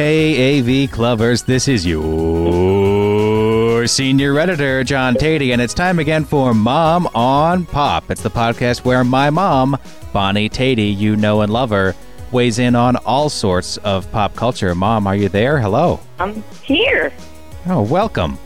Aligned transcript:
Hey, 0.00 0.60
AV 0.60 0.88
Clubbers, 0.92 1.44
this 1.44 1.66
is 1.66 1.84
your 1.84 2.04
senior 3.88 4.38
editor, 4.38 4.84
John 4.84 5.16
Teti, 5.16 5.52
and 5.52 5.60
it's 5.60 5.74
time 5.74 5.98
again 5.98 6.24
for 6.24 6.54
Mom 6.54 7.08
on 7.16 7.66
Pop. 7.66 8.08
It's 8.08 8.22
the 8.22 8.30
podcast 8.30 8.84
where 8.84 9.02
my 9.02 9.28
mom, 9.30 9.76
Bonnie 10.12 10.48
Teti, 10.48 10.96
you 10.96 11.16
know 11.16 11.40
and 11.40 11.52
love 11.52 11.70
her, 11.70 11.96
weighs 12.30 12.60
in 12.60 12.76
on 12.76 12.94
all 12.98 13.28
sorts 13.28 13.76
of 13.78 14.08
pop 14.12 14.36
culture. 14.36 14.72
Mom, 14.72 15.08
are 15.08 15.16
you 15.16 15.28
there? 15.28 15.58
Hello. 15.58 15.98
I'm 16.20 16.44
here. 16.62 17.12
Oh, 17.66 17.82
welcome. 17.82 18.38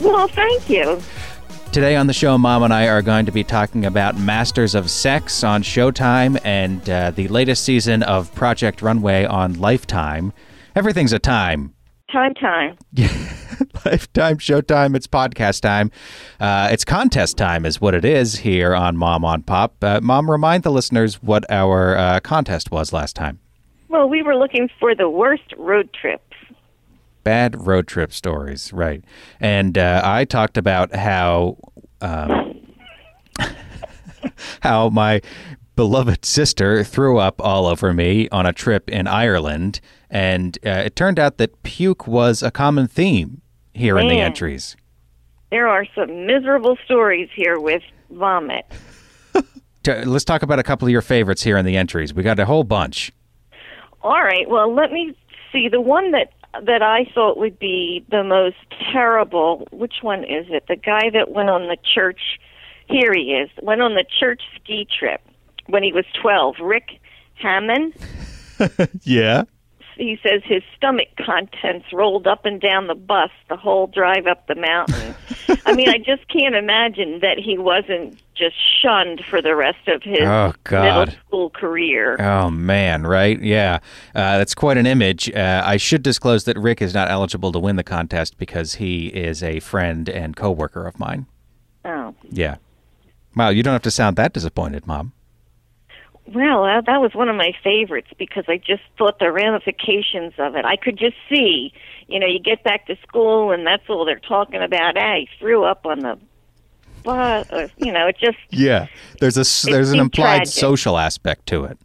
Well, 0.00 0.28
thank 0.28 0.70
you. 0.70 1.02
Today 1.72 1.96
on 1.96 2.06
the 2.06 2.14
show, 2.14 2.38
Mom 2.38 2.62
and 2.62 2.72
I 2.72 2.88
are 2.88 3.02
going 3.02 3.26
to 3.26 3.32
be 3.32 3.44
talking 3.44 3.84
about 3.84 4.18
Masters 4.18 4.74
of 4.74 4.88
Sex 4.90 5.44
on 5.44 5.62
Showtime 5.62 6.40
and 6.42 6.88
uh, 6.88 7.10
the 7.10 7.28
latest 7.28 7.64
season 7.64 8.02
of 8.02 8.34
Project 8.34 8.80
Runway 8.80 9.26
on 9.26 9.60
Lifetime. 9.60 10.32
Everything's 10.76 11.14
a 11.14 11.18
time. 11.18 11.72
Time, 12.12 12.34
time. 12.34 12.76
Lifetime, 13.86 14.36
Showtime, 14.36 14.94
it's 14.94 15.06
podcast 15.06 15.62
time. 15.62 15.90
Uh, 16.38 16.68
it's 16.70 16.84
contest 16.84 17.38
time, 17.38 17.64
is 17.64 17.80
what 17.80 17.94
it 17.94 18.04
is 18.04 18.36
here 18.36 18.74
on 18.74 18.94
Mom 18.94 19.24
on 19.24 19.42
Pop. 19.42 19.82
Uh, 19.82 20.00
Mom, 20.02 20.30
remind 20.30 20.64
the 20.64 20.70
listeners 20.70 21.22
what 21.22 21.50
our 21.50 21.96
uh, 21.96 22.20
contest 22.20 22.70
was 22.70 22.92
last 22.92 23.16
time. 23.16 23.40
Well, 23.88 24.06
we 24.06 24.20
were 24.20 24.36
looking 24.36 24.68
for 24.78 24.94
the 24.94 25.08
worst 25.08 25.54
road 25.56 25.88
trips. 25.98 26.22
Bad 27.24 27.66
road 27.66 27.88
trip 27.88 28.12
stories, 28.12 28.70
right. 28.70 29.02
And 29.40 29.78
uh, 29.78 30.02
I 30.04 30.26
talked 30.26 30.58
about 30.58 30.94
how. 30.94 31.56
Um, 32.02 32.52
how 34.60 34.90
my 34.90 35.22
beloved 35.74 36.26
sister 36.26 36.84
threw 36.84 37.18
up 37.18 37.40
all 37.40 37.66
over 37.66 37.94
me 37.94 38.28
on 38.30 38.44
a 38.44 38.52
trip 38.52 38.90
in 38.90 39.06
Ireland, 39.06 39.80
and 40.10 40.58
uh, 40.64 40.84
it 40.86 40.96
turned 40.96 41.18
out 41.18 41.38
that 41.38 41.62
puke 41.62 42.06
was 42.06 42.42
a 42.42 42.50
common 42.50 42.86
theme 42.86 43.42
here 43.74 43.98
in 43.98 44.08
the 44.08 44.20
entries. 44.20 44.76
There 45.50 45.68
are 45.68 45.84
some 45.94 46.26
miserable 46.26 46.76
stories 46.84 47.28
here 47.34 47.58
with 47.60 47.82
vomit. 48.10 48.66
Let's 49.86 50.24
talk 50.24 50.42
about 50.42 50.58
a 50.58 50.64
couple 50.64 50.86
of 50.88 50.92
your 50.92 51.02
favorites 51.02 51.42
here 51.42 51.56
in 51.56 51.64
the 51.64 51.76
entries. 51.76 52.12
We 52.12 52.22
got 52.22 52.40
a 52.40 52.46
whole 52.46 52.64
bunch. 52.64 53.12
All 54.02 54.22
right. 54.22 54.48
Well, 54.48 54.74
let 54.74 54.90
me 54.92 55.16
see. 55.52 55.68
The 55.68 55.80
one 55.80 56.12
that 56.12 56.32
that 56.64 56.82
I 56.82 57.10
thought 57.14 57.36
would 57.38 57.58
be 57.58 58.04
the 58.10 58.24
most 58.24 58.56
terrible. 58.92 59.66
Which 59.70 59.96
one 60.02 60.24
is 60.24 60.46
it? 60.48 60.64
The 60.68 60.76
guy 60.76 61.10
that 61.10 61.30
went 61.30 61.50
on 61.50 61.68
the 61.68 61.76
church. 61.94 62.20
Here 62.88 63.12
he 63.12 63.32
is. 63.34 63.50
Went 63.62 63.80
on 63.80 63.94
the 63.94 64.04
church 64.18 64.42
ski 64.56 64.86
trip 64.98 65.20
when 65.66 65.82
he 65.82 65.92
was 65.92 66.04
twelve. 66.20 66.56
Rick 66.60 67.00
Hammond. 67.34 67.94
Yeah. 69.02 69.42
He 69.96 70.18
says 70.22 70.42
his 70.44 70.62
stomach 70.76 71.08
contents 71.24 71.86
rolled 71.92 72.26
up 72.26 72.44
and 72.44 72.60
down 72.60 72.86
the 72.86 72.94
bus 72.94 73.30
the 73.48 73.56
whole 73.56 73.86
drive 73.86 74.26
up 74.26 74.46
the 74.46 74.54
mountain. 74.54 75.14
I 75.64 75.74
mean, 75.74 75.88
I 75.88 75.98
just 75.98 76.28
can't 76.28 76.54
imagine 76.54 77.20
that 77.20 77.38
he 77.38 77.58
wasn't 77.58 78.18
just 78.34 78.54
shunned 78.82 79.24
for 79.24 79.40
the 79.40 79.54
rest 79.56 79.88
of 79.88 80.02
his 80.02 80.20
Oh, 80.22 80.52
God. 80.64 81.08
middle 81.08 81.20
school 81.26 81.50
career. 81.50 82.16
Oh 82.20 82.50
man, 82.50 83.06
right? 83.06 83.40
Yeah, 83.40 83.78
uh, 84.14 84.38
that's 84.38 84.54
quite 84.54 84.76
an 84.76 84.86
image. 84.86 85.30
Uh, 85.34 85.62
I 85.64 85.76
should 85.78 86.02
disclose 86.02 86.44
that 86.44 86.58
Rick 86.58 86.82
is 86.82 86.92
not 86.94 87.10
eligible 87.10 87.50
to 87.52 87.58
win 87.58 87.76
the 87.76 87.82
contest 87.84 88.36
because 88.38 88.74
he 88.74 89.06
is 89.08 89.42
a 89.42 89.60
friend 89.60 90.08
and 90.08 90.36
coworker 90.36 90.86
of 90.86 90.98
mine. 90.98 91.26
Oh, 91.84 92.14
Yeah. 92.30 92.56
Wow, 93.34 93.50
you 93.50 93.62
don't 93.62 93.72
have 93.74 93.82
to 93.82 93.90
sound 93.90 94.16
that 94.16 94.32
disappointed, 94.32 94.86
Mom. 94.86 95.12
Well, 96.28 96.64
that, 96.64 96.86
that 96.86 97.00
was 97.00 97.14
one 97.14 97.28
of 97.28 97.36
my 97.36 97.52
favorites 97.62 98.08
because 98.18 98.44
I 98.48 98.56
just 98.58 98.82
thought 98.98 99.18
the 99.18 99.30
ramifications 99.32 100.34
of 100.38 100.54
it. 100.56 100.64
I 100.64 100.76
could 100.76 100.98
just 100.98 101.16
see, 101.30 101.72
you 102.08 102.18
know, 102.18 102.26
you 102.26 102.38
get 102.38 102.62
back 102.64 102.86
to 102.86 102.96
school 103.06 103.52
and 103.52 103.66
that's 103.66 103.84
all 103.88 104.04
they're 104.04 104.18
talking 104.18 104.62
about. 104.62 104.96
Ah, 104.96 105.16
he 105.16 105.28
threw 105.38 105.64
up 105.64 105.86
on 105.86 106.00
the 106.00 106.18
bus, 107.04 107.46
or, 107.52 107.68
you 107.78 107.92
know, 107.92 108.06
it 108.08 108.16
just 108.18 108.38
Yeah, 108.50 108.86
there's 109.20 109.36
a 109.36 109.66
there's 109.70 109.90
an 109.92 110.00
implied 110.00 110.36
tragic. 110.38 110.48
social 110.54 110.98
aspect 110.98 111.46
to 111.46 111.64
it. 111.64 111.78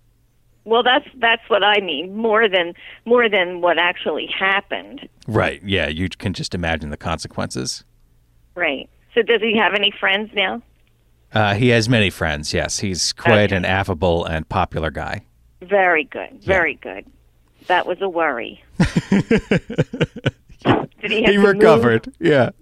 Well, 0.63 0.83
that's 0.83 1.07
that's 1.17 1.41
what 1.47 1.63
I 1.63 1.79
mean. 1.81 2.15
More 2.15 2.47
than 2.47 2.73
more 3.05 3.27
than 3.29 3.61
what 3.61 3.77
actually 3.79 4.27
happened. 4.27 5.07
Right. 5.27 5.61
Yeah, 5.63 5.87
you 5.87 6.07
can 6.09 6.33
just 6.33 6.53
imagine 6.53 6.89
the 6.91 6.97
consequences. 6.97 7.83
Right. 8.55 8.89
So 9.15 9.21
does 9.21 9.41
he 9.41 9.57
have 9.57 9.73
any 9.73 9.91
friends 9.99 10.29
now? 10.35 10.61
Uh, 11.33 11.53
he 11.55 11.69
has 11.69 11.87
many 11.87 12.09
friends. 12.09 12.53
Yes, 12.53 12.79
he's 12.79 13.13
quite 13.13 13.45
Okay. 13.51 13.55
an 13.55 13.65
affable 13.65 14.25
and 14.25 14.47
popular 14.49 14.91
guy. 14.91 15.25
Very 15.61 16.03
good. 16.05 16.41
Very 16.43 16.75
good. 16.75 17.05
That 17.67 17.85
was 17.85 18.01
a 18.01 18.09
worry. 18.09 18.61
Did 19.09 19.21
he 21.11 21.23
have 21.23 21.31
He 21.31 21.33
to 21.33 21.37
move? 21.37 21.43
recovered. 21.55 22.13
Yeah. 22.19 22.49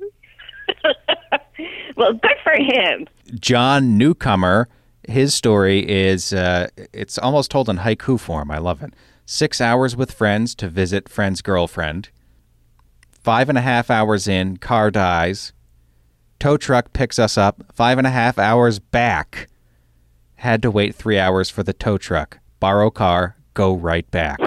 Well, 1.97 2.13
good 2.13 2.38
for 2.44 2.53
him. 2.53 3.07
John 3.41 3.97
Newcomer, 3.97 4.69
his 5.06 5.34
story 5.34 5.80
is 5.90 6.31
uh, 6.31 6.69
it's 6.94 7.18
almost 7.18 7.51
told 7.51 7.68
in 7.68 7.80
haiku 7.80 8.18
form. 8.18 8.50
I 8.51 8.57
love 8.57 8.81
it. 8.81 8.94
Six 9.25 9.59
hours 9.59 9.97
with 9.97 10.13
friends 10.13 10.56
to 10.56 10.69
visit 10.69 11.09
friend's 11.09 11.41
girlfriend. 11.41 12.07
Five 13.12 13.50
and 13.50 13.57
a 13.57 13.62
half 13.62 13.90
hours 13.91 14.30
in, 14.30 14.56
car 14.57 14.90
dies. 14.91 15.51
Tow 16.39 16.55
truck 16.55 16.94
picks 16.94 17.19
us 17.19 17.38
up. 17.38 17.63
Five 17.73 17.97
and 17.97 18.07
a 18.07 18.11
half 18.11 18.39
hours 18.39 18.79
back. 18.79 19.50
Had 20.35 20.61
to 20.61 20.72
wait 20.72 20.95
three 20.95 21.19
hours 21.19 21.50
for 21.50 21.63
the 21.63 21.73
tow 21.73 21.97
truck. 21.97 22.39
Borrow 22.61 22.89
car, 22.89 23.35
go 23.53 23.73
right 23.73 24.09
back. 24.09 24.39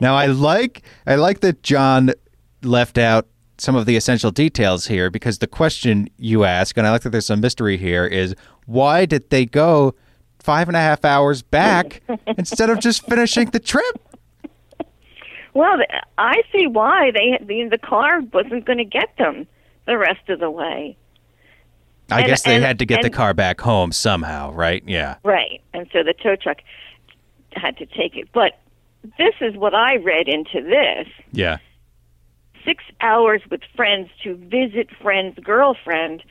now 0.00 0.14
I 0.14 0.26
like 0.26 0.82
I 1.06 1.16
like 1.16 1.40
that 1.40 1.62
John 1.62 2.12
left 2.62 2.96
out 2.96 3.26
some 3.58 3.76
of 3.76 3.84
the 3.84 3.94
essential 3.96 4.30
details 4.30 4.86
here 4.86 5.10
because 5.10 5.38
the 5.38 5.46
question 5.46 6.08
you 6.16 6.44
ask, 6.44 6.78
and 6.78 6.86
I 6.86 6.90
like 6.90 7.02
that 7.02 7.10
there's 7.10 7.26
some 7.26 7.40
mystery 7.40 7.76
here, 7.76 8.06
is 8.06 8.34
why 8.64 9.04
did 9.04 9.28
they 9.28 9.44
go 9.44 9.94
five 10.38 10.68
and 10.68 10.76
a 10.76 10.80
half 10.80 11.04
hours 11.04 11.42
back 11.42 12.02
instead 12.38 12.70
of 12.70 12.80
just 12.80 13.04
finishing 13.04 13.50
the 13.50 13.60
trip? 13.60 14.16
Well, 15.52 15.78
I 16.16 16.42
see 16.52 16.66
why 16.66 17.10
they 17.10 17.38
the, 17.44 17.68
the 17.68 17.78
car 17.78 18.20
wasn't 18.32 18.64
going 18.64 18.78
to 18.78 18.84
get 18.84 19.14
them 19.18 19.46
the 19.90 19.98
rest 19.98 20.28
of 20.28 20.38
the 20.38 20.50
way. 20.50 20.96
I 22.12 22.18
And- 22.20 22.26
guess 22.28 22.42
they 22.42 22.56
and- 22.56 22.64
had 22.64 22.78
to 22.78 22.86
get 22.86 23.02
the 23.02 23.10
car 23.10 23.34
back 23.34 23.60
home 23.60 23.92
somehow, 23.92 24.52
right? 24.52 24.82
Yeah. 24.86 25.16
Right. 25.24 25.60
And 25.74 25.88
so 25.92 26.02
the 26.02 26.12
tow 26.14 26.36
truck 26.36 26.58
had 27.54 27.76
to 27.78 27.86
take 27.86 28.16
it. 28.16 28.28
But 28.32 28.58
this 29.18 29.34
is 29.40 29.56
what 29.56 29.74
I 29.74 29.96
read 29.96 30.28
into 30.28 30.62
this. 30.62 31.08
Yeah. 31.32 31.58
six 32.64 32.84
hours 33.00 33.40
with 33.50 33.62
friends 33.74 34.10
to 34.22 34.34
visit 34.36 34.88
friend's 35.00 35.38
girlfriend. 35.38 36.22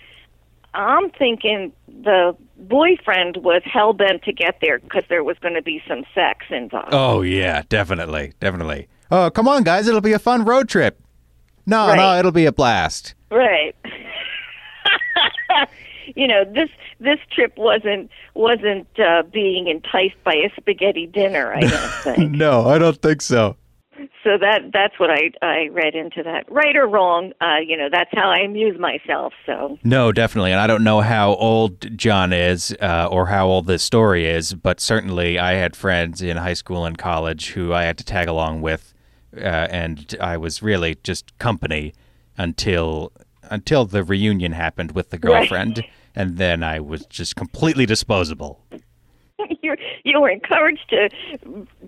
I'm 0.75 1.09
thinking 1.09 1.74
the 1.88 2.36
boyfriend 2.56 3.38
was 3.38 3.64
hell 3.66 3.94
bent 3.94 4.22
to 4.25 4.31
get 4.31 4.59
there 4.62 4.78
because 4.78 5.03
there 5.09 5.24
was 5.24 5.38
going 5.40 5.56
to 5.56 5.64
be 5.64 5.81
some 5.88 6.03
sex 6.14 6.46
involved. 6.52 6.90
Oh 6.94 7.24
yeah, 7.24 7.64
definitely, 7.68 8.34
definitely. 8.40 8.88
Oh, 9.09 9.31
come 9.31 9.48
on, 9.48 9.64
guys! 9.64 9.88
It'll 9.88 10.02
be 10.02 10.14
a 10.14 10.19
fun 10.19 10.46
road 10.46 10.69
trip. 10.69 11.02
No, 11.66 11.96
no, 11.96 12.19
it'll 12.19 12.31
be 12.31 12.46
a 12.46 12.52
blast. 12.52 13.16
Right. 13.32 13.76
you 16.16 16.28
know 16.28 16.44
this 16.46 16.70
this 17.00 17.20
trip 17.32 17.58
wasn't 17.58 18.10
wasn't 18.34 18.88
uh, 19.00 19.24
being 19.32 19.68
enticed 19.68 20.22
by 20.24 20.34
a 20.34 20.50
spaghetti 20.60 21.06
dinner. 21.08 21.54
I 21.54 21.62
don't 21.62 21.92
think. 22.16 22.32
No, 22.32 22.68
I 22.68 22.78
don't 22.78 23.02
think 23.02 23.22
so. 23.22 23.56
so 24.24 24.38
that 24.40 24.72
that's 24.74 25.00
what 25.00 25.10
I 25.12 25.32
I 25.42 25.68
read 25.72 25.94
into 25.96 26.24
that. 26.24 26.52
Right 26.52 26.76
or 26.76 26.88
wrong, 26.88 27.34
uh, 27.42 27.58
you 27.66 27.78
know 27.78 27.90
that's 27.92 28.10
how 28.14 28.30
I 28.30 28.40
amuse 28.40 28.80
myself. 28.80 29.34
So 29.46 29.78
No, 29.84 30.12
definitely, 30.12 30.52
and 30.52 30.60
I 30.62 30.68
don't 30.68 30.84
know 30.84 31.02
how 31.02 31.36
old 31.36 31.96
John 31.98 32.34
is 32.34 32.75
uh, 32.82 33.08
or 33.12 33.28
how 33.28 33.48
old 33.48 33.68
this 33.68 33.84
story 33.84 34.25
is, 34.25 34.54
but 34.54 34.80
certainly 34.80 35.38
I 35.38 35.54
had 35.54 35.75
friends 35.75 36.22
in 36.22 36.38
high 36.38 36.54
school 36.54 36.86
and 36.86 36.98
college 36.98 37.52
who 37.52 37.74
I 37.74 37.84
had 37.84 37.98
to 38.00 38.04
tag 38.04 38.28
along 38.28 38.62
with, 38.62 38.94
uh, 39.38 39.40
and 39.40 40.16
I 40.20 40.38
was 40.38 40.64
really 40.64 40.98
just 41.04 41.38
company 41.38 41.94
until 42.39 43.12
until 43.51 43.86
the 43.86 44.03
reunion 44.03 44.53
happened 44.53 44.94
with 44.94 45.09
the 45.12 45.18
girlfriend, 45.18 45.83
and 46.15 46.38
then 46.38 46.63
I 46.63 46.80
was 46.80 47.06
just 47.07 47.36
completely 47.36 47.86
disposable. 47.86 48.63
you 49.62 49.75
you 50.03 50.19
were 50.19 50.30
encouraged 50.30 50.89
to 50.89 51.09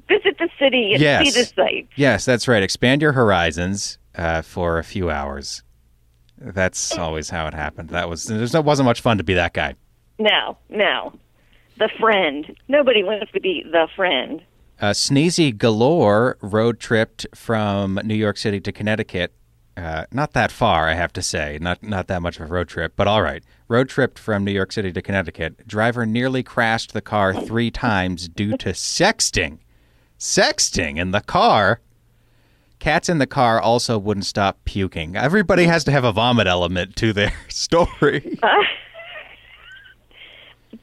visit 0.08 0.38
the 0.38 0.50
city 0.60 0.94
and 0.94 1.02
Yes. 1.02 1.34
see 1.34 1.40
the 1.42 1.46
sights. 1.46 1.92
Yes, 1.96 2.26
that's 2.26 2.48
right. 2.48 2.62
Expand 2.62 3.02
your 3.02 3.14
horizons 3.14 3.98
uh, 4.16 4.42
for 4.44 4.78
a 4.78 4.84
few 4.84 5.10
hours. 5.10 5.64
That's 6.38 6.98
always 6.98 7.30
how 7.30 7.48
it 7.48 7.54
happened. 7.54 7.90
That 7.90 8.10
was 8.10 8.26
there's 8.26 8.54
wasn't 8.54 8.86
much 8.86 9.02
fun 9.02 9.18
to 9.18 9.24
be 9.24 9.34
that 9.36 9.54
guy. 9.54 9.76
No, 10.20 10.58
no, 10.70 11.14
the 11.80 11.90
friend. 12.00 12.56
Nobody 12.68 13.04
wants 13.04 13.32
to 13.32 13.40
be 13.40 13.64
the 13.72 13.88
friend. 13.96 14.42
Uh, 14.80 14.92
Sneezy 14.92 15.56
Galore 15.56 16.38
road 16.42 16.80
tripped 16.80 17.28
from 17.36 18.00
New 18.04 18.16
York 18.16 18.38
City 18.38 18.60
to 18.62 18.72
Connecticut. 18.72 19.32
Uh, 19.78 20.06
not 20.12 20.34
that 20.34 20.52
far, 20.52 20.88
I 20.90 20.94
have 20.96 21.14
to 21.14 21.22
say. 21.22 21.58
Not 21.62 21.82
not 21.82 22.08
that 22.08 22.22
much 22.22 22.40
of 22.40 22.50
a 22.50 22.54
road 22.54 22.68
trip, 22.68 22.94
but 22.96 23.08
all 23.08 23.22
right. 23.22 23.44
Road 23.68 23.88
tripped 23.90 24.20
from 24.20 24.44
New 24.44 24.52
York 24.52 24.72
City 24.72 24.92
to 24.92 25.02
Connecticut. 25.02 25.66
Driver 25.68 26.06
nearly 26.06 26.44
crashed 26.44 26.94
the 26.94 27.02
car 27.02 27.34
three 27.34 27.72
times 27.88 28.28
due 28.28 28.58
to 28.58 28.70
sexting. 28.70 29.60
Sexting 30.20 30.98
in 30.98 31.12
the 31.12 31.22
car. 31.22 31.80
Cats 32.80 33.10
in 33.10 33.20
the 33.20 33.28
car 33.28 33.62
also 33.62 33.98
wouldn't 33.98 34.26
stop 34.26 34.58
puking. 34.66 35.16
Everybody 35.16 35.66
has 35.66 35.84
to 35.86 35.92
have 35.92 36.04
a 36.04 36.12
vomit 36.12 36.48
element 36.48 36.96
to 36.98 37.14
their 37.14 37.34
story. 37.48 38.38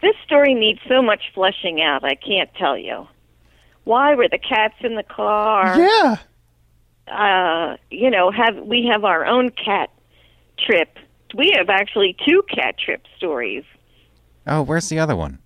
This 0.01 0.15
story 0.25 0.55
needs 0.55 0.79
so 0.89 1.03
much 1.03 1.23
fleshing 1.35 1.81
out. 1.81 2.05
I 2.05 2.15
can't 2.15 2.51
tell 2.55 2.77
you. 2.77 3.09
Why 3.85 4.15
were 4.15 4.29
the 4.29 4.39
cats 4.39 4.75
in 4.81 4.95
the 4.97 5.03
car? 5.03 5.77
yeah. 5.79 6.17
Uh, 7.11 7.77
you 7.91 8.11
know, 8.11 8.31
have 8.31 8.57
we 8.59 8.89
have 8.93 9.05
our 9.05 9.25
own 9.27 9.51
cat 9.51 9.91
trip. 10.59 10.97
We 11.35 11.53
have 11.57 11.69
actually 11.69 12.17
two 12.27 12.43
cat 12.55 12.77
trip 12.79 13.03
stories. 13.17 13.65
Oh, 14.47 14.63
where's 14.63 14.89
the 14.89 14.99
other 14.99 15.15
one? 15.17 15.39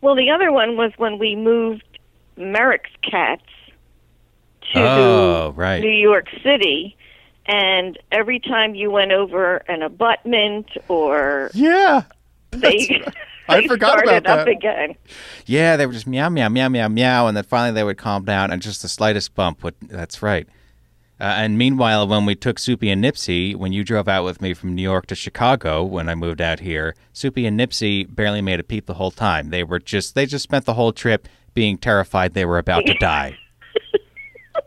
Well, 0.00 0.14
the 0.16 0.30
other 0.30 0.50
one 0.52 0.76
was 0.76 0.92
when 0.96 1.18
we 1.18 1.36
moved 1.36 1.82
Merrick's 2.36 2.90
cats 3.08 3.42
to 4.72 4.80
Oh, 4.80 5.52
right. 5.56 5.80
New 5.80 5.88
York 5.90 6.26
City, 6.42 6.96
and 7.46 7.98
every 8.12 8.38
time 8.40 8.74
you 8.74 8.90
went 8.90 9.12
over 9.12 9.56
an 9.68 9.82
abutment 9.82 10.66
or 10.88 11.50
Yeah. 11.54 12.02
they, 12.50 13.02
I 13.48 13.60
they 13.62 13.66
forgot 13.68 14.02
about 14.02 14.26
up 14.26 14.46
that. 14.46 14.48
again. 14.48 14.94
Yeah, 15.46 15.76
they 15.76 15.86
were 15.86 15.92
just 15.92 16.06
meow, 16.06 16.28
meow, 16.28 16.48
meow, 16.48 16.68
meow, 16.68 16.88
meow, 16.88 17.26
and 17.28 17.36
then 17.36 17.44
finally 17.44 17.72
they 17.74 17.84
would 17.84 17.98
calm 17.98 18.24
down, 18.24 18.50
and 18.50 18.60
just 18.60 18.82
the 18.82 18.88
slightest 18.88 19.34
bump 19.34 19.62
would. 19.64 19.74
That's 19.82 20.22
right. 20.22 20.46
Uh, 21.20 21.24
and 21.24 21.58
meanwhile, 21.58 22.06
when 22.06 22.24
we 22.26 22.36
took 22.36 22.58
Soupy 22.58 22.90
and 22.90 23.02
Nipsey, 23.02 23.56
when 23.56 23.72
you 23.72 23.82
drove 23.82 24.08
out 24.08 24.24
with 24.24 24.40
me 24.40 24.54
from 24.54 24.74
New 24.74 24.82
York 24.82 25.06
to 25.06 25.16
Chicago, 25.16 25.82
when 25.82 26.08
I 26.08 26.14
moved 26.14 26.40
out 26.40 26.60
here, 26.60 26.94
Soupy 27.12 27.44
and 27.44 27.58
Nipsey 27.58 28.04
barely 28.14 28.40
made 28.40 28.60
a 28.60 28.62
peep 28.62 28.86
the 28.86 28.94
whole 28.94 29.10
time. 29.10 29.50
They 29.50 29.64
were 29.64 29.80
just, 29.80 30.14
they 30.14 30.26
just 30.26 30.44
spent 30.44 30.64
the 30.64 30.74
whole 30.74 30.92
trip 30.92 31.28
being 31.54 31.76
terrified 31.76 32.34
they 32.34 32.44
were 32.44 32.58
about 32.58 32.86
to 32.86 32.94
die, 33.00 33.36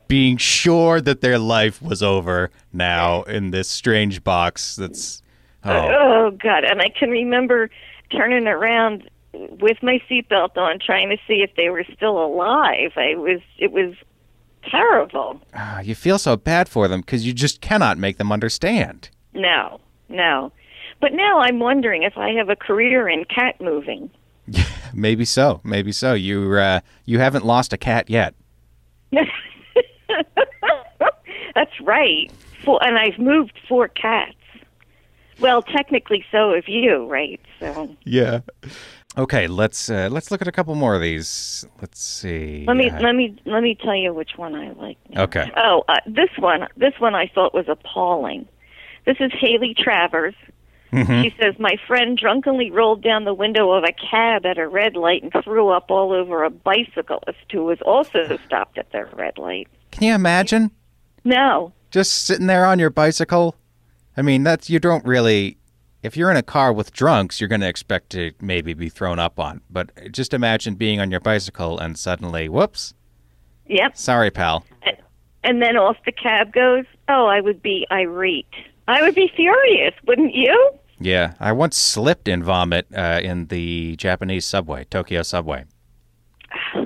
being 0.09 0.36
sure 0.36 1.00
that 1.00 1.21
their 1.21 1.39
life 1.39 1.81
was 1.81 2.03
over 2.03 2.51
now 2.74 3.24
in 3.24 3.51
this 3.51 3.69
strange 3.69 4.21
box. 4.24 4.75
That's 4.75 5.24
oh, 5.63 6.12
Oh 6.21 6.31
God! 6.31 6.65
And 6.65 6.81
I 6.81 6.89
can 6.89 7.09
remember 7.09 7.69
turning 8.12 8.45
around 8.47 9.09
with 9.33 9.81
my 9.81 10.01
seatbelt 10.09 10.57
on, 10.57 10.80
trying 10.80 11.09
to 11.09 11.18
see 11.27 11.42
if 11.42 11.56
they 11.56 11.69
were 11.69 11.86
still 11.95 12.24
alive. 12.24 12.92
I 12.97 13.15
was. 13.15 13.39
It 13.57 13.71
was 13.71 13.95
terrible. 14.69 15.42
ah, 15.54 15.80
you 15.81 15.96
feel 15.96 16.18
so 16.19 16.36
bad 16.38 16.69
for 16.69 16.88
them 16.88 17.02
because 17.02 17.25
you 17.25 17.34
just 17.34 17.62
cannot 17.62 17.98
make 17.98 18.18
them 18.18 18.31
understand. 18.31 19.10
No, 19.34 19.80
no. 20.10 20.52
But 21.00 21.13
now 21.13 21.40
I'm 21.40 21.60
wondering 21.60 22.04
if 22.04 22.18
I 22.18 22.30
have 22.34 22.50
a 22.50 22.56
career 22.56 23.10
in 23.10 23.25
cat 23.25 23.60
moving. 23.60 24.10
Maybe 24.94 25.25
so. 25.25 25.62
Maybe 25.63 25.92
so. 25.92 26.13
You 26.13 26.54
uh, 26.54 26.81
you 27.06 27.19
haven't 27.19 27.46
lost 27.46 27.74
a 27.74 27.78
cat 27.78 28.10
yet. 28.10 28.36
That's 31.56 31.80
right. 31.81 32.31
Four, 32.64 32.80
and 32.84 32.98
I've 32.98 33.19
moved 33.19 33.54
four 33.68 33.88
cats. 33.88 34.36
Well, 35.42 35.62
technically, 35.62 36.24
so 36.32 36.54
have 36.54 36.68
you, 36.68 37.06
right? 37.08 37.40
So 37.60 37.96
Yeah. 38.06 38.40
Okay, 39.18 39.48
let's 39.48 39.90
uh, 39.90 40.08
let's 40.12 40.32
look 40.32 40.42
at 40.42 40.48
a 40.48 40.52
couple 40.54 40.74
more 40.76 40.96
of 40.96 41.02
these. 41.02 41.66
Let's 41.82 42.02
see. 42.02 42.64
let 42.68 42.78
me 42.78 42.90
Uh, 42.90 43.00
let 43.02 43.14
me 43.16 43.36
let 43.46 43.62
me 43.62 43.76
tell 43.76 43.96
you 43.96 44.14
which 44.14 44.38
one 44.38 44.56
I 44.56 44.72
like. 44.72 44.98
now. 45.10 45.24
Okay. 45.24 45.52
Oh, 45.58 45.84
uh, 45.90 45.96
this 46.06 46.30
one 46.38 46.68
this 46.78 46.94
one 47.00 47.14
I 47.16 47.28
thought 47.28 47.54
was 47.54 47.66
appalling. 47.68 48.48
This 49.06 49.18
is 49.20 49.32
Haley 49.34 49.74
Travers. 49.78 50.36
Mhm. 50.94 51.24
She 51.24 51.34
says 51.42 51.56
my 51.58 51.76
friend 51.88 52.18
drunkenly 52.18 52.70
rolled 52.70 53.02
down 53.02 53.24
the 53.24 53.34
window 53.34 53.72
of 53.72 53.84
a 53.84 53.94
cab 53.94 54.46
at 54.46 54.58
a 54.58 54.68
red 54.68 54.96
light 54.96 55.24
and 55.24 55.32
threw 55.44 55.70
up 55.70 55.90
all 55.90 56.12
over 56.14 56.44
a 56.44 56.50
bicyclist 56.50 57.40
who 57.52 57.64
was 57.66 57.80
also 57.86 58.38
stopped 58.46 58.78
at 58.78 58.92
the 58.92 59.06
red 59.16 59.38
light. 59.38 59.68
Can 59.92 60.04
you 60.08 60.14
imagine 60.14 60.70
No, 61.24 61.72
just 61.92 62.26
sitting 62.26 62.48
there 62.48 62.66
on 62.66 62.78
your 62.80 62.90
bicycle? 62.90 63.56
I 64.16 64.22
mean, 64.22 64.44
that's 64.44 64.69
you 64.69 64.80
don't 64.80 65.06
really. 65.06 65.58
If 66.04 66.18
you're 66.18 66.31
in 66.31 66.38
a 66.38 66.44
car 66.44 66.74
with 66.74 66.92
drunks, 66.92 67.40
you're 67.40 67.48
going 67.48 67.62
to 67.62 67.68
expect 67.68 68.10
to 68.12 68.31
maybe 68.42 68.74
be 68.74 68.90
thrown 68.90 69.19
up 69.19 69.40
on. 69.40 69.62
But 69.69 70.12
just 70.12 70.34
imagine 70.34 70.74
being 70.74 71.00
on 71.00 71.12
your 71.12 71.19
bicycle 71.19 71.78
and 71.78 71.98
suddenly, 71.98 72.50
whoops, 72.50 72.96
yep. 73.68 73.96
sorry, 73.96 74.31
pal. 74.31 74.66
and 75.44 75.62
then 75.62 75.78
off 75.78 75.98
the 76.06 76.12
cab 76.12 76.54
goes. 76.54 76.86
Oh, 77.08 77.28
I 77.28 77.40
would 77.40 77.62
be 77.62 77.86
irate. 77.92 78.48
I 78.88 79.02
would 79.04 79.16
be 79.16 79.31
furious, 79.36 79.94
wouldn't 80.08 80.34
you? 80.34 80.72
Yeah, 81.00 81.34
I 81.40 81.52
once 81.52 81.78
slipped 81.78 82.28
in 82.28 82.44
vomit 82.44 82.88
uh, 82.96 83.19
in 83.24 83.48
the 83.48 83.96
Japanese 83.96 84.46
subway, 84.46 84.84
Tokyo 84.86 85.24
subway. 85.24 85.66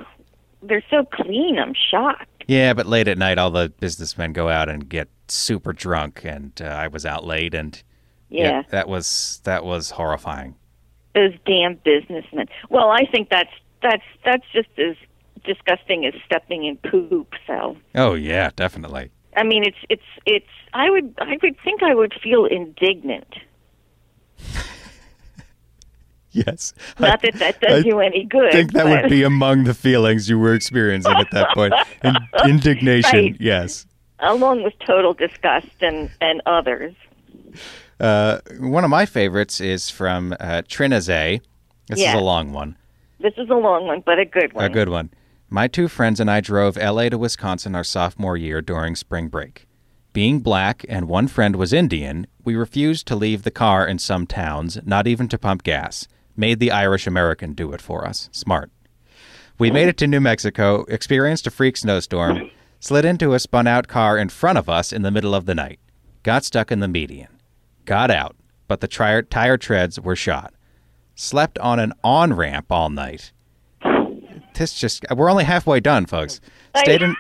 They're 0.61 0.83
so 0.89 1.05
clean. 1.05 1.59
I'm 1.59 1.73
shocked. 1.73 2.43
Yeah, 2.47 2.73
but 2.73 2.85
late 2.85 3.07
at 3.07 3.17
night, 3.17 3.37
all 3.37 3.51
the 3.51 3.73
businessmen 3.79 4.33
go 4.33 4.49
out 4.49 4.69
and 4.69 4.87
get 4.87 5.09
super 5.31 5.73
drunk, 5.73 6.21
and 6.23 6.51
uh, 6.61 6.65
I 6.65 6.87
was 6.87 7.05
out 7.05 7.23
late, 7.25 7.53
and 7.53 7.81
Yeah, 8.29 8.63
that 8.69 8.87
was 8.87 9.41
that 9.43 9.63
was 9.63 9.91
horrifying. 9.91 10.55
those 11.13 11.33
damn 11.45 11.75
businessmen. 11.83 12.47
Well, 12.69 12.89
I 12.91 13.05
think 13.11 13.29
that's 13.29 13.53
that's 13.81 14.03
that's 14.23 14.45
just 14.53 14.69
as 14.77 14.95
disgusting 15.43 16.05
as 16.05 16.13
stepping 16.25 16.65
in 16.65 16.77
poop. 16.77 17.33
So, 17.47 17.77
Oh 17.95 18.13
yeah, 18.15 18.49
definitely. 18.55 19.11
I 19.37 19.43
mean, 19.43 19.63
it's 19.63 19.77
it's 19.89 20.03
it's. 20.25 20.47
I 20.73 20.89
would 20.89 21.13
I 21.19 21.37
would 21.41 21.55
think 21.63 21.83
I 21.83 21.93
would 21.95 22.13
feel 22.23 22.45
indignant. 22.45 23.33
Yes, 26.31 26.73
Not 26.99 27.21
that 27.21 27.35
that 27.35 27.61
does 27.61 27.85
I 27.85 27.87
you 27.87 27.99
any 28.01 28.25
good. 28.25 28.49
I 28.49 28.51
think 28.51 28.73
that 28.73 28.83
but- 28.83 29.03
would 29.03 29.09
be 29.09 29.23
among 29.23 29.63
the 29.63 29.73
feelings 29.73 30.29
you 30.29 30.37
were 30.37 30.53
experiencing 30.53 31.13
at 31.13 31.31
that 31.31 31.47
point. 31.53 31.73
In- 32.03 32.17
indignation, 32.49 33.19
Right. 33.19 33.37
yes. 33.39 33.85
Along 34.19 34.63
with 34.63 34.73
total 34.85 35.13
disgust 35.13 35.67
and 35.81 36.09
and 36.21 36.41
others. 36.45 36.93
Uh, 37.99 38.39
one 38.59 38.83
of 38.83 38.89
my 38.89 39.05
favorites 39.05 39.61
is 39.61 39.89
from 39.89 40.33
uh, 40.39 40.61
Trinazay. 40.67 41.41
This 41.87 41.99
Yeah. 41.99 42.15
is 42.15 42.21
a 42.21 42.23
long 42.23 42.51
one. 42.51 42.77
This 43.19 43.33
is 43.37 43.49
a 43.49 43.55
long 43.55 43.85
one, 43.87 44.01
but 44.05 44.19
a 44.19 44.25
good 44.25 44.53
one. 44.53 44.65
A 44.65 44.69
good 44.69 44.89
one. 44.89 45.09
My 45.49 45.67
two 45.67 45.87
friends 45.87 46.19
and 46.19 46.29
I 46.29 46.41
drove 46.41 46.75
LA 46.75 47.09
to 47.09 47.17
Wisconsin 47.17 47.75
our 47.75 47.83
sophomore 47.83 48.35
year 48.35 48.61
during 48.61 48.95
spring 48.95 49.27
break. 49.29 49.67
Being 50.11 50.39
black 50.39 50.85
and 50.89 51.07
one 51.07 51.27
friend 51.27 51.55
was 51.55 51.71
Indian, 51.73 52.27
we 52.43 52.55
refused 52.55 53.07
to 53.07 53.15
leave 53.15 53.43
the 53.43 53.51
car 53.51 53.87
in 53.87 53.99
some 53.99 54.25
towns, 54.27 54.77
not 54.85 55.07
even 55.07 55.27
to 55.29 55.37
pump 55.37 55.63
gas. 55.63 56.07
Made 56.35 56.59
the 56.59 56.71
Irish 56.71 57.07
American 57.07 57.53
do 57.53 57.71
it 57.73 57.81
for 57.81 58.05
us. 58.05 58.29
Smart. 58.31 58.71
We 59.57 59.71
made 59.71 59.87
it 59.87 59.97
to 59.97 60.07
New 60.07 60.19
Mexico, 60.19 60.83
experienced 60.89 61.47
a 61.47 61.51
freak 61.51 61.77
snowstorm, 61.77 62.49
slid 62.79 63.05
into 63.05 63.33
a 63.33 63.39
spun 63.39 63.67
out 63.67 63.87
car 63.87 64.17
in 64.17 64.29
front 64.29 64.57
of 64.57 64.69
us 64.69 64.91
in 64.93 65.01
the 65.01 65.11
middle 65.11 65.33
of 65.35 65.45
the 65.45 65.55
night, 65.55 65.79
got 66.23 66.43
stuck 66.45 66.71
in 66.71 66.79
the 66.79 66.87
median, 66.87 67.29
got 67.85 68.11
out, 68.11 68.35
but 68.67 68.81
the 68.81 68.87
tri- 68.87 69.21
tire 69.21 69.57
treads 69.57 69.99
were 69.99 70.15
shot, 70.15 70.53
slept 71.15 71.57
on 71.59 71.79
an 71.79 71.93
on 72.03 72.33
ramp 72.33 72.71
all 72.71 72.89
night. 72.89 73.31
This 74.53 74.73
just, 74.73 75.05
we're 75.13 75.29
only 75.29 75.43
halfway 75.43 75.79
done, 75.79 76.05
folks. 76.05 76.39
Stayed 76.77 77.01
in, 77.01 77.15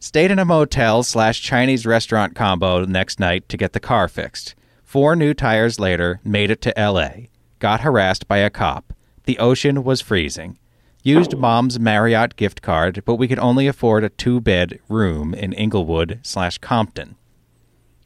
stayed 0.00 0.30
in 0.30 0.38
a 0.38 0.44
motel 0.44 1.02
slash 1.02 1.40
Chinese 1.40 1.86
restaurant 1.86 2.34
combo 2.34 2.84
next 2.84 3.20
night 3.20 3.48
to 3.48 3.56
get 3.56 3.72
the 3.72 3.80
car 3.80 4.08
fixed. 4.08 4.54
Four 4.82 5.14
new 5.14 5.32
tires 5.34 5.78
later, 5.78 6.20
made 6.24 6.50
it 6.50 6.60
to 6.62 6.74
LA. 6.76 7.26
Got 7.58 7.82
harassed 7.82 8.26
by 8.26 8.38
a 8.38 8.50
cop. 8.50 8.92
The 9.24 9.38
ocean 9.38 9.84
was 9.84 10.00
freezing. 10.00 10.58
Used 11.06 11.36
mom's 11.36 11.78
Marriott 11.78 12.34
gift 12.34 12.62
card, 12.62 13.04
but 13.04 13.14
we 13.14 13.28
could 13.28 13.38
only 13.38 13.68
afford 13.68 14.02
a 14.02 14.08
two 14.08 14.40
bed 14.40 14.80
room 14.88 15.34
in 15.34 15.52
Inglewood 15.52 16.18
slash 16.24 16.58
Compton. 16.58 17.14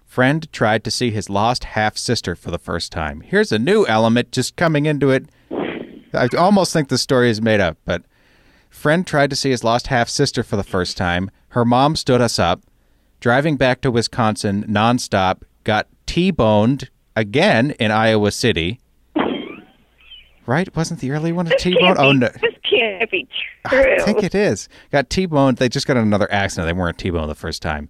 Friend 0.05 0.47
tried 0.53 0.85
to 0.85 0.91
see 0.91 1.11
his 1.11 1.31
lost 1.31 1.65
half 1.65 1.97
sister 1.97 2.37
for 2.37 2.51
the 2.51 2.59
first 2.59 2.93
time. 2.93 3.23
Here's 3.23 3.53
a 3.53 3.59
new 3.59 3.87
element 3.87 4.33
just 4.33 4.55
coming 4.55 4.85
into 4.85 5.09
it. 5.09 5.31
I 6.13 6.29
almost 6.37 6.75
think 6.75 6.91
the 6.91 6.99
story 6.99 7.31
is 7.31 7.41
made 7.41 7.59
up, 7.59 7.79
but 7.87 8.03
friend 8.69 9.07
tried 9.07 9.31
to 9.31 9.37
see 9.37 9.49
his 9.49 9.65
lost 9.65 9.87
half 9.87 10.11
sister 10.11 10.43
for 10.43 10.57
the 10.57 10.63
first 10.63 10.99
time. 10.99 11.31
Her 11.49 11.65
mom 11.65 11.97
stood 11.97 12.21
us 12.21 12.39
up. 12.39 12.61
Driving 13.19 13.57
back 13.57 13.81
to 13.81 13.91
Wisconsin 13.91 14.63
nonstop, 14.69 15.41
got 15.65 15.89
T 16.05 16.31
boned 16.31 16.91
again 17.17 17.71
in 17.81 17.93
Iowa 17.93 18.31
City. 18.31 18.79
Right? 20.47 20.75
Wasn't 20.75 21.01
the 21.01 21.11
early 21.13 21.33
one 21.33 21.47
a 21.47 21.57
T 21.57 21.75
bone? 21.75 21.97
Can't 21.97 21.99
Oh 21.99 22.13
no. 22.13 22.29
This 22.41 22.55
can't 22.69 23.11
be 23.11 23.29
ah, 23.67 23.69
true. 23.69 23.97
I 24.01 24.03
think 24.05 24.23
it 24.23 24.35
is. 24.35 24.69
Got 24.91 25.11
T 25.11 25.27
boned. 25.27 25.59
They 25.59 25.69
just 25.69 25.87
got 25.87 25.97
another 25.97 26.31
accident. 26.33 26.67
They 26.67 26.79
weren't 26.79 26.99
T 26.99 27.11
boned 27.11 27.31
the 27.31 27.35
first 27.35 27.63
time. 27.63 27.89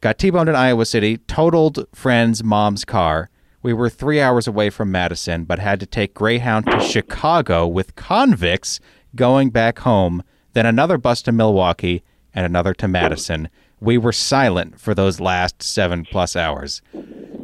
Got 0.00 0.18
T 0.18 0.30
boned 0.30 0.48
in 0.48 0.54
Iowa 0.54 0.84
City. 0.84 1.18
Totaled 1.18 1.86
friend's 1.94 2.42
mom's 2.42 2.84
car. 2.84 3.30
We 3.62 3.72
were 3.72 3.88
three 3.88 4.20
hours 4.20 4.48
away 4.48 4.70
from 4.70 4.90
Madison, 4.90 5.44
but 5.44 5.60
had 5.60 5.78
to 5.80 5.86
take 5.86 6.14
Greyhound 6.14 6.66
to 6.66 6.80
Chicago 6.80 7.66
with 7.66 7.94
convicts 7.94 8.80
going 9.14 9.50
back 9.50 9.78
home. 9.80 10.24
Then 10.52 10.66
another 10.66 10.98
bus 10.98 11.22
to 11.22 11.32
Milwaukee 11.32 12.02
and 12.34 12.44
another 12.44 12.74
to 12.74 12.88
Madison. 12.88 13.48
We 13.80 13.98
were 13.98 14.12
silent 14.12 14.80
for 14.80 14.94
those 14.94 15.20
last 15.20 15.62
seven 15.62 16.04
plus 16.10 16.34
hours. 16.34 16.82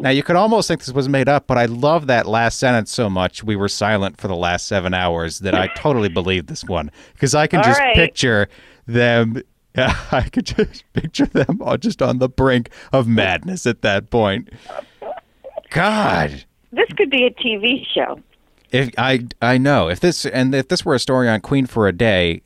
Now 0.01 0.11
you 0.11 0.23
could 0.23 0.37
almost 0.37 0.69
think 0.69 0.81
this 0.81 0.93
was 0.95 1.09
made 1.09 1.29
up, 1.29 1.47
but 1.47 1.59
I 1.59 1.65
love 1.67 2.07
that 2.07 2.27
last 2.27 2.59
sentence 2.59 2.91
so 2.93 3.11
much. 3.11 3.43
We 3.43 3.57
were 3.57 3.69
silent 3.69 4.21
for 4.21 4.29
the 4.29 4.37
last 4.37 4.67
seven 4.67 4.95
hours 4.95 5.41
that 5.41 5.55
I 5.55 5.67
totally 5.75 6.09
believe 6.09 6.47
this 6.47 6.65
one 6.65 6.91
because 7.15 7.35
I 7.35 7.47
can 7.47 7.59
All 7.61 7.65
just 7.65 7.81
right. 7.81 7.97
picture 7.97 8.49
them 8.87 9.43
Yeah, 9.77 9.95
I 10.13 10.23
could 10.23 10.47
just 10.47 10.85
picture 10.93 11.27
them 11.27 11.61
all 11.63 11.77
just 11.77 12.01
on 12.01 12.19
the 12.19 12.29
brink 12.29 12.71
of 12.93 13.07
madness 13.09 13.67
at 13.67 13.83
that 13.83 14.11
point. 14.11 14.51
God. 15.71 16.45
This 16.73 16.89
could 16.97 17.11
be 17.11 17.25
a 17.27 17.31
TV 17.31 17.85
show. 17.95 18.21
If 18.71 18.91
I 18.99 19.27
I 19.41 19.59
know 19.59 19.89
if 19.89 20.01
this 20.01 20.27
and 20.27 20.55
if 20.55 20.69
this 20.69 20.85
were 20.85 20.95
a 20.95 20.99
story 20.99 21.29
on 21.29 21.41
Queen 21.41 21.67
for 21.67 21.89
a 21.89 21.93
day, 21.93 22.43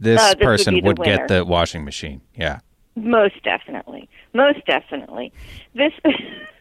this, 0.00 0.20
Uh, 0.20 0.34
this 0.34 0.44
person 0.44 0.74
the 0.74 0.82
would 0.82 0.98
get 1.02 1.28
the 1.28 1.44
washing 1.44 1.84
machine. 1.84 2.22
Yeah. 2.34 2.60
Most 2.96 3.42
definitely. 3.44 4.08
Most 4.34 4.64
definitely. 4.66 5.32
This 5.74 5.92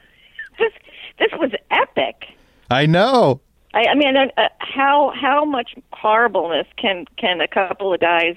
this 0.61 0.73
this 1.19 1.31
was 1.39 1.51
epic. 1.69 2.25
I 2.69 2.85
know. 2.85 3.41
I, 3.73 3.85
I 3.91 3.95
mean, 3.95 4.15
uh, 4.17 4.27
how 4.59 5.11
how 5.19 5.43
much 5.45 5.75
horribleness 5.93 6.67
can 6.77 7.05
can 7.17 7.41
a 7.41 7.47
couple 7.47 7.93
of 7.93 7.99
guys, 7.99 8.35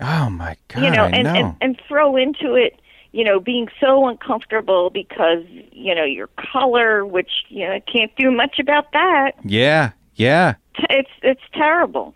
Oh 0.00 0.28
my 0.30 0.56
god. 0.68 0.84
you 0.84 0.90
know, 0.90 1.04
and, 1.04 1.24
know. 1.24 1.34
and 1.34 1.56
and 1.60 1.82
throw 1.88 2.16
into 2.16 2.54
it, 2.54 2.80
you 3.12 3.24
know, 3.24 3.40
being 3.40 3.68
so 3.80 4.06
uncomfortable 4.08 4.90
because 4.90 5.44
you 5.72 5.94
know 5.94 6.04
your 6.04 6.28
color, 6.52 7.04
which 7.06 7.30
you 7.48 7.66
know 7.66 7.78
can't 7.92 8.14
do 8.16 8.30
much 8.30 8.58
about 8.58 8.92
that. 8.92 9.32
yeah. 9.44 9.92
Yeah. 10.14 10.54
It's 10.90 11.10
it's 11.22 11.42
terrible. 11.52 12.14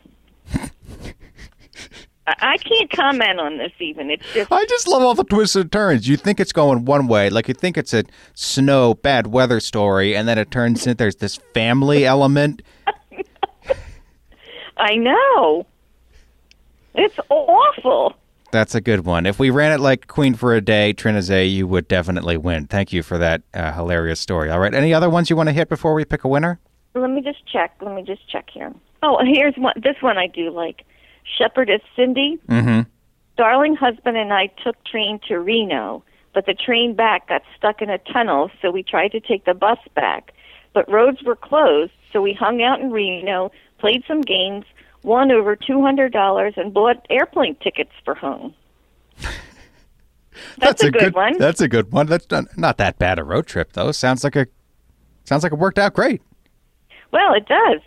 I 2.27 2.59
can't 2.59 2.91
comment 2.91 3.41
on 3.41 3.59
this 3.59 3.73
even. 3.81 4.11
It's 4.11 4.25
just 4.33 4.53
I 4.53 4.65
just 4.67 4.87
love 4.87 5.03
all 5.03 5.15
the 5.15 5.25
twists 5.25 5.57
and 5.57 5.71
turns. 5.71 6.07
You 6.07 6.17
think 6.17 6.39
it's 6.39 6.53
going 6.53 6.85
one 6.85 7.09
way, 7.09 7.31
like 7.31 7.49
you 7.49 7.55
think 7.55 7.77
it's 7.77 7.93
a 7.93 8.05
snow, 8.35 8.95
bad 8.95 9.29
weather 9.29 9.59
story, 9.59 10.15
and 10.15 10.29
then 10.29 10.39
it 10.39 10.51
turns 10.51 10.87
into 10.87 10.97
there's 10.97 11.17
this 11.17 11.37
family 11.55 12.05
element. 12.07 12.63
I 14.77 14.97
know. 14.97 15.67
It's 16.95 17.17
awful. 17.29 18.15
That's 18.53 18.75
a 18.75 18.81
good 18.81 19.05
one. 19.05 19.27
If 19.27 19.39
we 19.39 19.51
ran 19.51 19.73
it 19.73 19.81
like 19.81 20.09
Queen 20.09 20.35
for 20.35 20.55
a 20.55 20.61
Day, 20.61 20.93
Trinazay, 20.93 21.53
you 21.53 21.67
would 21.69 21.87
definitely 21.87 22.37
win. 22.37 22.67
Thank 22.67 22.93
you 22.93 23.03
for 23.03 23.17
that 23.19 23.43
uh, 23.55 23.73
hilarious 23.73 24.19
story. 24.19 24.51
All 24.51 24.59
right. 24.59 24.75
Any 24.75 24.93
other 24.93 25.09
ones 25.09 25.31
you 25.31 25.37
want 25.37 25.49
to 25.49 25.53
hit 25.53 25.69
before 25.69 25.95
we 25.95 26.05
pick 26.05 26.25
a 26.25 26.29
winner? 26.29 26.59
Let 26.95 27.11
me 27.11 27.21
just 27.21 27.47
check. 27.47 27.77
Let 27.81 27.95
me 27.95 28.03
just 28.03 28.29
check 28.29 28.49
here. 28.53 28.73
Oh, 29.03 29.19
here's 29.25 29.55
one. 29.57 29.75
This 29.77 29.97
one 30.01 30.19
I 30.19 30.27
do 30.27 30.51
like. 30.51 30.85
Shepherdess 31.39 31.83
Cindy. 31.97 32.39
Mm-hmm. 32.49 32.89
Darling 33.37 33.75
husband 33.75 34.17
and 34.17 34.33
I 34.33 34.49
took 34.63 34.83
train 34.85 35.19
to 35.29 35.39
Reno, 35.39 36.05
but 36.35 36.47
the 36.47 36.55
train 36.55 36.95
back 36.95 37.29
got 37.29 37.43
stuck 37.57 37.81
in 37.81 37.89
a 37.89 37.99
tunnel, 37.99 38.51
so 38.61 38.71
we 38.71 38.83
tried 38.83 39.13
to 39.13 39.21
take 39.21 39.45
the 39.45 39.55
bus 39.55 39.79
back. 39.95 40.33
But 40.75 40.91
roads 40.91 41.23
were 41.23 41.37
closed, 41.37 41.93
so 42.13 42.21
we 42.21 42.33
hung 42.33 42.63
out 42.63 42.81
in 42.81 42.91
Reno, 42.91 43.51
played 43.79 44.05
some 44.07 44.21
games, 44.21 44.67
won 45.03 45.33
over 45.33 45.57
two 45.57 45.81
hundred 45.83 46.13
dollars, 46.13 46.55
and 46.57 46.73
bought 46.75 47.07
airplane 47.09 47.57
tickets 47.57 47.93
for 48.05 48.15
home. 48.15 48.55
That's, 50.59 50.83
a, 50.83 50.91
good, 50.91 51.15
one. 51.15 51.39
That's 51.39 51.61
a 51.61 51.69
good 51.69 51.93
one. 51.93 52.07
That's 52.07 52.31
not, 52.31 52.57
not 52.57 52.79
that 52.79 52.99
bad 52.99 53.19
a 53.19 53.25
road 53.25 53.47
trip 53.47 53.73
though. 53.73 53.93
Sounds 53.93 54.23
like 54.23 54.37
a 54.37 54.47
sounds 55.25 55.43
like 55.43 55.53
it 55.53 55.59
worked 55.59 55.79
out 55.79 55.95
great. 55.95 56.23
Well, 57.13 57.35
it 57.35 57.47
does, 57.47 57.81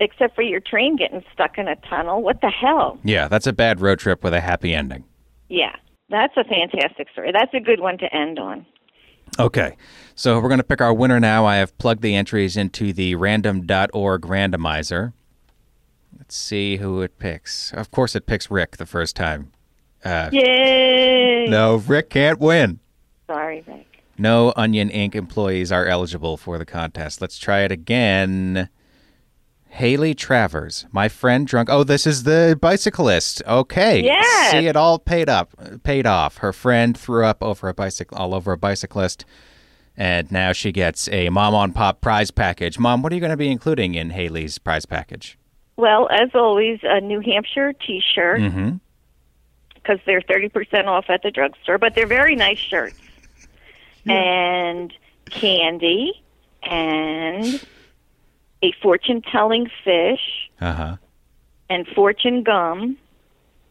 except 0.00 0.34
for 0.34 0.42
your 0.42 0.60
train 0.60 0.96
getting 0.96 1.22
stuck 1.32 1.58
in 1.58 1.68
a 1.68 1.76
tunnel. 1.88 2.22
What 2.22 2.40
the 2.40 2.50
hell? 2.50 2.98
Yeah, 3.04 3.28
that's 3.28 3.46
a 3.46 3.52
bad 3.52 3.80
road 3.80 3.98
trip 3.98 4.24
with 4.24 4.34
a 4.34 4.40
happy 4.40 4.74
ending. 4.74 5.04
Yeah, 5.48 5.76
that's 6.08 6.36
a 6.36 6.44
fantastic 6.44 7.08
story. 7.12 7.32
That's 7.32 7.54
a 7.54 7.60
good 7.60 7.80
one 7.80 7.98
to 7.98 8.14
end 8.14 8.38
on. 8.38 8.66
Okay. 9.38 9.76
So 10.14 10.40
we're 10.40 10.48
going 10.48 10.58
to 10.58 10.64
pick 10.64 10.80
our 10.80 10.92
winner 10.92 11.20
now. 11.20 11.46
I 11.46 11.56
have 11.56 11.76
plugged 11.78 12.02
the 12.02 12.16
entries 12.16 12.56
into 12.56 12.92
the 12.92 13.14
random.org 13.14 14.22
randomizer. 14.22 15.12
Let's 16.18 16.36
see 16.36 16.76
who 16.76 17.00
it 17.00 17.18
picks. 17.18 17.72
Of 17.72 17.90
course, 17.90 18.14
it 18.14 18.26
picks 18.26 18.50
Rick 18.50 18.76
the 18.76 18.86
first 18.86 19.16
time. 19.16 19.52
Uh, 20.04 20.30
Yay! 20.32 21.46
no, 21.48 21.76
Rick 21.76 22.10
can't 22.10 22.40
win. 22.40 22.80
Sorry, 23.26 23.62
Rick. 23.66 23.86
No 24.18 24.52
Onion 24.56 24.90
Inc. 24.90 25.14
employees 25.14 25.72
are 25.72 25.86
eligible 25.86 26.36
for 26.36 26.58
the 26.58 26.66
contest. 26.66 27.20
Let's 27.20 27.38
try 27.38 27.60
it 27.60 27.72
again. 27.72 28.68
Haley 29.70 30.14
Travers, 30.14 30.86
my 30.92 31.08
friend 31.08 31.46
drunk. 31.46 31.68
Oh, 31.70 31.84
this 31.84 32.06
is 32.06 32.24
the 32.24 32.58
bicyclist. 32.60 33.42
Okay. 33.46 34.02
Yes. 34.02 34.50
See, 34.50 34.66
it 34.66 34.76
all 34.76 34.98
paid 34.98 35.28
up, 35.28 35.54
paid 35.84 36.06
off. 36.06 36.38
Her 36.38 36.52
friend 36.52 36.96
threw 36.98 37.24
up 37.24 37.42
over 37.42 37.68
a 37.68 37.74
bicycle, 37.74 38.18
all 38.18 38.34
over 38.34 38.52
a 38.52 38.58
bicyclist, 38.58 39.24
and 39.96 40.30
now 40.32 40.52
she 40.52 40.72
gets 40.72 41.08
a 41.08 41.28
mom 41.30 41.54
on 41.54 41.72
pop 41.72 42.00
prize 42.00 42.30
package. 42.30 42.78
Mom, 42.78 43.02
what 43.02 43.12
are 43.12 43.14
you 43.14 43.20
going 43.20 43.30
to 43.30 43.36
be 43.36 43.50
including 43.50 43.94
in 43.94 44.10
Haley's 44.10 44.58
prize 44.58 44.86
package? 44.86 45.38
Well, 45.76 46.08
as 46.10 46.30
always, 46.34 46.80
a 46.82 47.00
New 47.00 47.20
Hampshire 47.20 47.72
T-shirt 47.72 48.40
Mm-hmm. 48.40 48.76
because 49.74 49.98
they're 50.04 50.20
thirty 50.20 50.48
percent 50.48 50.88
off 50.88 51.06
at 51.08 51.22
the 51.22 51.30
drugstore, 51.30 51.78
but 51.78 51.94
they're 51.94 52.06
very 52.06 52.34
nice 52.36 52.58
shirts. 52.58 52.96
And 54.06 54.92
candy 55.30 56.22
and 56.64 57.64
a 58.62 58.72
fortune-telling 58.82 59.70
fish 59.84 60.50
Uh 60.60 60.72
huh. 60.72 60.96
and 61.68 61.86
fortune 61.88 62.42
gum. 62.42 62.96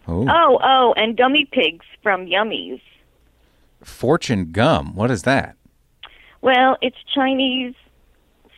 Oh, 0.07 0.25
Oh, 0.29 0.59
oh, 0.63 0.93
and 0.97 1.15
gummy 1.17 1.45
pigs 1.51 1.85
from 2.01 2.25
Yummies. 2.25 2.81
fortune 3.83 4.51
gum. 4.51 4.95
What 4.95 5.11
is 5.11 5.23
that? 5.23 5.55
Well, 6.41 6.77
it's 6.81 6.97
Chinese 7.13 7.75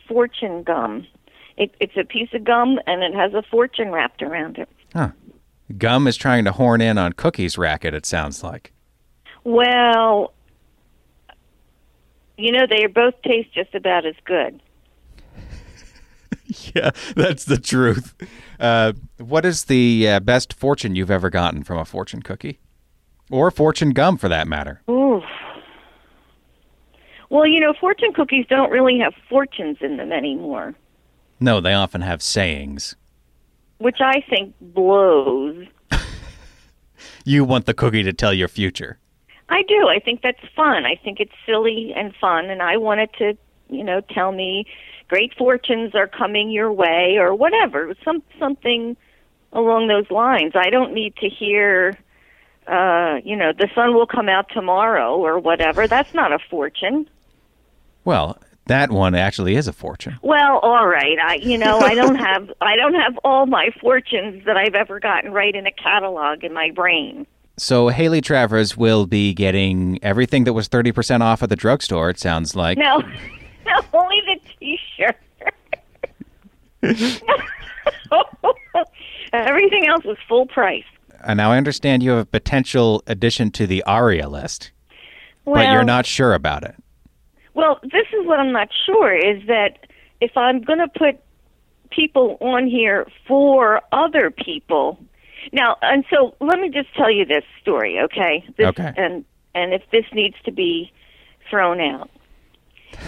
fortune 0.08 0.64
gum. 0.64 1.06
It, 1.58 1.74
it's 1.80 1.98
a 1.98 2.04
piece 2.06 2.30
of 2.34 2.44
gum 2.44 2.80
and 2.88 3.04
it 3.04 3.14
has 3.14 3.34
a 3.34 3.42
fortune 3.44 3.92
wrapped 3.92 4.22
around 4.22 4.58
it. 4.58 4.70
Huh. 4.94 5.10
Gum 5.78 6.08
is 6.08 6.18
trying 6.18 6.46
to 6.46 6.52
horn 6.52 6.82
in 6.82 6.98
on 6.98 7.14
Cookie's 7.14 7.58
racket. 7.58 7.94
It 7.94 8.06
sounds 8.06 8.44
like. 8.44 8.72
Well, 9.44 10.34
you 12.38 12.52
know, 12.52 12.66
they 12.70 12.86
both 12.88 13.20
taste 13.24 13.54
just 13.54 13.74
about 13.76 14.06
as 14.06 14.16
good. 14.26 14.62
Yeah, 16.76 16.92
that's 17.16 17.46
the 17.46 17.58
truth. 17.58 18.14
Uh, 18.60 18.94
what 19.18 19.46
is 19.46 19.66
the 19.66 20.08
uh, 20.08 20.20
best 20.20 20.54
fortune 20.54 20.96
you've 20.96 21.12
ever 21.12 21.30
gotten 21.30 21.64
from 21.64 21.78
a 21.78 21.86
fortune 21.86 22.22
cookie? 22.22 22.60
Or 23.30 23.52
fortune 23.52 23.92
gum, 23.92 24.18
for 24.18 24.28
that 24.30 24.48
matter. 24.48 24.82
Ooh. 24.90 25.22
Well, 27.30 27.48
you 27.48 27.60
know, 27.62 27.74
fortune 27.80 28.12
cookies 28.14 28.46
don't 28.50 28.70
really 28.72 29.00
have 29.00 29.14
fortunes 29.30 29.78
in 29.80 29.96
them 29.98 30.12
anymore, 30.12 30.74
No, 31.40 31.62
they 31.62 31.74
often 31.74 32.02
have 32.02 32.22
sayings. 32.22 32.96
which 33.78 33.98
I 34.02 34.22
think 34.30 34.54
blows. 34.60 35.66
You 37.26 37.44
want 37.46 37.66
the 37.68 37.74
cookie 37.74 38.04
to 38.04 38.14
tell 38.14 38.34
your 38.34 38.48
future. 38.48 39.00
I 39.50 39.62
do. 39.68 39.88
I 39.88 40.00
think 40.00 40.22
that's 40.22 40.40
fun. 40.56 40.86
I 40.86 40.96
think 41.04 41.20
it's 41.20 41.32
silly 41.46 41.94
and 41.96 42.14
fun, 42.20 42.50
and 42.50 42.62
I 42.62 42.78
want 42.78 43.00
it 43.02 43.10
to, 43.20 43.38
you 43.70 43.84
know, 43.84 44.02
tell 44.02 44.32
me 44.32 44.66
great 45.12 45.34
fortunes 45.38 45.94
are 45.94 46.08
coming 46.08 46.50
your 46.50 46.72
way 46.72 47.18
or 47.20 47.36
whatever, 47.36 47.94
some 48.06 48.24
something 48.40 48.96
along 49.52 49.90
those 49.90 50.10
lines. 50.10 50.54
I 50.56 50.70
don't 50.70 50.94
need 50.94 51.18
to 51.18 51.28
hear, 51.28 51.98
uh, 52.66 53.18
you 53.22 53.36
know, 53.36 53.52
the 53.52 53.68
sun 53.76 53.94
will 53.94 54.08
come 54.08 54.30
out 54.30 54.46
tomorrow 54.54 55.18
or 55.18 55.38
whatever. 55.38 55.86
That's 55.86 56.14
not 56.14 56.32
a 56.32 56.40
fortune. 56.50 57.10
Well, 58.06 58.42
that 58.68 58.90
one 58.90 59.14
actually 59.14 59.58
is 59.58 59.68
a 59.68 59.74
fortune. 59.74 60.18
Well, 60.22 60.60
all 60.60 60.88
right. 60.88 61.20
I, 61.20 61.36
you 61.36 61.58
know, 61.58 61.80
I 61.80 61.94
don't 61.94 62.16
have, 62.30 62.50
I 62.62 62.78
don't 62.78 62.96
have 62.96 63.18
all 63.26 63.46
my 63.48 63.70
fortunes 63.82 64.46
that 64.46 64.56
I've 64.56 64.76
ever 64.76 65.02
gotten 65.02 65.34
right 65.34 65.54
in 65.54 65.68
a 65.68 65.74
catalog 65.74 66.46
in 66.46 66.54
my 66.54 66.72
brain. 66.72 67.28
So 67.58 67.90
Haley 67.90 68.22
Travers 68.22 68.78
will 68.78 69.06
be 69.08 69.34
getting 69.34 70.00
everything 70.02 70.46
that 70.46 70.54
was 70.54 70.70
30% 70.70 71.20
off 71.20 71.44
at 71.44 71.50
the 71.50 71.58
drugstore, 71.58 72.10
it 72.10 72.18
sounds 72.18 72.56
like. 72.56 72.78
No, 72.78 73.00
no, 73.00 73.10
only 73.94 74.22
the 74.26 74.40
T-shirt. 74.60 75.18
Everything 79.34 79.88
else 79.88 80.04
was 80.04 80.18
full 80.28 80.46
price. 80.48 80.84
Uh, 81.24 81.34
now, 81.34 81.52
I 81.52 81.58
understand 81.58 82.04
you 82.04 82.12
have 82.12 82.20
a 82.20 82.26
potential 82.26 83.04
addition 83.08 83.52
to 83.52 83.68
the 83.68 83.84
Arya 83.84 84.28
list, 84.28 84.72
Well, 85.46 85.56
but 85.56 85.72
you're 85.72 85.84
not 85.84 86.06
sure 86.06 86.34
about 86.34 86.64
it. 86.64 86.76
Well, 87.54 87.80
this 87.84 88.08
is 88.14 88.26
what 88.26 88.40
I'm 88.40 88.52
not 88.52 88.70
sure 88.86 89.14
is 89.14 89.46
that 89.48 89.88
if 90.20 90.36
I'm 90.36 90.62
going 90.62 90.80
to 90.80 90.88
put 90.88 91.20
people 91.92 92.38
on 92.42 92.68
here 92.68 93.08
for 93.28 93.82
other 93.92 94.32
people. 94.32 94.98
Now, 95.52 95.78
and 95.82 96.06
so 96.10 96.36
let 96.40 96.60
me 96.60 96.70
just 96.70 96.94
tell 96.96 97.12
you 97.12 97.26
this 97.26 97.44
story, 97.62 98.00
okay? 98.00 98.44
This, 98.58 98.68
Okay. 98.68 98.92
And 98.98 99.26
and 99.54 99.74
if 99.74 99.82
this 99.92 100.06
needs 100.14 100.36
to 100.46 100.52
be 100.52 100.92
thrown 101.50 101.82
out. 101.82 102.10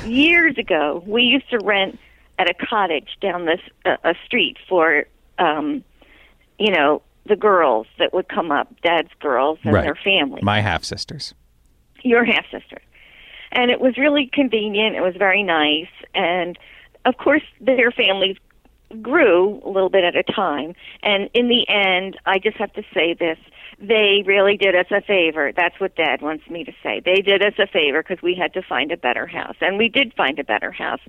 Years 0.01 0.57
ago, 0.57 1.03
we 1.05 1.23
used 1.23 1.49
to 1.51 1.59
rent 1.59 1.99
at 2.39 2.49
a 2.49 2.53
cottage 2.53 3.17
down 3.21 3.45
this 3.45 3.59
uh, 3.85 3.97
a 4.03 4.15
street 4.25 4.57
for 4.67 5.05
um 5.39 5.83
you 6.59 6.71
know, 6.71 7.01
the 7.25 7.35
girls 7.35 7.87
that 7.99 8.13
would 8.13 8.27
come 8.29 8.51
up, 8.51 8.67
dad's 8.81 9.09
girls 9.19 9.57
and 9.63 9.73
Right. 9.73 9.83
their 9.83 9.95
family 9.95 10.41
My 10.43 10.61
half 10.61 10.83
sisters. 10.83 11.33
your 12.03 12.23
half 12.25 12.45
sister. 12.51 12.79
And 13.51 13.71
it 13.71 13.79
was 13.81 13.97
really 13.97 14.27
convenient. 14.31 14.95
It 14.95 15.01
was 15.01 15.15
very 15.15 15.41
nice. 15.43 15.87
And 16.13 16.57
of 17.05 17.17
course, 17.17 17.43
their 17.61 17.91
families 17.91 18.37
grew 19.01 19.61
a 19.65 19.69
little 19.69 19.89
bit 19.89 20.03
at 20.03 20.15
a 20.15 20.23
time. 20.23 20.75
And 21.01 21.29
in 21.33 21.47
the 21.47 21.67
end, 21.69 22.17
I 22.25 22.39
just 22.39 22.57
have 22.57 22.73
to 22.73 22.83
say 22.93 23.13
this 23.13 23.37
they 23.79 24.23
really 24.25 24.57
did 24.57 24.75
us 24.75 24.85
a 24.91 25.01
favor. 25.01 25.51
That's 25.55 25.79
what 25.79 25.95
Dad 25.95 26.21
wants 26.21 26.49
me 26.49 26.63
to 26.63 26.71
say. 26.81 27.01
They 27.03 27.21
did 27.21 27.43
us 27.45 27.53
a 27.59 27.67
favor 27.67 28.03
because 28.03 28.21
we 28.21 28.35
had 28.35 28.53
to 28.53 28.61
find 28.61 28.91
a 28.91 28.97
better 28.97 29.27
house, 29.27 29.55
and 29.61 29.77
we 29.77 29.89
did 29.89 30.13
find 30.15 30.39
a 30.39 30.43
better 30.43 30.71
house. 30.71 31.01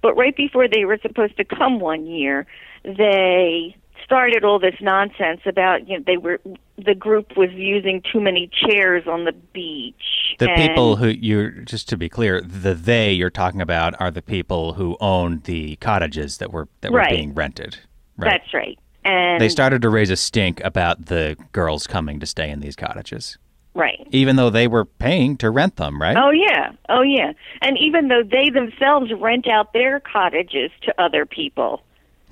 But 0.00 0.14
right 0.16 0.36
before 0.36 0.68
they 0.68 0.84
were 0.84 0.98
supposed 1.02 1.36
to 1.36 1.44
come 1.44 1.80
one 1.80 2.06
year, 2.06 2.46
they 2.84 3.76
started 4.04 4.44
all 4.44 4.58
this 4.58 4.74
nonsense 4.80 5.40
about 5.46 5.88
you 5.88 5.96
know 5.98 6.04
they 6.06 6.16
were 6.16 6.40
the 6.76 6.94
group 6.94 7.36
was 7.36 7.50
using 7.52 8.02
too 8.12 8.20
many 8.20 8.50
chairs 8.66 9.04
on 9.06 9.24
the 9.24 9.32
beach. 9.32 9.94
The 10.38 10.48
people 10.56 10.96
who 10.96 11.06
you 11.08 11.62
just 11.64 11.88
to 11.90 11.96
be 11.96 12.08
clear, 12.08 12.40
the 12.40 12.74
they 12.74 13.12
you're 13.12 13.30
talking 13.30 13.60
about 13.60 13.98
are 14.00 14.10
the 14.10 14.22
people 14.22 14.74
who 14.74 14.96
owned 15.00 15.44
the 15.44 15.76
cottages 15.76 16.38
that 16.38 16.52
were 16.52 16.68
that 16.80 16.90
were 16.92 16.98
Right. 16.98 17.10
being 17.10 17.34
rented. 17.34 17.78
Right. 18.16 18.32
That's 18.32 18.52
right. 18.54 18.78
And 19.04 19.40
they 19.40 19.48
started 19.48 19.82
to 19.82 19.90
raise 19.90 20.10
a 20.10 20.16
stink 20.16 20.62
about 20.64 21.06
the 21.06 21.36
girls 21.52 21.86
coming 21.86 22.20
to 22.20 22.26
stay 22.26 22.50
in 22.50 22.60
these 22.60 22.76
cottages, 22.76 23.36
right. 23.74 24.06
even 24.10 24.36
though 24.36 24.50
they 24.50 24.68
were 24.68 24.84
paying 24.84 25.36
to 25.38 25.50
rent 25.50 25.76
them, 25.76 26.00
right? 26.00 26.16
Oh 26.16 26.30
yeah, 26.30 26.72
oh 26.88 27.02
yeah. 27.02 27.32
And 27.60 27.76
even 27.78 28.08
though 28.08 28.22
they 28.22 28.50
themselves 28.50 29.12
rent 29.12 29.48
out 29.48 29.72
their 29.72 30.00
cottages 30.00 30.70
to 30.82 31.02
other 31.02 31.26
people. 31.26 31.82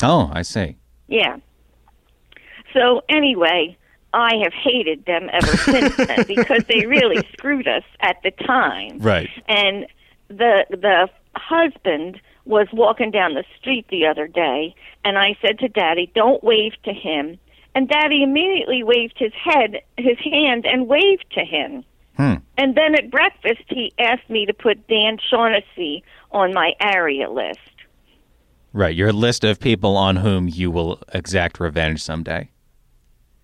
Oh, 0.03 0.31
I 0.33 0.43
see. 0.43 0.77
Yeah. 1.09 1.39
So 2.73 3.03
anyway, 3.09 3.77
I 4.13 4.37
have 4.43 4.53
hated 4.53 5.05
them 5.07 5.29
ever 5.33 5.57
since 5.57 5.97
then 5.97 6.25
because 6.29 6.65
they 6.69 6.87
really 6.87 7.27
screwed 7.33 7.69
us 7.69 7.85
at 8.01 8.17
the 8.23 8.31
time. 8.31 8.99
Right. 8.99 9.29
And 9.49 9.87
the 10.29 10.67
the 10.71 11.09
husband 11.35 12.21
was 12.51 12.67
walking 12.73 13.11
down 13.11 13.35
the 13.35 13.45
street 13.59 13.87
the 13.89 14.07
other 14.07 14.27
day 14.27 14.75
and 15.05 15.17
I 15.17 15.37
said 15.41 15.59
to 15.61 15.69
Daddy, 15.69 16.11
"Don't 16.15 16.45
wave 16.45 16.75
to 16.85 16.93
him." 16.93 17.39
And 17.75 17.89
Daddy 17.89 18.23
immediately 18.23 18.83
waved 18.83 19.17
his 19.17 19.33
head, 19.33 19.81
his 19.97 20.19
hand 20.19 20.67
and 20.67 20.89
waved 20.89 21.27
to 21.33 21.45
him. 21.45 21.85
Hmm. 22.17 22.35
And 22.59 22.75
then 22.75 22.95
at 22.97 23.11
breakfast 23.11 23.63
he 23.69 23.93
asked 23.99 24.29
me 24.29 24.45
to 24.47 24.53
put 24.53 24.87
Dan 24.89 25.19
Shaughnessy 25.31 26.03
on 26.33 26.53
my 26.53 26.73
Arya 26.81 27.31
list. 27.31 27.59
Right. 28.73 28.95
Your 28.95 29.13
list 29.13 29.45
of 29.45 29.59
people 29.59 29.97
on 29.97 30.17
whom 30.17 30.49
you 30.49 30.71
will 30.71 31.01
exact 31.13 31.59
revenge 31.61 32.03
someday. 32.03 32.51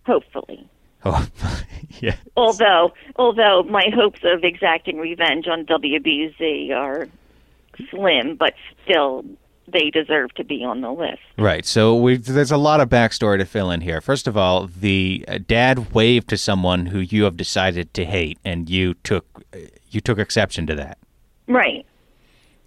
Hopefully. 0.05 0.69
Oh, 1.05 1.27
yeah. 2.01 2.17
although 2.37 2.93
although 3.17 3.63
my 3.65 3.87
hopes 3.95 4.21
of 4.25 4.45
exacting 4.45 4.99
revenge 4.99 5.47
on 5.47 5.65
WBZ 5.65 6.73
are 6.73 7.09
slim, 7.91 8.37
but 8.37 8.55
still 8.85 9.25
they 9.73 9.91
deserve 9.91 10.33
to 10.35 10.45
be 10.45 10.65
on 10.65 10.81
the 10.81 10.93
list. 10.93 11.19
Right. 11.37 11.65
So 11.67 11.95
we 11.97 12.17
there's 12.17 12.53
a 12.53 12.57
lot 12.57 12.81
of 12.81 12.89
backstory 12.89 13.39
to 13.39 13.45
fill 13.45 13.71
in 13.71 13.81
here. 13.81 14.01
First 14.01 14.29
of 14.29 14.37
all, 14.37 14.67
the 14.69 15.25
uh, 15.27 15.39
dad 15.47 15.93
waved 15.93 16.29
to 16.29 16.37
someone 16.37 16.87
who 16.87 17.01
you 17.01 17.25
have 17.25 17.37
decided 17.37 17.93
to 17.95 18.05
hate, 18.05 18.39
and 18.45 18.71
you 18.71 18.95
took 19.03 19.27
you 19.91 20.01
took 20.01 20.19
exception 20.19 20.67
to 20.69 20.75
that 20.77 20.99
Right. 21.49 21.85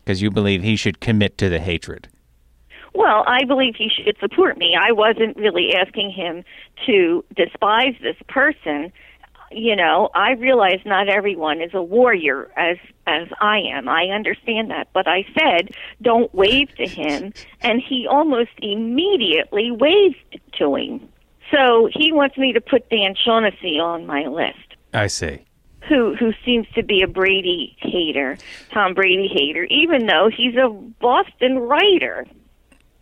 because 0.04 0.22
you 0.22 0.30
believe 0.32 0.62
he 0.64 0.76
should 0.76 1.00
commit 1.00 1.38
to 1.38 1.48
the 1.50 1.60
hatred. 1.60 2.08
Well, 2.94 3.24
I 3.28 3.46
believe 3.46 3.76
he 3.78 3.88
should 3.90 4.18
support 4.20 4.58
me. 4.58 4.76
I 4.76 4.92
wasn't 4.92 5.38
really 5.38 5.74
asking 5.76 6.12
him 6.12 6.44
to 6.88 7.24
despise 7.36 7.94
this 8.02 8.16
person. 8.28 8.92
You 9.52 9.76
know, 9.76 10.10
I 10.14 10.32
realize 10.34 10.80
not 10.86 11.10
everyone 11.10 11.62
is 11.62 11.74
a 11.74 11.82
warrior 11.82 12.52
as 12.56 12.78
as 13.08 13.28
I 13.42 13.60
am. 13.60 13.90
I 13.90 14.06
understand 14.06 14.70
that, 14.70 14.90
but 14.94 15.08
I 15.08 15.26
said 15.38 15.72
don't 16.02 16.34
wave 16.34 16.70
to 16.76 16.88
him, 16.88 17.34
and 17.62 17.82
he 17.82 18.08
almost 18.08 18.52
immediately 18.62 19.72
waved 19.72 20.40
to 20.60 20.76
him. 20.76 21.10
So 21.52 21.90
he 21.92 22.12
wants 22.12 22.38
me 22.38 22.54
to 22.54 22.62
put 22.62 22.90
Dan 22.90 23.16
Shaughnessy 23.16 23.80
on 23.80 24.06
my 24.06 24.28
list 24.28 24.76
I 24.94 25.08
see. 25.08 25.46
who 25.88 26.16
who 26.16 26.32
seems 26.46 26.68
to 26.76 26.84
be 26.84 27.02
a 27.02 27.08
Brady 27.08 27.76
hater, 27.80 28.38
Tom 28.72 28.94
Brady 28.94 29.28
hater, 29.28 29.64
even 29.66 30.06
though 30.06 30.30
he's 30.36 30.56
a 30.56 30.70
Boston 30.70 31.58
writer. 31.60 32.28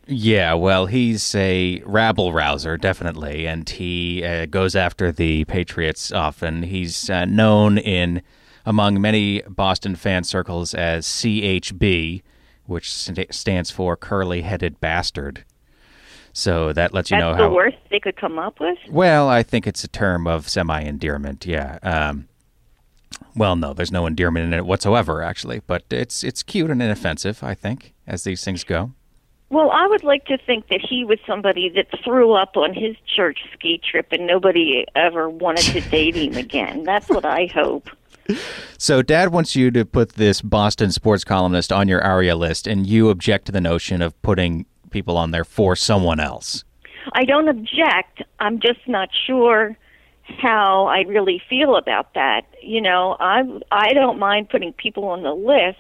Yeah, 0.08 0.54
well, 0.54 0.86
he's 0.86 1.36
a 1.36 1.82
rabble 1.86 2.32
rouser, 2.32 2.78
definitely, 2.78 3.46
and 3.46 3.70
he 3.70 4.24
uh, 4.24 4.46
goes 4.46 4.74
after 4.74 5.12
the 5.12 5.44
Patriots 5.46 6.14
often. 6.14 6.64
He's 6.64 7.10
uh, 7.10 7.26
known 7.26 7.78
in 7.78 8.22
among 8.66 9.02
many 9.02 9.42
Boston 9.50 9.96
fan 9.96 10.24
circles 10.24 10.74
as 10.74 11.06
CHB, 11.06 12.22
which 12.66 12.92
st- 12.92 13.34
stands 13.34 13.70
for 13.70 13.98
curly-headed 13.98 14.80
bastard. 14.80 15.44
So 16.32 16.72
that 16.72 16.94
lets 16.94 17.12
you 17.12 17.18
That's 17.18 17.24
know 17.24 17.32
the 17.32 17.44
how. 17.44 17.50
The 17.50 17.56
worst 17.56 17.78
they 17.90 18.00
could 18.00 18.16
come 18.16 18.40
up 18.40 18.60
with. 18.62 18.78
Well, 18.90 19.28
I 19.28 19.44
think 19.44 19.68
it's 19.68 19.84
a 19.84 19.88
term 19.88 20.26
of 20.26 20.48
semi-endearment. 20.48 21.46
Yeah. 21.46 21.80
Um, 21.82 22.28
well, 23.36 23.56
no, 23.56 23.74
there's 23.74 23.92
no 23.92 24.06
endearment 24.06 24.46
in 24.46 24.54
it 24.54 24.66
whatsoever, 24.66 25.22
actually, 25.22 25.62
but 25.66 25.84
it's 25.90 26.24
it's 26.24 26.44
cute 26.44 26.70
and 26.70 26.82
inoffensive. 26.82 27.44
I 27.44 27.56
think, 27.56 27.94
as 28.06 28.24
these 28.24 28.44
things 28.44 28.64
go. 28.64 28.92
Well, 29.50 29.72
I 29.72 29.88
would 29.88 30.04
like 30.04 30.26
to 30.26 30.38
think 30.38 30.68
that 30.68 30.82
he 30.82 31.06
was 31.06 31.20
somebody 31.26 31.70
that 31.70 31.88
threw 32.04 32.34
up 32.34 32.58
on 32.58 32.74
his 32.74 32.98
church 33.16 33.40
ski 33.54 33.80
trip 33.90 34.08
and 34.12 34.28
nobody 34.28 34.86
ever 34.96 35.30
wanted 35.30 35.66
to 35.72 35.82
date 35.90 36.16
him 36.16 36.36
again. 36.36 36.84
That's 36.84 37.08
what 37.08 37.24
I 37.24 37.46
hope. 37.54 37.90
So, 38.78 39.02
Dad 39.02 39.32
wants 39.32 39.56
you 39.56 39.72
to 39.72 39.86
put 39.86 40.14
this 40.14 40.42
Boston 40.42 40.92
sports 40.92 41.24
columnist 41.24 41.72
on 41.72 41.88
your 41.88 42.02
Arya 42.04 42.36
list, 42.36 42.68
and 42.68 42.86
you 42.86 43.10
object 43.10 43.46
to 43.46 43.54
the 43.54 43.62
notion 43.62 44.02
of 44.02 44.22
putting 44.22 44.66
people 44.90 45.16
on 45.18 45.32
there 45.32 45.46
for 45.46 45.78
someone 45.78 46.20
else. 46.20 46.66
I 47.14 47.24
don't 47.24 47.48
object. 47.48 48.24
I'm 48.40 48.60
just 48.60 48.86
not 48.86 49.10
sure 49.26 49.78
how 50.42 50.88
I 50.88 51.02
really 51.02 51.42
feel 51.50 51.78
about 51.78 52.14
that. 52.16 52.42
You 52.62 52.82
know, 52.82 53.16
I 53.20 53.44
I 53.72 53.94
don't 53.94 54.20
mind 54.20 54.50
putting 54.50 54.74
people 54.74 55.06
on 55.06 55.24
the 55.24 55.34
list, 55.34 55.80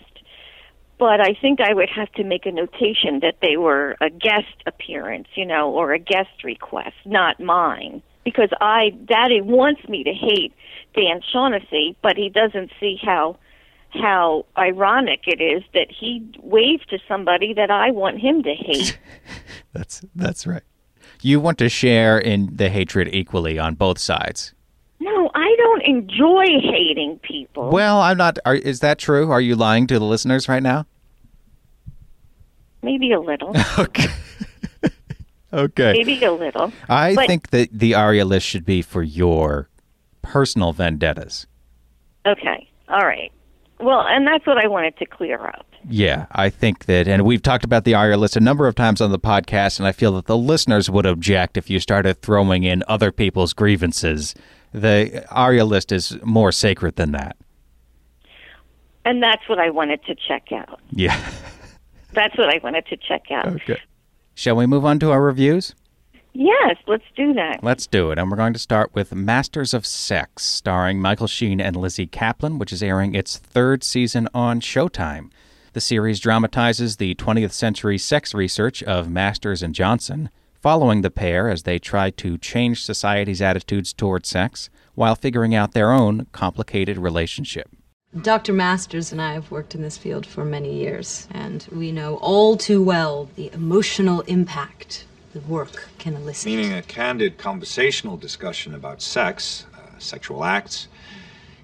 but 0.99 1.21
I 1.21 1.37
think 1.39 1.59
I 1.61 1.73
would 1.73 1.89
have 1.89 2.11
to 2.13 2.23
make 2.23 2.45
a 2.45 2.51
notation 2.51 3.19
that 3.21 3.35
they 3.41 3.57
were 3.57 3.95
a 4.01 4.09
guest 4.09 4.63
appearance, 4.65 5.27
you 5.35 5.45
know, 5.45 5.71
or 5.71 5.93
a 5.93 5.99
guest 5.99 6.43
request, 6.43 6.95
not 7.05 7.39
mine. 7.39 8.01
Because 8.23 8.49
I 8.59 8.89
Daddy 9.05 9.41
wants 9.41 9.87
me 9.87 10.03
to 10.03 10.11
hate 10.11 10.53
Dan 10.95 11.21
Shaughnessy, 11.31 11.95
but 12.01 12.17
he 12.17 12.29
doesn't 12.29 12.71
see 12.79 12.99
how 13.01 13.37
how 13.89 14.45
ironic 14.57 15.21
it 15.27 15.41
is 15.41 15.63
that 15.73 15.87
he 15.89 16.29
waved 16.41 16.89
to 16.89 16.99
somebody 17.07 17.53
that 17.53 17.71
I 17.71 17.91
want 17.91 18.19
him 18.19 18.43
to 18.43 18.53
hate. 18.53 18.99
That's 19.73 20.03
that's 20.15 20.47
right. 20.47 20.63
You 21.21 21.39
want 21.39 21.59
to 21.59 21.69
share 21.69 22.17
in 22.17 22.55
the 22.55 22.69
hatred 22.69 23.09
equally 23.13 23.59
on 23.59 23.75
both 23.75 23.99
sides. 23.99 24.53
No, 24.99 25.29
I 25.35 25.55
don't 25.57 25.83
enjoy 25.83 26.45
hating 26.61 27.19
people. 27.21 27.69
Well, 27.69 27.99
I'm 28.01 28.17
not. 28.17 28.39
Are, 28.45 28.55
is 28.55 28.79
that 28.79 28.97
true? 28.97 29.29
Are 29.31 29.41
you 29.41 29.55
lying 29.55 29.85
to 29.87 29.99
the 29.99 30.05
listeners 30.05 30.49
right 30.49 30.63
now? 30.63 30.85
Maybe 32.81 33.11
a 33.11 33.19
little. 33.19 33.53
Okay. 33.79 34.07
okay. 35.53 35.93
Maybe 35.93 36.23
a 36.23 36.31
little. 36.31 36.71
I 36.89 37.15
But- 37.15 37.27
think 37.27 37.49
that 37.51 37.69
the 37.71 37.93
Arya 37.95 38.25
list 38.25 38.45
should 38.45 38.65
be 38.65 38.81
for 38.81 39.03
your 39.03 39.69
personal 40.21 40.73
vendettas. 40.73 41.47
Okay. 42.25 42.67
All 42.89 43.05
right. 43.05 43.31
Well, 43.79 44.01
and 44.07 44.25
that's 44.25 44.45
what 44.47 44.57
I 44.57 44.67
wanted 44.67 44.97
to 44.97 45.05
clear 45.05 45.39
up. 45.45 45.65
Yeah, 45.87 46.25
I 46.31 46.49
think 46.49 46.85
that, 46.85 47.07
and 47.07 47.23
we've 47.23 47.43
talked 47.43 47.63
about 47.63 47.83
the 47.83 47.93
Arya 47.93 48.17
list 48.17 48.35
a 48.35 48.39
number 48.41 48.67
of 48.67 48.73
times 48.75 48.99
on 48.99 49.11
the 49.11 49.19
podcast, 49.19 49.77
and 49.79 49.87
I 49.87 49.91
feel 49.91 50.13
that 50.13 50.25
the 50.25 50.35
listeners 50.37 50.89
would 50.89 51.05
object 51.05 51.55
if 51.55 51.69
you 51.69 51.79
started 51.79 52.21
throwing 52.21 52.63
in 52.63 52.83
other 52.87 53.11
people's 53.11 53.53
grievances. 53.53 54.33
The 54.81 55.25
Arya 55.29 55.65
list 55.65 55.91
is 55.91 56.17
more 56.23 56.51
sacred 56.51 56.95
than 56.95 57.11
that. 57.11 57.37
And 59.05 59.23
that's 59.23 59.47
what 59.47 59.59
I 59.59 59.69
wanted 59.69 60.03
to 60.05 60.15
check 60.15 60.51
out. 60.51 60.79
Yeah. 60.91 61.17
That's 62.13 62.37
what 62.37 62.49
I 62.53 62.59
wanted 62.63 62.85
to 62.87 62.97
check 62.97 63.31
out. 63.31 63.47
Okay. 63.47 63.79
Shall 64.33 64.55
we 64.55 64.65
move 64.65 64.85
on 64.85 64.97
to 64.99 65.11
our 65.11 65.21
reviews? 65.21 65.75
Yes, 66.33 66.77
let's 66.87 67.03
do 67.15 67.33
that. 67.33 67.63
Let's 67.63 67.87
do 67.87 68.11
it. 68.11 68.19
And 68.19 68.29
we're 68.29 68.37
going 68.37 68.53
to 68.53 68.59
start 68.59 68.93
with 68.93 69.13
Masters 69.13 69.73
of 69.73 69.85
Sex, 69.85 70.43
starring 70.43 70.99
Michael 70.99 71.27
Sheen 71.27 71.59
and 71.59 71.75
Lizzy 71.75 72.05
Caplan, 72.05 72.59
which 72.59 72.71
is 72.71 72.83
airing 72.83 73.15
its 73.15 73.37
third 73.37 73.83
season 73.83 74.29
on 74.33 74.61
Showtime. 74.61 75.31
The 75.73 75.81
series 75.81 76.19
dramatizes 76.19 76.97
the 76.97 77.15
20th 77.15 77.51
century 77.51 77.97
sex 77.97 78.33
research 78.33 78.83
of 78.83 79.09
Masters 79.09 79.63
and 79.63 79.73
Johnson, 79.73 80.29
following 80.61 81.01
the 81.01 81.11
pair 81.11 81.49
as 81.49 81.63
they 81.63 81.79
try 81.79 82.09
to 82.11 82.37
change 82.37 82.83
society's 82.83 83.41
attitudes 83.41 83.93
toward 83.93 84.25
sex 84.25 84.69
while 84.95 85.15
figuring 85.15 85.53
out 85.53 85.73
their 85.73 85.91
own 85.91 86.27
complicated 86.31 86.97
relationship. 86.97 87.69
Dr. 88.21 88.53
Masters 88.53 89.11
and 89.11 89.21
I 89.21 89.33
have 89.33 89.51
worked 89.51 89.75
in 89.75 89.81
this 89.81 89.97
field 89.97 90.25
for 90.25 90.43
many 90.43 90.73
years, 90.73 91.27
and 91.31 91.67
we 91.71 91.91
know 91.91 92.15
all 92.15 92.57
too 92.57 92.81
well 92.81 93.29
the 93.35 93.51
emotional 93.53 94.21
impact 94.21 95.05
the 95.33 95.39
work 95.41 95.89
can 95.99 96.15
elicit. 96.15 96.47
Meaning 96.47 96.73
a 96.73 96.81
candid 96.81 97.37
conversational 97.37 98.17
discussion 98.17 98.73
about 98.73 99.01
sex, 99.01 99.65
uh, 99.75 99.99
sexual 99.99 100.43
acts, 100.43 100.87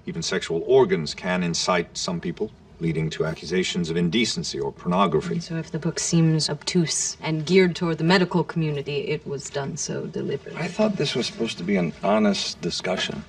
even 0.06 0.22
sexual 0.22 0.62
organs 0.66 1.14
can 1.14 1.42
incite 1.42 1.96
some 1.96 2.20
people, 2.20 2.50
leading 2.84 3.08
to 3.08 3.24
accusations 3.24 3.88
of 3.88 3.96
indecency 3.96 4.60
or 4.60 4.70
pornography. 4.70 5.40
So 5.40 5.56
if 5.56 5.70
the 5.70 5.78
book 5.78 5.98
seems 5.98 6.50
obtuse 6.50 7.16
and 7.22 7.46
geared 7.46 7.74
toward 7.74 7.96
the 7.96 8.04
medical 8.04 8.44
community, 8.44 8.98
it 9.08 9.26
was 9.26 9.48
done 9.48 9.78
so 9.78 10.04
deliberately. 10.04 10.60
I 10.60 10.68
thought 10.68 10.96
this 10.96 11.14
was 11.14 11.26
supposed 11.26 11.56
to 11.58 11.64
be 11.64 11.76
an 11.76 11.94
honest 12.02 12.60
discussion. 12.60 13.24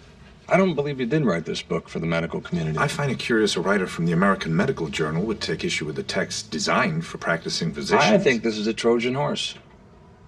I 0.49 0.57
don't 0.57 0.75
believe 0.75 0.99
you 0.99 1.05
did 1.05 1.25
write 1.25 1.45
this 1.45 1.61
book 1.61 1.87
for 1.87 1.99
the 1.99 2.05
medical 2.05 2.41
community. 2.41 2.77
I 2.77 2.89
find 2.89 3.09
it 3.09 3.17
curious 3.17 3.55
a 3.55 3.61
writer 3.61 3.87
from 3.87 4.05
the 4.05 4.11
American 4.11 4.53
Medical 4.53 4.89
Journal 4.89 5.23
would 5.23 5.39
take 5.39 5.63
issue 5.63 5.85
with 5.85 5.95
the 5.95 6.03
text 6.03 6.51
designed 6.51 7.05
for 7.05 7.17
practicing 7.17 7.73
physicians. 7.73 8.11
I 8.11 8.17
think 8.17 8.43
this 8.43 8.57
is 8.57 8.67
a 8.67 8.73
Trojan 8.73 9.15
horse. 9.15 9.55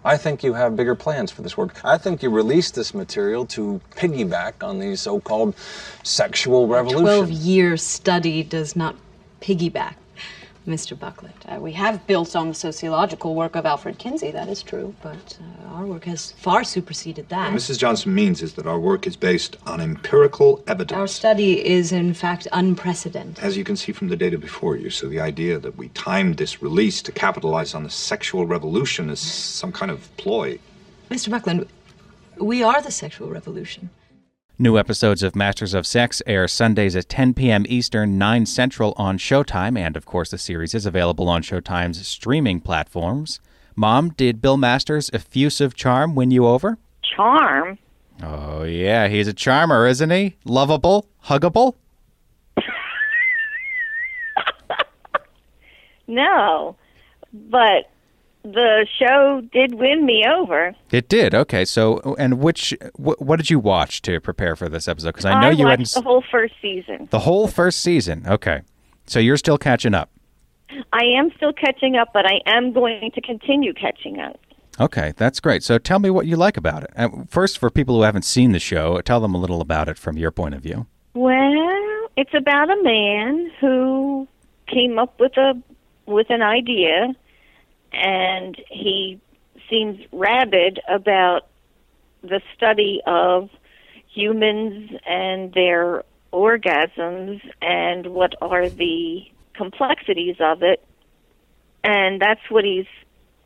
I 0.08 0.16
think 0.16 0.42
you 0.42 0.54
have 0.54 0.78
bigger 0.78 0.96
plans 0.96 1.32
for 1.32 1.42
this 1.42 1.58
work. 1.58 1.84
I 1.84 1.98
think 1.98 2.24
you 2.24 2.30
released 2.30 2.76
this 2.76 2.94
material 2.94 3.46
to 3.48 3.82
piggyback 3.92 4.64
on 4.64 4.80
the 4.80 4.96
so 4.96 5.20
called 5.20 5.54
sexual 6.04 6.66
revolution. 6.66 7.04
12 7.04 7.32
year 7.32 7.76
study 7.76 8.42
does 8.42 8.76
not 8.76 8.96
piggyback, 9.42 9.96
Mr. 10.68 10.98
Bucklet. 10.98 11.32
Uh, 11.48 11.60
we 11.60 11.72
have 11.74 12.06
built 12.08 12.36
on 12.36 12.50
the 12.50 12.54
sociological 12.54 13.36
work 13.36 13.56
of 13.56 13.66
Alfred 13.66 13.98
Kinsey, 13.98 14.32
that 14.32 14.50
is 14.50 14.62
true, 14.62 14.94
but 15.02 15.38
uh, 15.40 15.76
our 15.76 15.86
work 15.86 16.04
has 16.06 16.34
far 16.34 16.64
superseded 16.64 17.30
that. 17.30 17.52
What 17.52 17.62
Mrs. 17.62 17.80
Johnson 17.80 18.14
means 18.14 18.42
is 18.42 18.54
that 18.54 18.68
our 18.68 18.80
work 18.80 19.08
is 19.08 19.16
based 19.16 19.56
on 19.66 19.80
empirical 19.80 20.64
evidence. 20.68 20.98
Our 20.98 21.08
study 21.08 21.66
is, 21.66 21.92
in 21.92 22.14
fact, 22.14 22.48
unprecedented. 22.52 23.44
As 23.44 23.56
you 23.56 23.64
can 23.64 23.78
see 23.78 23.92
from 23.94 24.10
the 24.10 24.18
data 24.18 24.38
before 24.38 24.76
you, 24.76 24.90
so 24.90 25.08
the 25.08 25.22
idea 25.22 25.58
that 25.60 25.78
we 25.78 25.88
timed 25.90 26.38
this 26.38 26.62
release 26.62 27.02
to 27.04 27.12
capitalize 27.12 27.74
on 27.74 27.84
the 27.84 27.90
sexual 27.90 28.46
revolution 28.46 29.10
is 29.10 29.20
some 29.20 29.72
kind 29.72 29.92
of 29.92 30.16
ploy. 30.18 30.60
Mr. 31.10 31.30
Buckland, 31.30 31.66
we 32.40 32.62
are 32.62 32.82
the 32.82 32.92
sexual 32.92 33.30
revolution. 33.30 33.90
New 34.60 34.76
episodes 34.78 35.22
of 35.22 35.36
Masters 35.36 35.76
of 35.76 35.86
Sex 35.86 36.20
air 36.26 36.48
Sundays 36.48 36.96
at 36.96 37.08
10 37.10 37.36
p.m. 37.36 37.64
Eastern, 37.70 38.18
9 38.18 38.48
Central 38.48 38.96
on 38.98 39.20
Showtime, 39.20 39.78
and 39.78 39.96
of 39.96 40.08
course, 40.08 40.32
the 40.32 40.38
series 40.40 40.74
is 40.74 40.88
available 40.88 41.30
on 41.30 41.44
Showtime's 41.44 42.08
streaming 42.08 42.60
platforms. 42.60 43.40
Mom, 43.76 44.10
did 44.10 44.42
Bill 44.42 44.58
Masters' 44.58 45.12
effusive 45.14 45.76
charm 45.76 46.16
win 46.16 46.32
you 46.32 46.48
over? 46.48 46.80
Charm? 47.04 47.78
Oh, 48.24 48.64
yeah, 48.64 49.08
he's 49.08 49.28
a 49.28 49.34
charmer, 49.34 49.86
isn't 49.86 50.10
he? 50.10 50.36
Lovable, 50.44 51.08
huggable? 51.26 51.76
No. 56.10 56.78
But 57.34 57.92
the 58.54 58.88
show 59.00 59.42
did 59.52 59.76
win 59.76 60.06
me 60.06 60.24
over. 60.28 60.76
It 60.92 61.10
did. 61.10 61.34
Okay, 61.36 61.66
so 61.66 62.16
and 62.18 62.40
which 62.40 62.74
wh- 62.96 63.22
what 63.22 63.38
did 63.38 63.50
you 63.50 63.60
watch 63.60 64.02
to 64.04 64.20
prepare 64.20 64.56
for 64.56 64.70
this 64.70 64.88
episode? 64.88 65.10
Because 65.10 65.26
I 65.26 65.40
know 65.42 65.50
you 65.50 65.66
watched 65.66 65.94
hadn't 65.94 65.94
the 65.94 66.02
whole 66.02 66.24
first 66.32 66.54
season. 66.62 67.08
the 67.12 67.20
whole 67.20 67.48
first 67.48 67.80
season. 67.80 68.26
Okay, 68.28 68.62
so 69.06 69.20
you're 69.20 69.38
still 69.38 69.58
catching 69.58 69.94
up. 69.94 70.10
I 70.94 71.04
am 71.18 71.32
still 71.38 71.54
catching 71.54 71.96
up, 71.96 72.10
but 72.14 72.26
I 72.26 72.42
am 72.46 72.74
going 72.74 73.12
to 73.12 73.22
continue 73.22 73.74
catching 73.74 74.20
up. 74.20 74.40
Okay, 74.80 75.14
that's 75.18 75.40
great. 75.40 75.64
So 75.64 75.78
tell 75.78 75.98
me 76.00 76.10
what 76.10 76.28
you 76.28 76.36
like 76.36 76.58
about 76.58 76.84
it. 76.84 76.92
First, 77.30 77.58
for 77.58 77.70
people 77.70 77.96
who 77.96 78.02
haven't 78.04 78.26
seen 78.26 78.52
the 78.52 78.60
show, 78.60 79.02
tell 79.02 79.20
them 79.20 79.34
a 79.34 79.38
little 79.38 79.62
about 79.62 79.90
it 79.90 79.98
from 79.98 80.18
your 80.18 80.30
point 80.30 80.54
of 80.54 80.62
view. 80.62 80.86
Well, 81.14 82.10
it's 82.16 82.34
about 82.36 82.70
a 82.70 82.84
man 82.84 83.50
who 83.60 84.28
came 84.68 85.00
up 85.00 85.20
with 85.20 85.36
a 85.38 85.54
with 86.06 86.28
an 86.30 86.42
idea 86.42 87.16
and 87.98 88.56
he 88.70 89.20
seems 89.70 90.00
rabid 90.12 90.80
about 90.88 91.48
the 92.24 92.42
study 92.56 93.02
of 93.06 93.50
humans 94.08 94.92
and 95.06 95.54
their 95.54 96.04
orgasms 96.34 97.42
and 97.62 98.08
what 98.08 98.34
are 98.42 98.70
the 98.70 99.22
complexities 99.54 100.36
of 100.40 100.62
it 100.64 100.84
and 101.84 102.22
that's 102.22 102.42
what 102.50 102.64
he's 102.66 102.86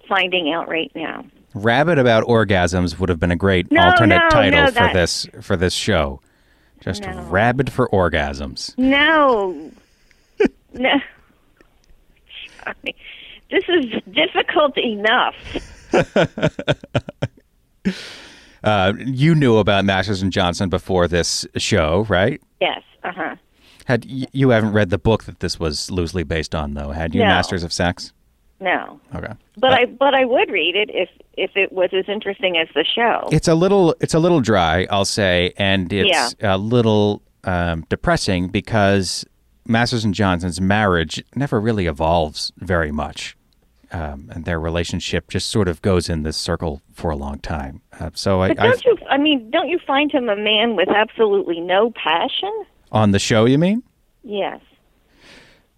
finding 0.08 0.52
out 0.52 0.68
right 0.68 0.92
now. 0.96 1.24
Rabbit 1.54 2.00
about 2.00 2.26
orgasms 2.26 2.98
would 3.00 3.10
have 3.10 3.20
been 3.20 3.32
a 3.32 3.36
great 3.36 3.72
No, 3.72 3.82
alternate 3.84 4.18
no, 4.18 4.30
title 4.30 4.62
no, 4.62 4.68
for 4.68 4.74
that- 4.74 4.94
this 4.94 5.28
for 5.42 5.56
this 5.58 5.74
show. 5.74 6.22
Just 6.80 7.04
No. 7.04 7.22
rabid 7.30 7.72
for 7.72 7.88
orgasms. 7.90 8.76
No. 8.78 9.72
no. 10.74 11.00
Sorry. 12.64 12.96
This 13.52 13.66
is 13.68 13.86
difficult 14.14 14.78
enough. 14.78 15.36
Uh, 18.64 18.94
you 19.00 19.34
knew 19.34 19.58
about 19.58 19.86
Masters 19.86 20.22
and 20.22 20.32
Johnson 20.32 20.70
before 20.70 21.08
this 21.08 21.48
show, 21.58 22.06
right? 22.10 22.40
Yes. 22.60 22.84
Uh 23.04 23.12
huh. 23.12 23.36
Had 23.86 24.06
y- 24.08 24.28
you 24.34 24.50
haven't 24.50 24.74
read 24.74 24.92
the 24.92 25.00
book 25.00 25.24
that 25.24 25.40
this 25.40 25.60
was 25.60 25.90
loosely 25.90 26.24
based 26.24 26.54
on, 26.54 26.76
though? 26.76 26.92
Had 26.92 27.16
you 27.16 27.22
No. 27.22 27.28
Masters 27.28 27.64
of 27.64 27.74
Sex? 27.74 28.14
No. 28.60 29.00
Okay. 29.16 29.34
But 29.58 29.74
I 29.74 29.86
but 29.86 30.14
I 30.14 30.26
would 30.26 30.52
read 30.52 30.76
it 30.76 30.92
if 30.94 31.10
if 31.38 31.58
it 31.58 31.72
was 31.72 31.90
as 31.92 32.06
interesting 32.08 32.56
as 32.58 32.68
the 32.76 32.86
show. 32.86 33.30
It's 33.32 33.48
a 33.48 33.56
little 33.56 33.96
it's 34.00 34.14
a 34.14 34.20
little 34.20 34.42
dry, 34.42 34.86
I'll 34.92 35.06
say, 35.06 35.54
and 35.58 35.92
it's 35.92 36.36
a 36.44 36.60
little 36.60 37.24
um, 37.44 37.84
depressing 37.90 38.50
because 38.50 39.26
Masters 39.68 40.06
and 40.06 40.14
Johnson's 40.14 40.62
marriage 40.62 41.24
never 41.36 41.60
really 41.60 41.88
evolves 41.88 42.52
very 42.58 42.92
much, 42.92 43.36
um, 43.92 44.30
and 44.34 44.46
their 44.46 44.60
relationship 44.60 45.30
just 45.30 45.50
sort 45.50 45.68
of 45.68 45.82
goes 45.82 46.10
in 46.10 46.24
this 46.24 46.38
circle 46.38 46.82
for 46.94 47.12
a 47.12 47.16
long 47.16 47.40
time. 47.40 47.82
Uh, 48.00 48.10
so 48.14 48.42
I, 48.42 48.50
but 48.50 48.58
don't 48.58 48.86
you? 48.86 48.98
I 49.10 49.18
mean, 49.18 49.50
don't 49.52 49.70
you 49.70 49.80
find 49.86 50.12
him 50.12 50.30
a 50.30 50.36
man 50.36 50.76
with 50.76 50.90
absolutely 50.90 51.60
no 51.60 51.92
passion? 51.92 52.52
on 52.92 53.12
the 53.12 53.20
show, 53.20 53.46
you 53.46 53.58
mean? 53.58 53.84
Yes. 54.24 54.62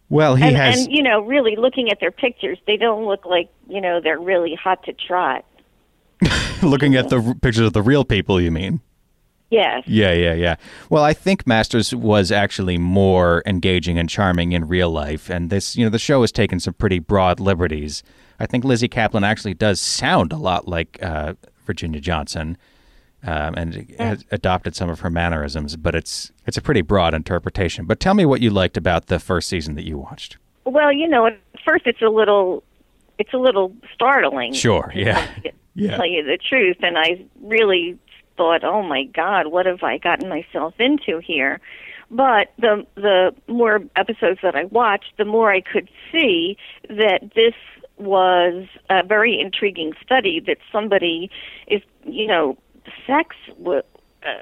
Well, 0.10 0.36
he 0.36 0.46
and, 0.46 0.56
has. 0.56 0.86
and 0.86 0.94
you 0.94 1.02
know, 1.02 1.22
really 1.22 1.56
looking 1.56 1.90
at 1.90 2.00
their 2.00 2.12
pictures, 2.12 2.58
they 2.68 2.78
don't 2.78 3.06
look 3.06 3.26
like 3.26 3.50
you 3.68 3.82
know 3.82 4.00
they're 4.02 4.20
really 4.20 4.56
hot 4.56 4.84
to 4.84 4.94
trot. 4.94 5.46
looking 6.64 6.96
at 6.96 7.10
the 7.10 7.20
r- 7.20 7.36
pictures 7.36 7.68
of 7.68 7.74
the 7.74 7.82
real 7.82 8.06
people, 8.06 8.40
you 8.40 8.52
mean? 8.52 8.82
Yes. 9.54 9.84
Yeah, 9.86 10.14
yeah, 10.14 10.34
yeah. 10.34 10.56
Well, 10.90 11.04
I 11.04 11.14
think 11.14 11.46
Masters 11.46 11.94
was 11.94 12.32
actually 12.32 12.80
more 12.80 13.44
engaging 13.46 14.00
and 14.00 14.10
charming 14.10 14.52
in 14.52 14.68
real 14.68 14.90
life, 14.90 15.30
and 15.30 15.52
this, 15.52 15.76
you 15.76 15.86
know, 15.86 15.92
the 15.92 16.00
show 16.00 16.22
has 16.22 16.32
taken 16.32 16.60
some 16.60 16.74
pretty 16.74 16.98
broad 16.98 17.40
liberties. 17.40 18.02
I 18.40 18.48
think 18.48 18.64
Lizzy 18.64 18.90
Caplan 18.90 19.24
actually 19.24 19.54
does 19.54 19.80
sound 19.80 20.34
a 20.34 20.38
lot 20.38 20.68
like 20.68 20.98
uh, 21.04 21.36
Virginia 21.68 22.00
Johnson, 22.00 22.58
um, 23.24 23.54
and 23.56 23.94
has 24.00 24.26
adopted 24.32 24.76
some 24.76 24.90
of 24.90 25.02
her 25.02 25.12
mannerisms, 25.12 25.76
but 25.78 25.94
it's 25.94 26.32
it's 26.48 26.58
a 26.58 26.62
pretty 26.62 26.82
broad 26.82 27.14
interpretation. 27.14 27.86
But 27.86 28.00
tell 28.00 28.16
me 28.16 28.26
what 28.26 28.42
you 28.42 28.50
liked 28.50 28.76
about 28.76 29.06
the 29.06 29.20
first 29.20 29.48
season 29.50 29.76
that 29.76 29.86
you 29.86 30.00
watched. 30.00 30.38
Well, 30.66 30.92
you 30.92 31.08
know, 31.08 31.28
at 31.28 31.38
first 31.64 31.86
it's 31.86 32.02
a 32.02 32.10
little, 32.10 32.64
it's 33.20 33.34
a 33.34 33.38
little 33.38 33.72
startling. 33.94 34.54
Sure, 34.54 34.92
yeah. 34.96 35.28
Yeah. 35.76 35.98
Tell 35.98 36.08
you 36.08 36.24
the 36.24 36.38
truth, 36.38 36.78
and 36.82 36.98
I 36.98 37.24
really 37.42 37.98
thought, 38.38 38.64
oh 38.64 38.82
my 38.84 39.04
God, 39.06 39.48
what 39.48 39.66
have 39.66 39.84
I 39.84 39.98
gotten 39.98 40.30
myself 40.30 40.74
into 40.80 41.20
here? 41.20 41.60
But 42.12 42.54
the 42.60 42.86
the 42.96 43.34
more 43.48 43.80
episodes 43.96 44.40
that 44.44 44.56
I 44.56 44.66
watched, 44.66 45.14
the 45.18 45.26
more 45.26 45.52
I 45.52 45.62
could 45.62 45.90
see 46.12 46.58
that 46.88 47.32
this 47.36 47.56
was 47.98 48.68
a 48.90 49.04
very 49.04 49.40
intriguing 49.40 49.94
study. 50.04 50.40
That 50.46 50.58
somebody 50.72 51.30
is, 51.68 51.82
you 52.06 52.28
know, 52.28 52.58
sex, 53.08 53.36
wa- 53.58 53.82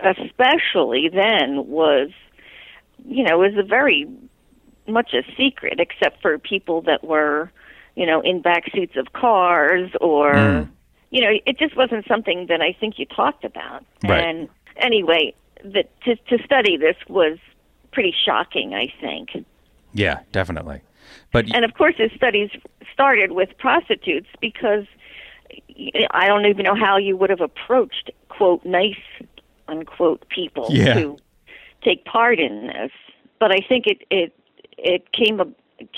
especially 0.03 1.09
then, 1.13 1.67
was, 1.67 2.09
you 3.05 3.23
know, 3.23 3.37
was 3.39 3.53
a 3.57 3.63
very 3.63 4.07
much 4.87 5.13
a 5.13 5.23
secret, 5.37 5.79
except 5.79 6.21
for 6.21 6.37
people 6.37 6.81
that 6.81 7.03
were, 7.03 7.51
you 7.95 8.05
know, 8.05 8.21
in 8.21 8.41
back 8.41 8.63
seats 8.73 8.95
of 8.97 9.13
cars 9.13 9.91
or, 10.01 10.33
Mm. 10.33 10.69
You 11.11 11.21
know, 11.21 11.31
it 11.45 11.59
just 11.59 11.75
wasn't 11.77 12.07
something 12.07 12.47
that 12.47 12.61
I 12.61 12.75
think 12.79 12.97
you 12.97 13.05
talked 13.05 13.43
about. 13.43 13.85
Right. 14.03 14.23
And 14.23 14.49
anyway, 14.77 15.33
the, 15.63 15.83
to 16.05 16.15
to 16.15 16.43
study 16.43 16.77
this 16.77 16.95
was 17.07 17.37
pretty 17.91 18.13
shocking, 18.25 18.73
I 18.73 18.91
think. 18.99 19.45
Yeah, 19.93 20.21
definitely. 20.31 20.81
But 21.31 21.53
And 21.53 21.65
of 21.65 21.73
course, 21.73 21.95
his 21.97 22.11
studies 22.15 22.49
started 22.93 23.33
with 23.33 23.49
prostitutes 23.57 24.29
because 24.39 24.85
I 26.11 26.27
don't 26.27 26.45
even 26.45 26.63
know 26.63 26.75
how 26.75 26.97
you 26.97 27.17
would 27.17 27.29
have 27.29 27.41
approached 27.41 28.09
quote 28.29 28.65
nice 28.65 28.95
unquote 29.67 30.27
people 30.29 30.67
Yeah. 30.69 30.93
to 30.93 31.17
take 31.83 32.05
part 32.05 32.39
in 32.39 32.67
this. 32.67 32.91
But 33.39 33.51
I 33.51 33.59
think 33.67 33.85
it 33.87 34.03
it 34.09 34.33
it 34.77 35.11
came 35.11 35.41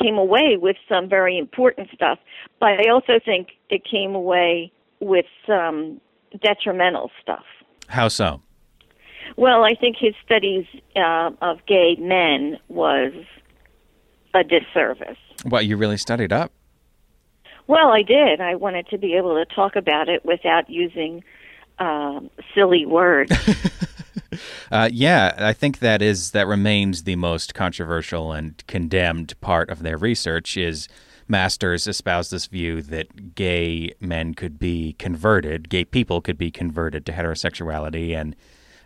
came 0.01 0.17
away 0.17 0.57
with 0.57 0.77
some 0.89 1.07
very 1.07 1.37
important 1.37 1.89
stuff. 1.93 2.17
But 2.59 2.79
I 2.79 2.89
also 2.89 3.19
think 3.23 3.49
it 3.69 3.83
came 3.85 4.15
away 4.15 4.71
with 5.03 5.25
some 5.45 5.99
detrimental 6.41 7.11
stuff. 7.21 7.43
how 7.87 8.07
so? 8.07 8.41
Well, 9.37 9.63
I 9.63 9.73
think 9.75 9.97
his 9.97 10.13
studies 10.25 10.65
uh, 10.95 11.31
of 11.41 11.65
gay 11.65 11.95
men 11.99 12.57
was 12.67 13.13
a 14.33 14.43
disservice. 14.43 15.17
Well, 15.45 15.61
you 15.61 15.77
really 15.77 15.97
studied 15.97 16.31
up? 16.31 16.51
Well, 17.67 17.91
I 17.91 18.01
did. 18.01 18.41
I 18.41 18.55
wanted 18.55 18.87
to 18.89 18.97
be 18.97 19.13
able 19.15 19.35
to 19.35 19.45
talk 19.45 19.75
about 19.75 20.09
it 20.09 20.25
without 20.25 20.69
using 20.69 21.23
um, 21.79 22.29
silly 22.53 22.85
words. 22.85 23.31
Uh, 24.71 24.89
yeah, 24.91 25.35
I 25.37 25.53
think 25.53 25.79
that 25.79 26.01
is 26.01 26.31
that 26.31 26.47
remains 26.47 27.03
the 27.03 27.15
most 27.15 27.53
controversial 27.53 28.31
and 28.31 28.65
condemned 28.65 29.39
part 29.41 29.69
of 29.69 29.83
their 29.83 29.97
research. 29.97 30.57
Is 30.57 30.87
Masters 31.33 31.87
espoused 31.87 32.29
this 32.29 32.45
view 32.45 32.83
that 32.83 33.33
gay 33.33 33.91
men 33.99 34.35
could 34.35 34.59
be 34.59 34.93
converted, 34.99 35.67
gay 35.67 35.83
people 35.83 36.21
could 36.21 36.37
be 36.37 36.51
converted 36.51 37.07
to 37.07 37.11
heterosexuality, 37.11 38.15
and 38.15 38.35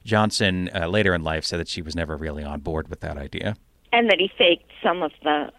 Johnson 0.05 0.69
uh, 0.73 0.87
later 0.87 1.13
in 1.13 1.23
life 1.23 1.43
said 1.43 1.59
that 1.59 1.67
she 1.67 1.81
was 1.81 1.93
never 1.93 2.15
really 2.15 2.45
on 2.45 2.61
board 2.61 2.87
with 2.87 3.01
that 3.01 3.17
idea. 3.17 3.57
And 3.91 4.09
that 4.09 4.19
he 4.19 4.31
faked 4.37 4.71
some 4.81 5.03
of 5.03 5.11
the 5.23 5.51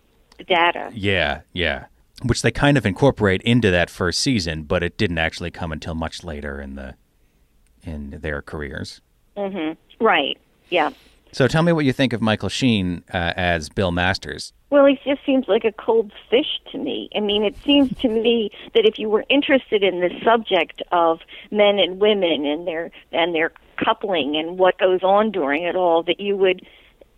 data. 0.49 0.91
Yeah, 0.95 1.43
yeah. 1.53 1.85
Which 2.23 2.41
they 2.41 2.51
kind 2.51 2.79
of 2.79 2.87
incorporate 2.87 3.43
into 3.43 3.71
that 3.71 3.91
first 3.91 4.21
season, 4.21 4.63
but 4.63 4.83
it 4.83 4.97
didn't 4.97 5.19
actually 5.19 5.51
come 5.51 5.71
until 5.71 5.95
much 5.95 6.25
later 6.25 6.59
in 6.59 6.75
the 6.75 6.95
in 7.85 8.19
their 8.23 8.41
careers. 8.41 9.03
Mm-hmm. 9.37 10.05
Right. 10.05 10.39
Yeah. 10.71 10.91
So 11.33 11.47
tell 11.47 11.63
me 11.63 11.73
what 11.73 11.85
you 11.85 11.93
think 11.93 12.15
of 12.15 12.23
Michael 12.23 12.49
Sheen 12.49 13.05
uh, 13.13 13.35
as 13.37 13.69
Bill 13.69 13.93
Masters. 13.93 14.55
Well, 14.71 14.85
he 14.85 14.99
just 15.05 15.25
seems 15.25 15.49
like 15.49 15.65
a 15.65 15.73
cold 15.73 16.13
fish 16.29 16.61
to 16.73 16.79
me. 16.79 17.09
I 17.17 17.21
mean, 17.21 17.43
it 17.43 17.57
seems 17.65 17.91
to 18.01 18.09
me 18.09 18.51
that 18.75 18.85
if 18.85 18.99
you 18.99 19.09
were 19.09 19.25
interested 19.31 19.83
in 19.83 20.01
the 20.01 20.11
subject 20.23 20.83
of 20.93 21.21
men 21.51 21.79
and 21.79 21.99
women 21.99 22.45
and 22.45 22.67
their 22.67 22.91
and 23.11 23.35
their 23.35 23.53
coupling 23.83 24.37
and 24.37 24.59
what 24.59 24.79
goes 24.79 25.03
on 25.03 25.31
during 25.31 25.63
it 25.63 25.75
all, 25.75 26.03
that 26.03 26.21
you 26.21 26.37
would, 26.37 26.67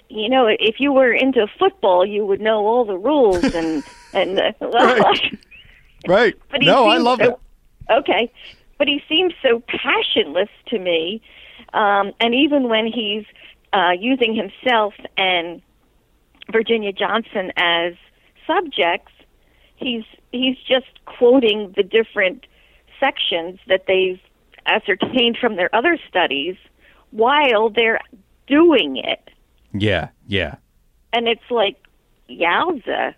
you 0.09 0.29
know, 0.29 0.47
if 0.47 0.77
you 0.79 0.93
were 0.93 1.13
into 1.13 1.49
football, 1.59 2.07
you 2.07 2.25
would 2.25 2.41
know 2.41 2.67
all 2.67 2.85
the 2.85 2.97
rules 2.97 3.45
and 3.53 3.83
and 4.13 4.39
uh, 4.39 4.53
well, 4.61 4.97
Right. 6.07 6.35
But 6.51 6.63
he 6.63 6.69
love 6.69 7.21
so, 7.23 7.41
Okay, 7.91 8.33
but 8.79 8.87
he 8.87 9.03
seems 9.09 9.35
so 9.43 9.63
passionless 9.67 10.49
to 10.69 10.79
me, 10.79 11.21
um, 11.73 12.13
and 12.21 12.35
even 12.35 12.69
when 12.69 12.87
he's 12.87 13.25
uh, 13.73 13.93
using 13.99 14.35
himself 14.35 14.95
and 15.17 15.61
Virginia 16.51 16.93
Johnson 16.93 17.53
as 17.57 17.95
subjects, 18.47 19.13
he's 19.77 20.05
he's 20.33 20.57
just 20.69 21.05
quoting 21.07 21.73
the 21.77 21.83
different 21.83 22.47
sections 22.99 23.59
that 23.69 23.85
they've 23.87 24.21
ascertained 24.67 25.39
from 25.41 25.57
their 25.57 25.75
other 25.75 25.99
studies 26.09 26.57
while 27.11 27.71
they're 27.71 28.01
doing 28.47 28.97
it, 28.97 29.31
Yeah, 29.73 30.09
yeah. 30.27 30.57
and 31.13 31.27
it's 31.27 31.51
like, 31.51 31.77
yowza, 32.29 33.15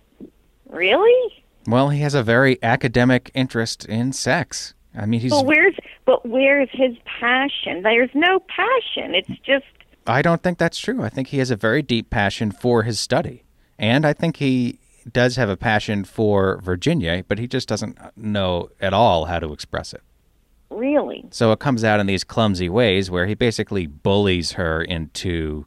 really? 0.71 1.35
Well, 1.67 1.91
he 1.91 2.01
has 2.01 2.15
a 2.15 2.23
very 2.23 2.59
academic 2.63 3.31
interest 3.35 3.85
in 3.87 4.13
sex. 4.13 4.75
I 4.97 5.07
mean, 5.07 5.21
he's. 5.21 5.31
But 5.33 5.47
where's 5.47 5.75
but 6.05 6.27
where's 6.27 6.69
his 6.73 6.97
passion? 7.21 7.83
There's 7.83 8.11
no 8.15 8.41
passion. 8.41 9.15
It's 9.15 9.29
just 9.45 9.65
I 10.07 10.23
don't 10.23 10.43
think 10.43 10.59
that's 10.59 10.79
true. 10.79 11.03
I 11.03 11.09
think 11.09 11.29
he 11.29 11.39
has 11.39 11.51
a 11.51 11.57
very 11.57 11.83
deep 11.83 12.11
passion 12.11 12.51
for 12.51 12.83
his 12.83 12.99
study. 12.99 13.45
And 13.79 14.05
I 14.05 14.13
think 14.13 14.37
he 14.37 14.79
does 15.11 15.37
have 15.37 15.49
a 15.49 15.57
passion 15.57 16.05
for 16.05 16.61
Virginia, 16.63 17.25
but 17.27 17.39
he 17.39 17.47
just 17.47 17.69
doesn't 17.69 17.99
know 18.17 18.71
at 18.81 18.93
all 18.93 19.27
how 19.27 19.39
to 19.39 19.53
express 19.53 19.93
it. 19.93 20.03
really 20.71 21.25
So 21.31 21.53
it 21.53 21.59
comes 21.59 21.85
out 21.85 22.01
in 22.01 22.07
these 22.07 22.25
clumsy 22.25 22.69
ways 22.69 23.11
where 23.11 23.27
he 23.27 23.35
basically 23.35 23.87
bullies 23.87 24.53
her 24.53 24.83
into 24.83 25.67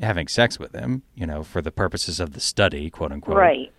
having 0.00 0.28
sex 0.28 0.58
with 0.58 0.74
him, 0.74 1.02
you 1.14 1.26
know, 1.26 1.42
for 1.42 1.62
the 1.62 1.70
purposes 1.70 2.20
of 2.20 2.32
the 2.32 2.40
study, 2.40 2.90
quote 2.90 3.12
unquote. 3.12 3.36
right, 3.36 3.72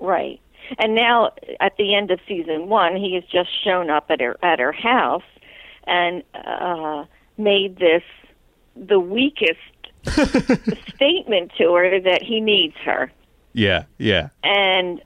right. 0.00 0.40
And 0.78 0.94
now 0.94 1.30
at 1.60 1.76
the 1.76 1.94
end 1.94 2.10
of 2.10 2.18
season 2.26 2.68
one, 2.68 2.96
he 2.96 3.14
has 3.14 3.24
just 3.24 3.50
shown 3.64 3.88
up 3.90 4.06
at 4.10 4.20
her 4.20 4.36
at 4.42 4.58
her 4.58 4.72
house 4.72 5.22
and 5.86 6.24
uh, 6.34 7.04
made 7.38 7.78
this 7.78 8.02
the 8.76 9.00
weakest 9.00 9.58
statement 10.94 11.52
to 11.58 11.74
her 11.74 12.00
that 12.00 12.22
he 12.22 12.40
needs 12.40 12.76
her. 12.84 13.10
Yeah, 13.52 13.84
yeah. 13.98 14.28
And 14.44 15.02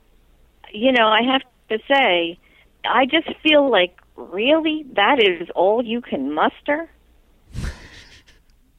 you 0.71 0.91
know, 0.91 1.07
I 1.07 1.21
have 1.23 1.41
to 1.69 1.79
say, 1.87 2.37
I 2.85 3.05
just 3.05 3.29
feel 3.41 3.69
like 3.69 3.97
really 4.15 4.85
that 4.95 5.19
is 5.19 5.49
all 5.55 5.83
you 5.83 6.01
can 6.01 6.33
muster. 6.33 6.89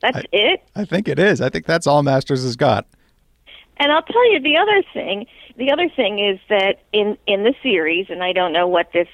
That's 0.01 0.21
it. 0.33 0.63
I 0.75 0.85
think 0.85 1.07
it 1.07 1.19
is. 1.19 1.41
I 1.41 1.49
think 1.49 1.65
that's 1.65 1.87
all 1.87 2.03
Masters 2.03 2.43
has 2.43 2.57
got. 2.57 2.87
And 3.77 3.93
I'll 3.93 4.03
tell 4.03 4.33
you 4.33 4.41
the 4.41 4.57
other 4.57 4.83
thing. 4.93 5.27
The 5.57 5.71
other 5.71 5.89
thing 5.89 6.19
is 6.19 6.41
that 6.49 6.81
in 6.93 7.17
in 7.27 7.45
the 7.45 7.55
series, 7.63 8.07
and 8.11 8.23
I 8.23 8.33
don't 8.33 8.53
know 8.53 8.67
what 8.67 8.93
this, 8.93 9.09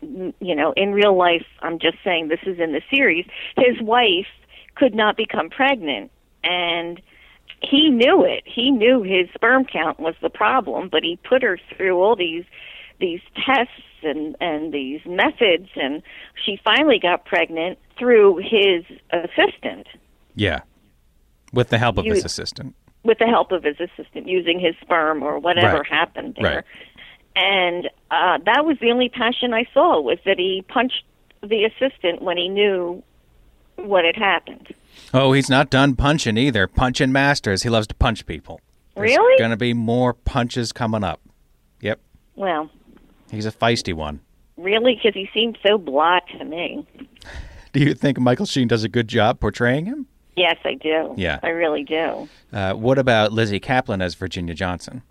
you 0.00 0.54
know, 0.54 0.72
in 0.76 0.92
real 0.92 1.16
life. 1.16 1.46
I'm 1.60 1.78
just 1.78 1.98
saying 2.04 2.28
this 2.28 2.40
is 2.46 2.58
in 2.58 2.72
the 2.72 2.82
series. 2.90 3.26
His 3.56 3.80
wife 3.80 4.26
could 4.78 4.94
not 4.94 5.16
become 5.16 5.50
pregnant, 5.50 6.10
and 6.44 7.00
he 7.62 7.90
knew 7.90 8.24
it. 8.24 8.44
He 8.46 8.70
knew 8.70 9.02
his 9.02 9.28
sperm 9.34 9.64
count 9.64 9.98
was 9.98 10.14
the 10.22 10.30
problem, 10.30 10.88
but 10.88 11.02
he 11.02 11.18
put 11.28 11.42
her 11.42 11.58
through 11.76 12.00
all 12.00 12.14
these 12.16 12.44
these 13.00 13.20
tests 13.46 13.72
and 14.02 14.36
and 14.40 14.72
these 14.72 15.00
methods, 15.06 15.68
and 15.76 16.02
she 16.44 16.58
finally 16.64 16.98
got 17.00 17.24
pregnant 17.24 17.78
through 17.98 18.36
his 18.36 18.84
assistant 19.12 19.86
Yeah. 20.34 20.60
With 21.52 21.70
the 21.70 21.78
help 21.78 21.98
of 21.98 22.04
You- 22.06 22.12
his 22.14 22.24
assistant. 22.24 22.74
with 23.04 23.18
the 23.18 23.26
help 23.26 23.52
of 23.52 23.64
his 23.64 23.76
assistant 23.80 24.28
using 24.28 24.60
his 24.60 24.74
sperm 24.82 25.22
or 25.22 25.38
whatever 25.38 25.78
Right. 25.78 25.86
happened 25.86 26.36
there. 26.40 26.56
Right. 26.56 26.64
And 27.36 27.86
uh, 28.10 28.38
that 28.44 28.64
was 28.64 28.76
the 28.80 28.90
only 28.92 29.08
passion 29.08 29.54
I 29.54 29.64
saw 29.72 30.00
was 30.00 30.18
that 30.26 30.38
he 30.38 30.64
punched 30.68 31.04
the 31.42 31.64
assistant 31.64 32.20
when 32.22 32.36
he 32.36 32.48
knew 32.48 33.02
what 33.78 34.04
had 34.04 34.16
happened. 34.16 34.74
Oh, 35.14 35.32
he's 35.32 35.48
not 35.48 35.70
done 35.70 35.96
punching 35.96 36.36
either. 36.36 36.66
Punching 36.66 37.12
Masters. 37.12 37.62
He 37.62 37.68
loves 37.70 37.86
to 37.88 37.94
punch 37.94 38.26
people. 38.26 38.60
Really? 38.96 39.08
There's 39.08 39.18
Really? 39.18 39.38
going 39.38 39.50
to 39.50 39.56
be 39.56 39.72
more 39.74 40.12
punches 40.12 40.72
coming 40.72 41.04
up. 41.04 41.20
Yep. 41.80 42.00
Well, 42.36 42.70
He's 43.30 43.46
a 43.46 43.52
feisty 43.52 43.92
one. 43.94 44.20
really, 44.56 44.94
because 44.96 45.14
he 45.14 45.28
seemed 45.34 45.58
so 45.66 45.78
blah 45.78 46.20
to 46.38 46.44
me. 46.44 46.86
Do 47.72 47.80
you 47.80 47.94
think 47.94 48.18
Michael 48.18 48.46
Sheen 48.46 48.66
does 48.68 48.82
a 48.84 48.88
good 48.88 49.06
job 49.08 49.38
portraying 49.40 49.84
him? 49.86 50.06
Yes, 50.36 50.56
I 50.64 50.74
do. 50.74 51.14
Yeah. 51.16 51.38
I 51.42 51.48
really 51.48 51.82
do. 51.84 52.28
Uh, 52.52 52.72
what 52.74 52.96
about 52.98 53.32
Lizzy 53.32 53.58
Caplan 53.60 54.00
as 54.02 54.14
Virginia 54.14 54.54
Johnson? 54.54 55.02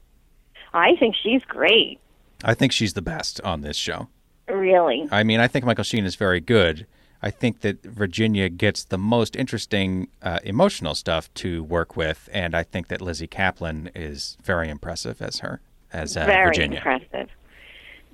I 0.73 0.95
think 0.99 1.15
she's 1.21 1.41
great. 1.43 1.99
I 2.45 2.53
think 2.53 2.71
she's 2.71 2.93
the 2.93 3.01
best 3.01 3.39
on 3.41 3.59
this 3.61 3.75
show. 3.77 4.07
Really. 4.47 5.05
I 5.11 5.23
mean, 5.23 5.39
I 5.41 5.47
think 5.47 5.65
Michael 5.65 5.83
Sheen 5.83 6.05
is 6.05 6.15
very 6.15 6.39
good. 6.39 6.87
I 7.21 7.31
think 7.31 7.61
that 7.61 7.81
Virginia 7.83 8.49
gets 8.49 8.83
the 8.83 8.97
most 8.97 9.35
interesting 9.35 10.07
uh, 10.21 10.39
emotional 10.43 10.93
stuff 10.95 11.33
to 11.35 11.63
work 11.63 11.97
with, 11.97 12.29
and 12.31 12.55
I 12.55 12.63
think 12.63 12.87
that 12.89 13.01
Lizzy 13.01 13.27
Caplan 13.27 13.89
is 13.95 14.37
very 14.43 14.69
impressive 14.69 15.21
as 15.21 15.39
her 15.39 15.61
as 15.91 16.15
uh, 16.15 16.25
Very 16.25 16.47
Virginia. 16.47 16.77
impressive. 16.77 17.29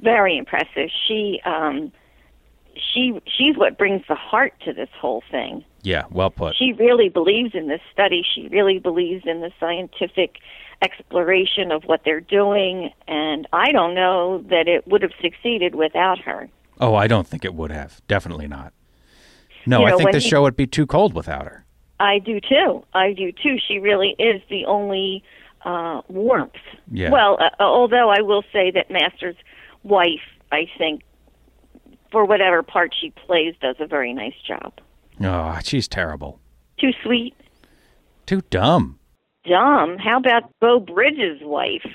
Very 0.01 0.37
impressive. 0.37 0.89
She 1.07 1.41
um 1.45 1.91
she 2.93 3.19
she's 3.25 3.57
what 3.57 3.77
brings 3.77 4.03
the 4.07 4.15
heart 4.15 4.53
to 4.65 4.73
this 4.73 4.89
whole 4.99 5.23
thing. 5.31 5.63
Yeah, 5.81 6.05
well 6.11 6.29
put. 6.29 6.55
she 6.55 6.73
really 6.73 7.09
believes 7.09 7.53
in 7.53 7.67
this 7.67 7.81
study. 7.91 8.25
She 8.35 8.47
really 8.47 8.79
believes 8.79 9.23
in 9.25 9.41
the 9.41 9.51
scientific 9.59 10.37
exploration 10.81 11.71
of 11.71 11.83
what 11.83 12.01
they're 12.03 12.19
doing, 12.21 12.91
and 13.07 13.47
I 13.53 13.71
don't 13.71 13.93
know 13.95 14.39
that 14.49 14.67
it 14.67 14.87
would 14.87 15.01
have 15.01 15.11
succeeded 15.21 15.75
without 15.75 16.19
her. 16.19 16.49
Oh, 16.79 16.95
I 16.95 17.07
don't 17.07 17.27
think 17.27 17.45
it 17.45 17.53
would 17.53 17.71
have. 17.71 18.01
Definitely 18.07 18.47
not. 18.47 18.73
No, 19.65 19.81
You 19.87 19.93
I 19.93 19.97
think 19.97 20.11
the 20.11 20.19
he- 20.19 20.29
show 20.29 20.41
would 20.43 20.55
be 20.55 20.67
too 20.67 20.85
cold 20.85 21.13
without 21.13 21.45
her. 21.45 21.65
I 21.99 22.19
do 22.19 22.39
too. 22.41 22.83
I 22.93 23.13
do 23.13 23.31
too. 23.31 23.57
She 23.67 23.79
really 23.79 24.15
is 24.19 24.41
the 24.49 24.65
only 24.65 25.23
uh, 25.63 26.01
warmth. 26.09 26.51
Yeah. 26.91 27.11
Well, 27.11 27.37
uh, 27.39 27.49
although 27.63 28.09
I 28.09 28.21
will 28.21 28.43
say 28.51 28.71
that 28.71 28.91
Master's 28.91 29.37
wife, 29.83 30.19
I 30.51 30.65
think, 30.77 31.03
for 32.11 32.25
whatever 32.25 32.61
part 32.63 32.93
she 32.99 33.11
plays, 33.25 33.55
does 33.61 33.77
a 33.79 33.87
very 33.87 34.13
nice 34.13 34.33
job. 34.45 34.73
Oh, 35.21 35.57
she's 35.63 35.87
terrible. 35.87 36.39
Too 36.79 36.91
sweet, 37.03 37.35
Too 38.25 38.41
dumb. 38.49 38.99
dumb. 39.47 39.97
How 39.97 40.17
about 40.17 40.51
Beau 40.59 40.79
Bridges' 40.79 41.39
wife? 41.41 41.85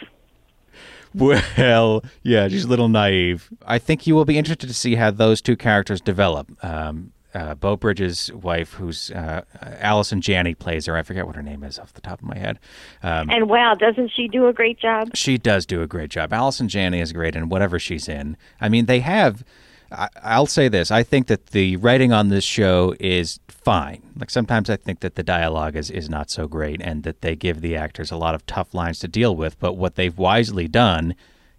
Well, 1.15 2.05
yeah, 2.23 2.49
she's 2.49 2.65
a 2.65 2.69
little 2.69 2.89
naive. 2.89 3.49
I 3.67 3.79
think 3.79 4.07
you 4.07 4.15
will 4.15 4.25
be 4.25 4.39
interested 4.39 4.67
to 4.69 4.75
see 4.75 4.95
how 4.95 5.11
those 5.11 5.41
two 5.43 5.57
characters 5.57 6.01
develop. 6.01 6.49
Um, 6.65 7.13
uh, 7.35 7.55
Beau 7.55 7.77
Bridges' 7.77 8.33
wife, 8.33 8.73
who's 8.75 9.11
uh, 9.11 9.43
Allison 9.81 10.21
Janney, 10.21 10.55
plays 10.55 10.87
her. 10.87 10.97
I 10.97 11.03
forget 11.03 11.27
what 11.27 11.37
her 11.37 11.43
name 11.43 11.63
is 11.63 11.79
off 11.79 11.93
the 11.93 12.01
top 12.01 12.21
of 12.21 12.27
my 12.27 12.39
head. 12.39 12.59
Um, 13.03 13.29
And 13.31 13.49
wow, 13.49 13.75
doesn't 13.75 14.11
she 14.15 14.29
do 14.29 14.47
a 14.49 14.53
great 14.53 14.79
job? 14.79 15.11
she 15.15 15.39
does 15.39 15.67
do 15.67 15.83
a 15.83 15.87
great 15.87 16.11
job. 16.11 16.33
Allison 16.33 16.69
Janney 16.69 17.01
is 17.01 17.13
great 17.13 17.37
in 17.37 17.49
whatever 17.49 17.79
she's 17.79 18.09
in. 18.09 18.37
I 18.61 18.69
mean, 18.69 18.87
they 18.87 19.01
have. 19.01 19.45
I, 19.91 20.09
I'll 20.23 20.47
say 20.47 20.69
this: 20.69 20.91
I 20.91 21.03
think 21.03 21.27
that 21.29 21.47
the 21.49 21.77
writing 21.77 22.13
on 22.13 22.29
this 22.29 22.45
show 22.45 22.95
is 23.01 23.41
fine. 23.49 24.03
Like 24.19 24.31
sometimes 24.31 24.69
I 24.71 24.77
think 24.77 25.01
that 25.01 25.15
the 25.15 25.23
dialogue 25.23 25.77
is 25.77 25.91
is 25.91 26.09
not 26.11 26.31
so 26.31 26.47
great, 26.49 26.81
and 26.83 27.03
that 27.05 27.21
they 27.23 27.35
give 27.37 27.61
the 27.61 27.75
actors 27.77 28.11
a 28.11 28.17
lot 28.17 28.35
of 28.35 28.45
tough 28.47 28.75
lines 28.75 28.99
to 29.01 29.09
deal 29.09 29.35
with. 29.37 29.59
But 29.59 29.75
what 29.75 29.95
they've 29.95 30.17
wisely 30.17 30.69
done 30.69 31.15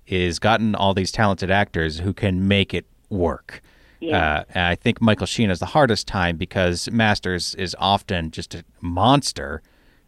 is 0.07 0.39
gotten 0.39 0.73
all 0.75 0.93
these 0.93 1.11
talented 1.11 1.51
actors 1.51 1.99
who 1.99 2.13
can 2.13 2.47
make 2.47 2.73
it 2.73 2.85
work. 3.09 3.61
Yeah. 3.99 4.17
Uh, 4.17 4.43
and 4.53 4.65
I 4.65 4.75
think 4.75 5.01
Michael 5.01 5.27
Sheen 5.27 5.49
has 5.49 5.59
the 5.59 5.65
hardest 5.67 6.07
time 6.07 6.37
because 6.37 6.89
Masters 6.91 7.55
is 7.55 7.75
often 7.79 8.31
just 8.31 8.55
a 8.55 8.63
monster. 8.81 9.61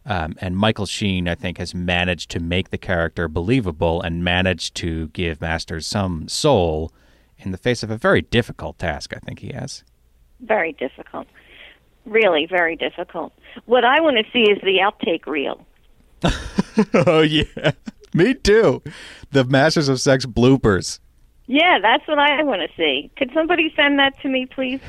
Um, 0.04 0.34
and 0.40 0.56
Michael 0.56 0.86
Sheen, 0.86 1.28
I 1.28 1.34
think, 1.34 1.58
has 1.58 1.74
managed 1.74 2.30
to 2.30 2.40
make 2.40 2.70
the 2.70 2.78
character 2.78 3.28
believable 3.28 4.00
and 4.02 4.24
managed 4.24 4.74
to 4.76 5.08
give 5.08 5.40
Masters 5.40 5.86
some 5.86 6.26
soul 6.26 6.92
in 7.38 7.52
the 7.52 7.58
face 7.58 7.82
of 7.82 7.90
a 7.90 7.96
very 7.96 8.22
difficult 8.22 8.78
task, 8.78 9.12
I 9.14 9.18
think 9.18 9.40
he 9.40 9.52
has. 9.52 9.84
Very 10.40 10.72
difficult. 10.72 11.26
Really, 12.04 12.46
very 12.46 12.76
difficult. 12.76 13.32
What 13.66 13.84
I 13.84 14.00
want 14.00 14.16
to 14.16 14.24
see 14.32 14.50
is 14.50 14.60
the 14.62 14.78
outtake 14.78 15.26
reel. 15.26 15.64
oh, 17.06 17.20
yeah. 17.20 17.72
Me 18.14 18.34
too. 18.34 18.82
The 19.30 19.44
Masters 19.44 19.88
of 19.88 20.00
Sex 20.00 20.26
bloopers. 20.26 20.98
Yeah, 21.46 21.78
that's 21.80 22.06
what 22.06 22.18
I 22.18 22.42
want 22.42 22.62
to 22.62 22.68
see. 22.76 23.10
Could 23.16 23.30
somebody 23.34 23.72
send 23.76 23.98
that 23.98 24.18
to 24.22 24.28
me, 24.28 24.46
please? 24.46 24.80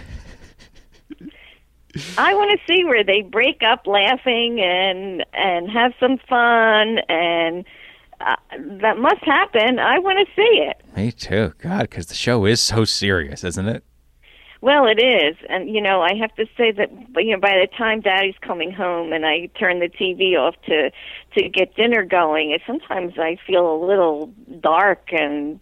I 2.17 2.33
want 2.33 2.59
to 2.59 2.73
see 2.73 2.83
where 2.85 3.03
they 3.03 3.21
break 3.21 3.61
up 3.61 3.85
laughing 3.85 4.59
and 4.61 5.23
and 5.33 5.69
have 5.69 5.93
some 5.99 6.17
fun 6.27 6.99
and 7.07 7.65
uh, 8.19 8.35
that 8.81 8.97
must 8.97 9.23
happen. 9.23 9.79
I 9.79 9.99
want 9.99 10.25
to 10.27 10.33
see 10.35 10.63
it. 10.63 10.81
Me 10.95 11.11
too. 11.11 11.53
God, 11.59 11.81
because 11.81 12.07
the 12.07 12.15
show 12.15 12.45
is 12.45 12.61
so 12.61 12.85
serious, 12.85 13.43
isn't 13.43 13.67
it? 13.67 13.83
Well, 14.61 14.87
it 14.87 15.01
is, 15.01 15.35
and 15.49 15.69
you 15.69 15.81
know, 15.81 16.01
I 16.01 16.15
have 16.15 16.33
to 16.35 16.45
say 16.57 16.71
that 16.71 16.89
you 17.17 17.33
know, 17.33 17.39
by 17.39 17.51
the 17.51 17.67
time 17.77 17.99
Daddy's 17.99 18.37
coming 18.41 18.71
home 18.71 19.11
and 19.11 19.25
I 19.25 19.49
turn 19.59 19.79
the 19.79 19.89
TV 19.89 20.39
off 20.39 20.55
to 20.67 20.89
to 21.37 21.49
get 21.49 21.75
dinner 21.75 22.05
going, 22.05 22.51
it 22.51 22.61
sometimes 22.65 23.15
I 23.17 23.37
feel 23.45 23.75
a 23.75 23.79
little 23.85 24.33
dark 24.61 25.09
and 25.11 25.59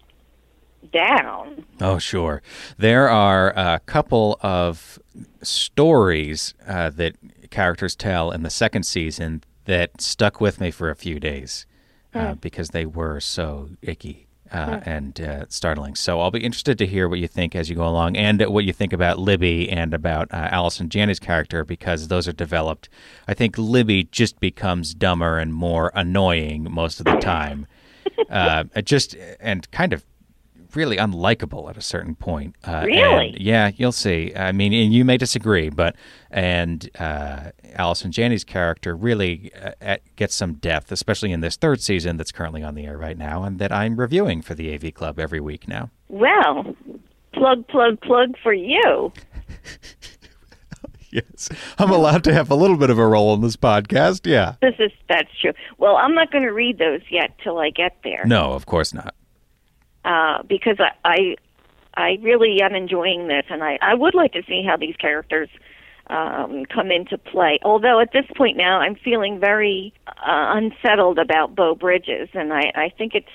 down. 0.91 1.65
Oh, 1.79 1.97
sure. 1.97 2.41
There 2.77 3.09
are 3.09 3.51
a 3.57 3.79
couple 3.85 4.37
of 4.41 4.99
stories 5.41 6.53
uh, 6.67 6.89
that 6.91 7.15
characters 7.49 7.95
tell 7.95 8.31
in 8.31 8.43
the 8.43 8.49
second 8.49 8.83
season 8.83 9.43
that 9.65 10.01
stuck 10.01 10.41
with 10.41 10.59
me 10.59 10.71
for 10.71 10.89
a 10.89 10.95
few 10.95 11.19
days 11.19 11.65
uh, 12.13 12.35
because 12.35 12.69
they 12.69 12.85
were 12.85 13.19
so 13.19 13.69
icky. 13.81 14.27
Uh, 14.51 14.81
and 14.83 15.21
uh, 15.21 15.45
startling. 15.47 15.95
So 15.95 16.19
I'll 16.19 16.29
be 16.29 16.43
interested 16.43 16.77
to 16.79 16.85
hear 16.85 17.07
what 17.07 17.19
you 17.19 17.27
think 17.29 17.55
as 17.55 17.69
you 17.69 17.75
go 17.77 17.87
along, 17.87 18.17
and 18.17 18.41
what 18.47 18.65
you 18.65 18.73
think 18.73 18.91
about 18.91 19.17
Libby 19.17 19.69
and 19.69 19.93
about 19.93 20.27
uh, 20.33 20.49
Allison 20.51 20.89
Janney's 20.89 21.21
character, 21.21 21.63
because 21.63 22.09
those 22.09 22.27
are 22.27 22.33
developed. 22.33 22.89
I 23.29 23.33
think 23.33 23.57
Libby 23.57 24.09
just 24.11 24.41
becomes 24.41 24.93
dumber 24.93 25.37
and 25.37 25.53
more 25.53 25.89
annoying 25.95 26.67
most 26.69 26.99
of 26.99 27.05
the 27.05 27.15
time, 27.15 27.65
uh, 28.29 28.65
just 28.83 29.15
and 29.39 29.71
kind 29.71 29.93
of 29.93 30.03
really 30.75 30.97
unlikable 30.97 31.69
at 31.69 31.77
a 31.77 31.81
certain 31.81 32.15
point. 32.15 32.55
Uh, 32.65 32.83
Really? 32.85 33.29
and- 33.29 33.39
yeah, 33.39 33.71
you'll 33.75 33.91
see. 33.91 34.33
I 34.35 34.51
mean, 34.51 34.73
and 34.73 34.93
you 34.93 35.03
may 35.05 35.17
disagree, 35.17 35.69
but 35.69 35.95
and 36.29 36.89
uh, 36.99 37.51
Allison 37.75 38.11
Janney's 38.11 38.43
character 38.43 38.95
really 38.95 39.51
uh, 39.61 39.71
at, 39.81 40.15
gets 40.15 40.35
some 40.35 40.53
depth, 40.55 40.91
especially 40.91 41.31
in 41.31 41.41
this 41.41 41.55
third 41.55 41.81
season 41.81 42.17
that's 42.17 42.31
currently 42.31 42.63
on 42.63 42.75
the 42.75 42.85
air 42.85 42.97
right 42.97 43.17
now, 43.17 43.43
and 43.43 43.59
that 43.59 43.71
I'm 43.71 43.97
reviewing 43.97 44.41
for 44.41 44.53
the 44.55 44.73
AV 44.73 44.93
Club 44.93 45.19
every 45.19 45.39
week 45.39 45.67
now. 45.67 45.89
Well, 46.09 46.75
plug, 47.33 47.67
plug, 47.67 47.99
plug 48.01 48.35
for 48.43 48.53
you. 48.53 49.11
Yes, 51.13 51.49
I'm 51.77 51.91
allowed 51.91 52.23
to 52.23 52.33
have 52.33 52.49
a 52.49 52.55
little 52.55 52.77
bit 52.77 52.89
of 52.89 52.97
a 52.97 53.05
role 53.05 53.33
in 53.33 53.41
this 53.41 53.57
podcast. 53.57 54.25
Yeah. 54.25 54.55
This 54.61 54.75
is 54.79 54.91
that's 55.09 55.27
true. 55.41 55.51
Well, 55.77 55.97
I'm 55.97 56.15
not 56.15 56.31
going 56.31 56.45
to 56.45 56.53
read 56.53 56.77
those 56.77 57.01
yet 57.11 57.37
till 57.43 57.59
I 57.59 57.69
get 57.69 57.97
there. 58.05 58.23
No, 58.25 58.53
of 58.53 58.65
course 58.65 58.93
not. 58.93 59.13
Uh, 60.03 60.41
because 60.43 60.77
I, 60.79 60.91
I 61.03 61.35
I 61.93 62.17
really 62.21 62.61
am 62.61 62.73
enjoying 62.73 63.27
this, 63.27 63.45
and 63.49 63.63
I 63.63 63.77
I 63.81 63.93
would 63.93 64.15
like 64.15 64.33
to 64.33 64.43
see 64.47 64.63
how 64.65 64.77
these 64.77 64.95
characters 64.95 65.49
um, 66.07 66.65
come 66.65 66.91
into 66.91 67.17
play. 67.17 67.59
Although 67.63 67.99
at 67.99 68.11
this 68.11 68.25
point 68.35 68.57
now, 68.57 68.79
I'm 68.79 68.95
feeling 68.95 69.39
very 69.39 69.93
uh, 70.07 70.13
unsettled 70.55 71.19
about 71.19 71.55
Beau 71.55 71.75
Bridges, 71.75 72.29
and 72.33 72.51
I 72.53 72.71
I 72.75 72.89
think 72.97 73.15
it's. 73.15 73.29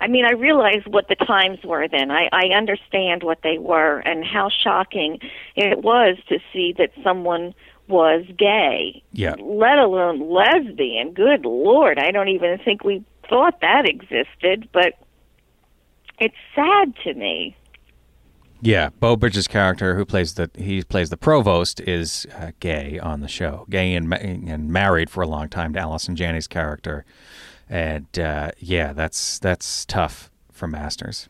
I 0.00 0.08
mean, 0.08 0.26
I 0.26 0.32
realize 0.32 0.82
what 0.86 1.08
the 1.08 1.14
times 1.14 1.60
were 1.64 1.88
then. 1.88 2.10
I, 2.10 2.28
I 2.30 2.48
understand 2.48 3.22
what 3.22 3.38
they 3.42 3.56
were 3.56 4.00
and 4.00 4.22
how 4.24 4.50
shocking 4.50 5.20
it 5.56 5.82
was 5.82 6.18
to 6.28 6.40
see 6.52 6.74
that 6.76 6.90
someone 7.02 7.54
was 7.88 8.26
gay, 8.36 9.02
Yeah. 9.12 9.34
let 9.40 9.78
alone 9.78 10.28
lesbian. 10.30 11.12
Good 11.12 11.46
Lord, 11.46 11.98
I 11.98 12.10
don't 12.10 12.28
even 12.28 12.58
think 12.58 12.84
we 12.84 13.02
thought 13.30 13.60
that 13.60 13.88
existed, 13.88 14.68
but 14.72 14.94
it's 16.18 16.34
sad 16.54 16.94
to 17.04 17.14
me. 17.14 17.56
Yeah, 18.60 18.88
Beau 18.98 19.16
Bridges' 19.16 19.46
character, 19.46 19.94
who 19.94 20.06
plays 20.06 20.34
the 20.34 20.50
he 20.54 20.82
plays 20.82 21.10
the 21.10 21.18
provost, 21.18 21.80
is 21.80 22.26
uh, 22.34 22.52
gay 22.60 22.98
on 22.98 23.20
the 23.20 23.28
show, 23.28 23.66
gay 23.68 23.94
and 23.94 24.08
ma- 24.08 24.16
and 24.16 24.72
married 24.72 25.10
for 25.10 25.22
a 25.22 25.26
long 25.26 25.48
time 25.48 25.74
to 25.74 25.80
Allison 25.80 26.16
Janney's 26.16 26.46
character, 26.46 27.04
and 27.68 28.18
uh, 28.18 28.52
yeah, 28.58 28.94
that's 28.94 29.38
that's 29.38 29.84
tough 29.84 30.30
for 30.50 30.66
Masters, 30.66 31.28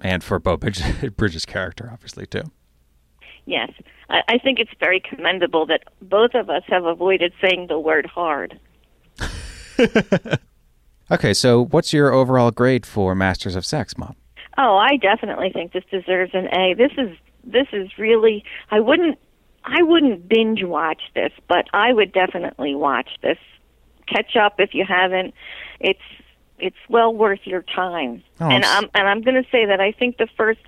and 0.00 0.24
for 0.24 0.38
Beau 0.38 0.56
Bridges, 0.56 1.10
Bridges' 1.16 1.44
character, 1.44 1.90
obviously 1.92 2.24
too. 2.24 2.44
Yes, 3.44 3.70
I, 4.08 4.22
I 4.28 4.38
think 4.38 4.58
it's 4.58 4.72
very 4.80 5.00
commendable 5.00 5.66
that 5.66 5.82
both 6.00 6.34
of 6.34 6.48
us 6.48 6.62
have 6.68 6.86
avoided 6.86 7.34
saying 7.42 7.66
the 7.68 7.78
word 7.78 8.06
hard. 8.06 8.58
Okay, 11.12 11.34
so 11.34 11.66
what's 11.66 11.92
your 11.92 12.10
overall 12.10 12.50
grade 12.50 12.86
for 12.86 13.14
Masters 13.14 13.54
of 13.54 13.66
Sex, 13.66 13.98
Mom? 13.98 14.16
Oh, 14.56 14.78
I 14.78 14.96
definitely 14.96 15.50
think 15.52 15.72
this 15.72 15.84
deserves 15.90 16.32
an 16.32 16.48
A. 16.54 16.72
This 16.74 16.92
is 16.96 17.16
this 17.44 17.66
is 17.72 17.90
really 17.98 18.44
I 18.70 18.80
wouldn't 18.80 19.18
I 19.64 19.82
wouldn't 19.82 20.26
binge 20.26 20.64
watch 20.64 21.02
this, 21.14 21.32
but 21.48 21.66
I 21.74 21.92
would 21.92 22.12
definitely 22.12 22.74
watch 22.74 23.10
this. 23.22 23.38
Catch 24.06 24.36
up 24.36 24.54
if 24.58 24.72
you 24.72 24.86
haven't. 24.88 25.34
It's 25.80 26.00
it's 26.58 26.76
well 26.88 27.14
worth 27.14 27.40
your 27.44 27.62
time. 27.62 28.22
Oh, 28.40 28.48
and 28.48 28.64
I'm 28.64 28.88
and 28.94 29.06
I'm 29.06 29.20
going 29.20 29.42
to 29.42 29.48
say 29.50 29.66
that 29.66 29.80
I 29.80 29.92
think 29.92 30.16
the 30.16 30.28
first 30.36 30.60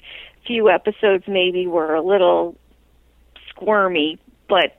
few 0.47 0.69
episodes 0.69 1.25
maybe 1.27 1.67
were 1.67 1.95
a 1.95 2.03
little 2.03 2.55
squirmy, 3.49 4.19
but 4.49 4.77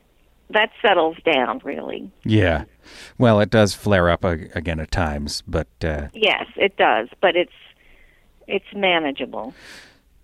that 0.50 0.70
settles 0.82 1.18
down 1.26 1.62
really. 1.64 2.12
Yeah, 2.24 2.66
well, 3.18 3.40
it 3.40 3.50
does 3.50 3.74
flare 3.74 4.10
up 4.10 4.24
again 4.24 4.80
at 4.80 4.92
times, 4.92 5.44
but 5.48 5.68
uh, 5.84 6.08
Yes, 6.14 6.48
it 6.56 6.78
does, 6.78 7.10
but 7.22 7.36
it's 7.36 7.52
it's 8.48 8.66
manageable. 8.76 9.54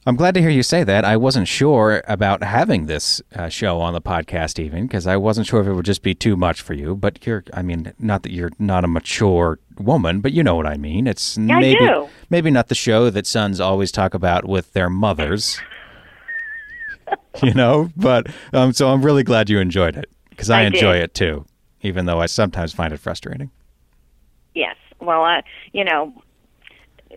I'm 0.04 0.16
glad 0.16 0.34
to 0.34 0.42
hear 0.42 0.50
you 0.50 0.64
say 0.64 0.84
that. 0.84 1.06
I 1.06 1.16
wasn't 1.16 1.48
sure 1.48 2.02
about 2.08 2.42
having 2.42 2.88
this 2.88 3.22
uh, 3.36 3.50
show 3.50 3.80
on 3.80 3.94
the 3.94 4.02
podcast, 4.02 4.58
even 4.58 4.88
because 4.88 5.06
I 5.06 5.16
wasn't 5.16 5.46
sure 5.46 5.62
if 5.62 5.68
it 5.68 5.74
would 5.74 5.86
just 5.86 6.02
be 6.02 6.16
too 6.16 6.36
much 6.36 6.62
for 6.62 6.74
you. 6.74 6.96
But 6.96 7.24
you're, 7.28 7.44
I 7.54 7.62
mean, 7.62 7.94
not 8.00 8.24
that 8.24 8.32
you're 8.32 8.50
not 8.58 8.84
a 8.84 8.88
mature 8.88 9.60
woman, 9.78 10.20
but 10.20 10.34
you 10.34 10.42
know 10.42 10.56
what 10.56 10.66
I 10.66 10.78
mean. 10.78 11.06
It's 11.06 11.38
I 11.38 11.42
maybe 11.42 11.86
do. 11.86 12.10
maybe 12.32 12.50
not 12.50 12.68
the 12.68 12.76
show 12.76 13.12
that 13.12 13.28
sons 13.28 13.60
always 13.60 13.92
talk 13.92 14.16
about 14.16 14.46
with 14.48 14.74
their 14.74 14.90
mothers. 14.90 15.60
you 17.44 17.54
know, 17.54 17.90
but 17.96 18.28
um, 18.54 18.74
so 18.74 18.90
I'm 18.90 19.02
really 19.04 19.24
glad 19.24 19.50
you 19.50 19.60
enjoyed 19.60 19.96
it 19.96 20.10
because 20.30 20.50
I, 20.50 20.62
I 20.62 20.64
enjoy 20.64 20.94
did. 20.94 21.04
it 21.04 21.14
too, 21.14 21.46
even 21.82 22.06
though 22.06 22.20
I 22.20 22.26
sometimes 22.26 22.74
find 22.74 22.94
it 22.94 23.00
frustrating. 23.00 23.50
Yes. 24.56 24.76
Well, 25.00 25.24
uh, 25.26 25.42
you 25.74 25.84
know, 25.84 26.14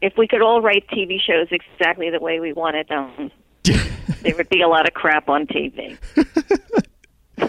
if 0.02 0.14
we 0.16 0.26
could 0.26 0.40
all 0.42 0.62
write 0.62 0.86
TV 0.88 1.20
shows 1.20 1.48
exactly 1.50 2.10
the 2.10 2.20
way 2.20 2.40
we 2.40 2.52
wanted 2.52 2.88
them, 2.88 3.30
there 4.22 4.34
would 4.36 4.48
be 4.48 4.62
a 4.62 4.68
lot 4.68 4.86
of 4.86 4.94
crap 4.94 5.28
on 5.28 5.46
TV. 5.46 5.98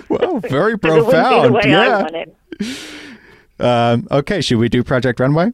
Well, 0.10 0.40
very 0.40 0.76
But 0.78 0.92
it 0.98 1.06
wouldn't 1.06 1.08
be 1.08 1.12
the 1.12 1.12
profound. 1.12 1.54
way 1.54 1.62
I 1.64 1.68
Yeah. 1.68 2.02
want 2.02 2.16
it. 2.16 3.60
Um, 3.60 4.08
okay, 4.12 4.42
should 4.42 4.58
we 4.58 4.68
do 4.68 4.84
Project 4.84 5.20
Runway? 5.20 5.52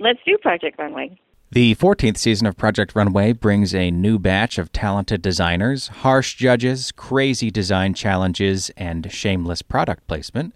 Let's 0.00 0.18
do 0.26 0.36
Project 0.38 0.78
Runway. 0.78 1.18
The 1.50 1.76
14th 1.76 2.18
season 2.18 2.46
of 2.46 2.58
Project 2.58 2.94
Runway 2.94 3.32
brings 3.32 3.74
a 3.74 3.90
new 3.90 4.18
batch 4.18 4.58
of 4.58 4.70
talented 4.70 5.22
designers, 5.22 5.88
harsh 5.88 6.34
judges, 6.34 6.92
crazy 6.92 7.50
design 7.50 7.94
challenges, 7.94 8.70
and 8.76 9.10
shameless 9.10 9.62
product 9.62 10.06
placement. 10.06 10.54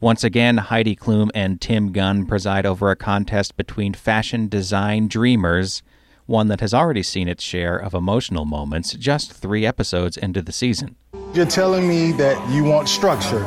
Once 0.00 0.22
again, 0.22 0.58
Heidi 0.58 0.94
Klum 0.96 1.30
and 1.34 1.62
Tim 1.62 1.92
Gunn 1.92 2.26
preside 2.26 2.66
over 2.66 2.90
a 2.90 2.96
contest 2.96 3.56
between 3.56 3.94
fashion 3.94 4.46
design 4.46 5.08
dreamers, 5.08 5.82
one 6.26 6.48
that 6.48 6.60
has 6.60 6.74
already 6.74 7.02
seen 7.02 7.26
its 7.26 7.42
share 7.42 7.78
of 7.78 7.94
emotional 7.94 8.44
moments 8.44 8.92
just 8.92 9.32
three 9.32 9.64
episodes 9.64 10.18
into 10.18 10.42
the 10.42 10.52
season. 10.52 10.96
You're 11.32 11.46
telling 11.46 11.88
me 11.88 12.12
that 12.12 12.50
you 12.50 12.64
want 12.64 12.90
structure. 12.90 13.40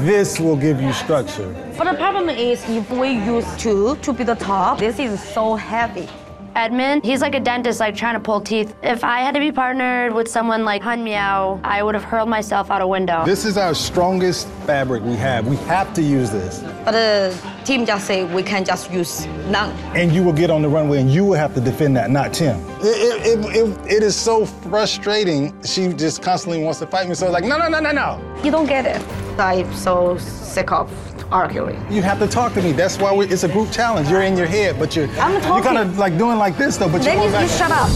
This 0.00 0.40
will 0.40 0.56
give 0.56 0.82
you 0.82 0.92
structure. 0.92 1.52
But 1.78 1.88
the 1.92 1.96
problem 1.96 2.28
is 2.30 2.68
if 2.68 2.90
we 2.90 3.10
use 3.10 3.46
two 3.56 3.94
to 4.02 4.12
be 4.12 4.24
the 4.24 4.34
top, 4.34 4.80
this 4.80 4.98
is 4.98 5.22
so 5.22 5.54
heavy. 5.54 6.08
Edmund, 6.54 7.04
he's 7.04 7.20
like 7.20 7.34
a 7.34 7.40
dentist, 7.40 7.80
like 7.80 7.96
trying 7.96 8.14
to 8.14 8.20
pull 8.20 8.40
teeth. 8.40 8.74
If 8.82 9.04
I 9.04 9.20
had 9.20 9.34
to 9.34 9.40
be 9.40 9.52
partnered 9.52 10.12
with 10.12 10.28
someone 10.28 10.64
like 10.64 10.82
Han 10.82 11.02
Miao, 11.04 11.60
I 11.64 11.82
would 11.82 11.94
have 11.94 12.04
hurled 12.04 12.28
myself 12.28 12.70
out 12.70 12.80
a 12.82 12.86
window. 12.86 13.24
This 13.24 13.44
is 13.44 13.56
our 13.56 13.74
strongest 13.74 14.48
fabric 14.66 15.02
we 15.02 15.16
have. 15.16 15.46
We 15.46 15.56
have 15.56 15.92
to 15.94 16.02
use 16.02 16.30
this. 16.30 16.62
But 16.84 16.92
the 16.92 17.36
team 17.64 17.86
just 17.86 18.06
say 18.06 18.24
we 18.24 18.42
can 18.42 18.64
just 18.64 18.90
use 18.90 19.26
none. 19.48 19.70
And 19.96 20.12
you 20.12 20.22
will 20.22 20.32
get 20.32 20.50
on 20.50 20.62
the 20.62 20.68
runway 20.68 21.00
and 21.00 21.10
you 21.10 21.24
will 21.24 21.38
have 21.38 21.54
to 21.54 21.60
defend 21.60 21.96
that, 21.96 22.10
not 22.10 22.32
Tim. 22.32 22.60
It, 22.80 22.84
it, 22.84 23.26
it, 23.26 23.56
it, 23.56 23.92
it 23.96 24.02
is 24.02 24.16
so 24.16 24.46
frustrating. 24.46 25.52
She 25.62 25.92
just 25.92 26.22
constantly 26.22 26.62
wants 26.62 26.78
to 26.80 26.86
fight 26.86 27.08
me. 27.08 27.14
So 27.14 27.26
it's 27.26 27.32
like, 27.32 27.44
no, 27.44 27.58
no, 27.58 27.68
no, 27.68 27.80
no, 27.80 27.92
no. 27.92 28.40
You 28.42 28.50
don't 28.50 28.66
get 28.66 28.86
it. 28.86 29.02
I'm 29.38 29.72
so 29.74 30.18
sick 30.18 30.72
of 30.72 30.90
arguing. 31.32 31.84
You 31.90 32.02
have 32.02 32.18
to 32.20 32.26
talk 32.28 32.52
to 32.54 32.62
me. 32.62 32.72
That's 32.72 32.98
why 32.98 33.14
we, 33.14 33.26
it's 33.26 33.44
a 33.44 33.48
group 33.48 33.70
challenge. 33.72 34.08
You're 34.08 34.22
in 34.22 34.36
your 34.36 34.46
head, 34.46 34.78
but 34.78 34.94
you're 34.94 35.08
I'm 35.18 35.32
you're 35.32 35.62
kind 35.62 35.78
of 35.78 35.98
like 35.98 36.16
doing 36.18 36.38
like 36.38 36.56
this 36.56 36.76
though. 36.76 36.88
But 36.88 37.02
Then 37.02 37.22
you're 37.22 37.32
you, 37.32 37.42
you 37.42 37.48
shut 37.48 37.70
up. 37.70 37.90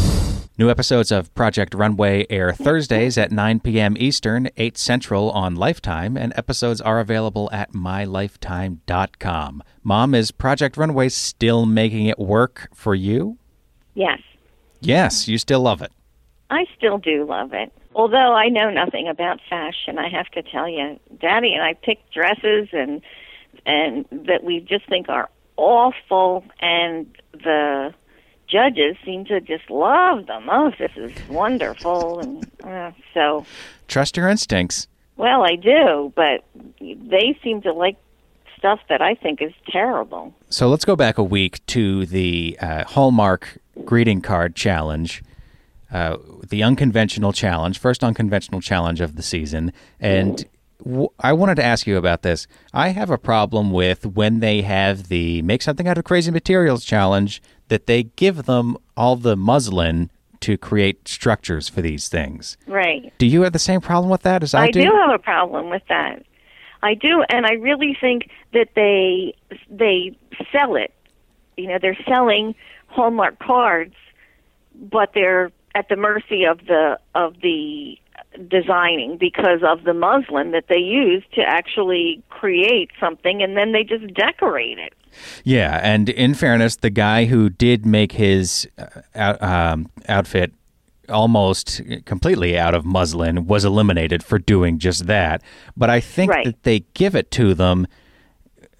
New 0.59 0.70
episodes 0.70 1.12
of 1.12 1.34
Project 1.34 1.74
Runway 1.74 2.26
air 2.30 2.51
Thursdays 2.53 3.18
at 3.18 3.30
9 3.30 3.61
p.m. 3.61 3.95
Eastern, 3.99 4.49
8 4.57 4.78
Central 4.78 5.30
on 5.30 5.55
Lifetime, 5.55 6.16
and 6.16 6.32
episodes 6.34 6.80
are 6.80 6.99
available 6.99 7.51
at 7.53 7.72
mylifetime.com. 7.74 9.62
Mom, 9.84 10.14
is 10.14 10.30
Project 10.30 10.78
Runway 10.78 11.11
still 11.11 11.66
making 11.66 12.07
it 12.07 12.18
work 12.18 12.70
for 12.74 12.95
you? 12.95 13.37
Yes, 13.93 14.20
Yes, 14.80 15.26
you 15.26 15.39
still 15.39 15.61
love 15.61 15.82
it. 15.82 15.93
I 16.51 16.64
still 16.76 16.99
do 16.99 17.24
love 17.24 17.53
it. 17.53 17.72
Although 17.95 18.34
I 18.34 18.49
know 18.49 18.70
nothing 18.70 19.09
about 19.09 19.41
fashion, 19.49 19.99
I 19.99 20.09
have 20.09 20.28
to 20.28 20.43
tell 20.43 20.68
you, 20.68 20.99
Daddy 21.20 21.55
and 21.55 21.62
I 21.62 21.74
pick 21.74 21.99
dresses 22.12 22.68
and 22.72 23.01
and 23.67 24.07
that 24.11 24.43
we 24.45 24.61
just 24.61 24.89
think 24.89 25.09
are 25.11 25.29
awful, 25.59 26.45
and 26.61 27.07
the 27.33 27.93
judges 28.49 28.97
seem 29.05 29.25
to 29.27 29.41
just 29.41 29.69
love 29.69 30.27
them. 30.27 30.49
Oh, 30.51 30.71
this 30.79 30.93
is 30.97 31.12
wonderful, 31.29 32.21
and 32.21 32.51
uh, 32.64 32.93
so 33.12 33.45
Trust 33.89 34.17
your 34.17 34.29
instincts. 34.29 34.87
well, 35.17 35.43
I 35.43 35.57
do, 35.57 36.12
but 36.14 36.45
they 36.81 37.39
seem 37.43 37.62
to 37.62 37.73
like 37.73 37.97
stuff 38.57 38.81
that 38.89 39.03
I 39.03 39.14
think 39.14 39.43
is 39.43 39.53
terrible. 39.69 40.35
So 40.49 40.69
let's 40.69 40.85
go 40.85 40.97
back 40.97 41.19
a 41.19 41.23
week 41.25 41.64
to 41.67 42.07
the 42.07 42.57
uh, 42.61 42.85
Hallmark 42.85 43.59
greeting 43.85 44.21
card 44.23 44.55
challenge, 44.57 45.23
uh, 45.93 46.17
the 46.49 46.62
unconventional 46.62 47.33
challenge, 47.33 47.79
first 47.79 48.03
unconventional 48.03 48.61
challenge 48.61 49.01
of 49.01 49.17
the 49.17 49.23
season. 49.23 49.73
And 50.01 50.45
w- 50.83 51.09
I 51.20 51.33
wanted 51.33 51.57
to 51.57 51.64
ask 51.64 51.87
you 51.87 51.97
about 51.97 52.22
this. 52.22 52.47
I 52.72 52.91
have 52.91 53.11
a 53.11 53.18
problem 53.18 53.70
with 53.70 54.07
when 54.07 54.41
they 54.41 54.62
have 54.62 55.09
the 55.09 55.43
make 55.43 55.62
something 55.62 55.89
out 55.89 55.99
of 55.99 56.05
crazy 56.05 56.31
materials 56.31 56.85
challenge 56.85 57.43
that 57.68 57.87
they 57.87 58.05
give 58.05 58.45
them 58.45 58.77
all 58.97 59.16
the 59.16 59.37
muslin 59.37 60.11
to 60.41 60.57
create 60.57 61.09
structures 61.09 61.68
for 61.68 61.81
these 61.81 62.09
things. 62.09 62.57
Right. 62.66 63.12
Do 63.18 63.27
you 63.27 63.43
have 63.43 63.53
the 63.53 63.59
same 63.59 63.81
problem 63.81 64.11
with 64.11 64.22
that 64.22 64.43
as 64.43 64.55
I, 64.55 64.70
do? 64.70 64.81
I 64.81 64.85
do 64.85 64.93
have 64.93 65.11
a 65.14 65.18
problem 65.18 65.70
with 65.70 65.83
that. 65.89 66.24
I 66.83 66.95
do, 66.95 67.24
and 67.29 67.47
I 67.47 67.55
really 67.55 67.97
think 68.01 68.29
that 68.53 68.68
they 68.74 69.35
they 69.68 70.16
sell 70.53 70.77
it. 70.77 70.93
You 71.57 71.68
know, 71.68 71.79
they're 71.81 71.99
selling 72.07 72.55
Hallmark 72.89 73.39
cards, 73.39 73.95
but 74.74 75.12
they're 75.14 75.51
at 75.74 75.89
the 75.89 75.97
mercy 75.97 76.45
of 76.45 76.66
the 76.66 76.99
of 77.14 77.41
the 77.43 77.99
designing 78.49 79.16
because 79.18 79.61
of 79.62 79.84
the 79.84 79.95
muslin 79.95 80.51
that 80.53 80.64
they 80.68 80.78
use 80.78 81.22
to 81.34 81.41
actually 81.43 82.22
create 82.30 82.91
something, 83.01 83.43
and 83.43 83.57
then 83.57 83.72
they 83.72 83.82
just 83.84 84.07
decorate 84.14 84.78
it. 84.78 84.93
Yeah, 85.45 85.80
and 85.82 86.09
in 86.09 86.34
fairness, 86.34 86.76
the 86.76 86.91
guy 86.91 87.24
who 87.24 87.49
did 87.49 87.87
make 87.87 88.12
his 88.12 88.68
uh, 89.14 89.37
um, 89.41 89.91
outfit 90.09 90.53
almost 91.09 91.80
completely 92.05 92.59
out 92.59 92.74
of 92.74 92.84
muslin 92.84 93.47
was 93.47 93.64
eliminated 93.64 94.22
for 94.24 94.39
doing 94.39 94.78
just 94.78 95.07
that. 95.07 95.41
But 95.76 95.89
I 95.89 96.01
think 96.01 96.32
Right. 96.32 96.45
that 96.45 96.62
they 96.64 96.80
give 96.95 97.14
it 97.14 97.30
to 97.32 97.55
them. 97.55 97.87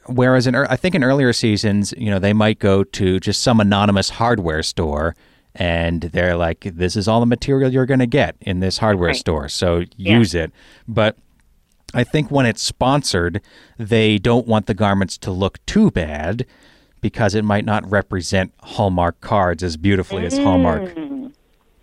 Whereas 0.09 0.47
in, 0.47 0.55
I 0.55 0.77
think 0.77 0.95
in 0.95 1.03
earlier 1.05 1.33
seasons, 1.33 1.95
you 1.97 2.11
know, 2.11 2.19
they 2.19 2.33
might 2.33 2.59
go 2.59 2.85
to 2.85 3.19
just 3.21 3.43
some 3.43 3.61
anonymous 3.61 4.11
hardware 4.11 4.63
store, 4.63 5.15
and 5.57 6.03
they're 6.03 6.37
like, 6.37 6.61
"This 6.75 6.97
is 6.97 7.09
all 7.09 7.21
the 7.21 7.27
material 7.27 7.73
you're 7.73 7.87
going 7.87 8.01
to 8.01 8.07
get 8.07 8.37
in 8.41 8.61
this 8.61 8.79
hardware 8.79 9.09
Right. 9.09 9.17
store, 9.17 9.49
so 9.49 9.83
use 9.97 10.35
it." 10.35 10.53
But 10.87 11.17
I 11.95 12.05
think 12.05 12.31
when 12.31 12.47
it's 12.47 12.63
sponsored, 12.63 13.41
they 13.79 14.19
don't 14.19 14.47
want 14.47 14.67
the 14.67 14.75
garments 14.75 15.17
to 15.19 15.31
look 15.31 15.65
too 15.67 15.91
bad 15.91 16.45
because 17.01 17.35
it 17.35 17.45
might 17.45 17.65
not 17.65 17.89
represent 17.91 18.53
Hallmark 18.61 19.21
cards 19.21 19.63
as 19.63 19.77
beautifully 19.77 20.27
as 20.27 20.37
Hallmark 20.39 20.93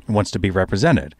wants 0.07 0.31
to 0.31 0.39
be 0.39 0.49
represented. 0.51 1.15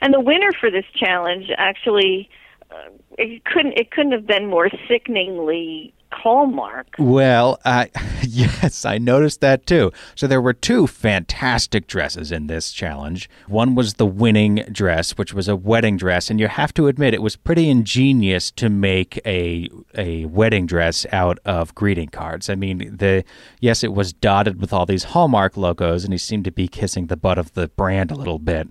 And 0.00 0.12
the 0.12 0.20
winner 0.20 0.50
for 0.58 0.70
this 0.70 0.84
challenge 0.96 1.46
actually 1.56 2.28
uh, 2.70 2.90
it 3.18 3.44
couldn't 3.44 3.74
it 3.78 3.90
couldn't 3.92 4.12
have 4.12 4.26
been 4.26 4.46
more 4.46 4.68
sickeningly 4.88 5.94
Hallmark. 6.12 6.86
Well, 6.98 7.58
yes, 8.22 8.84
I 8.84 8.98
noticed 8.98 9.40
that 9.40 9.66
too. 9.66 9.92
So 10.14 10.26
there 10.26 10.40
were 10.40 10.52
two 10.52 10.86
fantastic 10.86 11.86
dresses 11.86 12.30
in 12.30 12.46
this 12.46 12.72
challenge. 12.72 13.28
One 13.48 13.74
was 13.74 13.94
the 13.94 14.06
winning 14.06 14.64
dress, 14.70 15.12
which 15.12 15.34
was 15.34 15.48
a 15.48 15.56
wedding 15.56 15.96
dress, 15.96 16.30
and 16.30 16.38
you 16.38 16.48
have 16.48 16.72
to 16.74 16.86
admit 16.86 17.14
it 17.14 17.22
was 17.22 17.36
pretty 17.36 17.68
ingenious 17.68 18.50
to 18.52 18.68
make 18.68 19.20
a 19.26 19.68
a 19.96 20.26
wedding 20.26 20.66
dress 20.66 21.06
out 21.12 21.38
of 21.44 21.74
greeting 21.74 22.08
cards. 22.08 22.48
I 22.48 22.54
mean, 22.54 22.96
the 22.96 23.24
yes, 23.60 23.82
it 23.82 23.92
was 23.92 24.12
dotted 24.12 24.60
with 24.60 24.72
all 24.72 24.86
these 24.86 25.04
Hallmark 25.04 25.56
logos, 25.56 26.04
and 26.04 26.12
he 26.12 26.18
seemed 26.18 26.44
to 26.44 26.52
be 26.52 26.68
kissing 26.68 27.06
the 27.06 27.16
butt 27.16 27.38
of 27.38 27.54
the 27.54 27.68
brand 27.68 28.10
a 28.10 28.14
little 28.14 28.38
bit. 28.38 28.68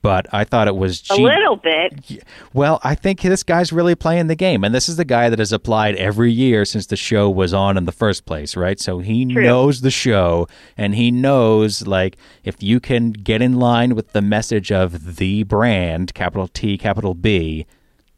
But 0.00 0.26
I 0.32 0.44
thought 0.44 0.68
it 0.68 0.76
was 0.76 1.02
A 1.10 1.16
little 1.16 1.56
bit. 1.56 2.22
well, 2.52 2.80
I 2.84 2.94
think 2.94 3.20
this 3.20 3.42
guy's 3.42 3.72
really 3.72 3.94
playing 3.96 4.28
the 4.28 4.36
game, 4.36 4.62
and 4.62 4.72
this 4.74 4.88
is 4.88 4.96
the 4.96 5.04
guy 5.04 5.28
that 5.28 5.38
has 5.40 5.52
applied 5.52 5.96
every 5.96 6.30
year 6.30 6.64
since 6.64 6.86
the 6.86 6.96
show 6.96 7.28
was 7.28 7.52
on 7.52 7.76
in 7.76 7.84
the 7.84 7.90
first 7.92 8.24
place, 8.24 8.56
right? 8.56 8.78
So 8.78 9.00
he 9.00 9.24
True. 9.24 9.42
knows 9.42 9.80
the 9.80 9.90
show, 9.90 10.46
and 10.76 10.94
he 10.94 11.10
knows 11.10 11.86
like 11.86 12.16
if 12.44 12.62
you 12.62 12.78
can 12.78 13.10
get 13.10 13.42
in 13.42 13.54
line 13.58 13.96
with 13.96 14.12
the 14.12 14.22
message 14.22 14.70
of 14.70 15.16
the 15.16 15.42
brand, 15.42 16.14
capital 16.14 16.46
T, 16.46 16.78
capital 16.78 17.14
B, 17.14 17.66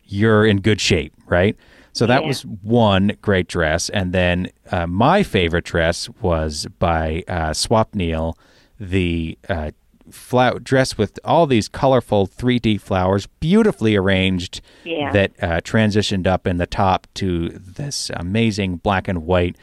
you're 0.04 0.44
in 0.44 0.60
good 0.60 0.80
shape, 0.82 1.14
right? 1.26 1.56
So 1.94 2.06
that 2.06 2.22
Yeah. 2.22 2.28
was 2.28 2.42
one 2.42 3.16
great 3.22 3.48
dress, 3.48 3.88
and 3.88 4.12
then 4.12 4.48
uh, 4.70 4.86
my 4.86 5.22
favorite 5.22 5.64
dress 5.64 6.10
was 6.20 6.66
by 6.78 7.22
uh, 7.26 7.50
Swapnil, 7.52 8.34
the 8.78 9.38
uh, 9.48 9.70
flower 10.10 10.58
dress 10.58 10.96
with 10.98 11.18
all 11.24 11.46
these 11.46 11.68
colorful 11.68 12.26
3D 12.26 12.80
flowers, 12.80 13.26
beautifully 13.40 13.96
arranged. 13.96 14.60
Yeah. 14.84 15.12
That 15.12 15.32
uh, 15.42 15.60
transitioned 15.60 16.26
up 16.26 16.46
in 16.46 16.56
the 16.58 16.66
top 16.66 17.06
to 17.14 17.48
this 17.50 18.10
amazing 18.14 18.76
black 18.76 19.08
and 19.08 19.24
white, 19.26 19.56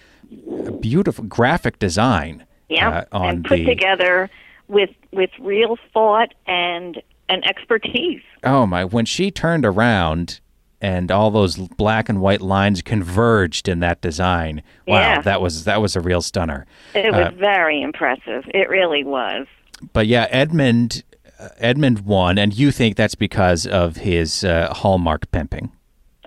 beautiful 0.80 1.24
graphic 1.26 1.80
design. 1.80 2.46
Yeah. 2.70 2.90
uh, 2.90 3.06
on 3.12 3.30
and 3.30 3.46
put 3.46 3.58
the 3.58 3.66
together 3.66 4.30
with 4.70 4.92
with 5.12 5.30
real 5.40 5.78
thought 5.94 6.34
and 6.48 7.02
and 7.28 7.46
expertise. 7.46 8.22
oh 8.44 8.66
my! 8.66 8.86
When 8.86 9.06
she 9.06 9.32
turned 9.32 9.66
around. 9.66 10.40
And 10.84 11.12
all 11.12 11.30
those 11.30 11.58
black 11.58 12.10
and 12.10 12.22
white 12.22 12.42
lines 12.42 12.82
converged 12.82 13.68
in 13.70 13.82
that 13.82 14.02
design. 14.02 14.64
Wow, 14.88 14.98
Yeah. 15.00 15.22
that 15.22 15.40
was 15.40 15.66
that 15.66 15.80
was 15.80 15.96
a 15.96 16.02
real 16.02 16.22
stunner. 16.24 16.66
It 16.96 17.12
was 17.14 17.28
Uh, 17.28 17.32
very 17.38 17.84
impressive. 17.84 18.46
It 18.48 18.68
really 18.68 19.04
was. 19.04 19.46
But 19.94 20.08
yeah, 20.08 20.28
Edmund 20.30 21.04
uh, 21.40 21.50
Edmund 21.58 22.02
won, 22.02 22.38
and 22.38 22.58
you 22.58 22.72
think 22.72 22.96
that's 22.96 23.16
because 23.16 23.66
of 23.66 23.98
his 23.98 24.44
uh, 24.44 24.74
hallmark 24.74 25.32
pimping. 25.32 25.72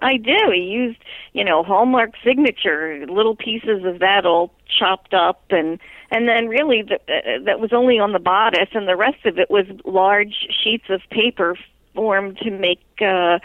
I 0.03 0.19
do. 0.19 0.51
He 0.53 0.61
used, 0.61 0.99
you 1.33 1.45
know, 1.45 1.63
Hallmark 1.63 2.13
signature, 2.23 3.07
little 3.09 3.37
pieces 3.37 3.85
of 3.85 4.01
that 4.01 4.27
all 4.27 4.53
chopped 4.79 5.15
up, 5.15 5.45
and 5.51 5.79
and 6.11 6.29
then 6.29 6.49
really 6.49 6.83
the, 6.83 6.97
uh, 6.97 7.45
that 7.45 7.59
was 7.61 7.73
only 7.73 7.99
on 7.99 8.13
the 8.13 8.19
bodice, 8.19 8.69
and 8.73 8.87
the 8.87 8.97
rest 8.97 9.25
of 9.25 9.39
it 9.39 9.51
was 9.51 9.67
large 9.85 10.47
sheets 10.63 10.85
of 10.91 11.01
paper 11.11 11.57
formed 11.95 12.39
to 12.39 12.51
make 12.51 12.83
uh, 13.01 13.39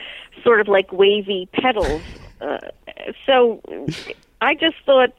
sort 0.43 0.59
of 0.59 0.67
like 0.67 0.91
wavy 0.91 1.47
petals. 1.53 2.01
Uh, 2.41 2.57
so 3.25 3.61
I 4.41 4.55
just 4.55 4.77
thought, 4.85 5.13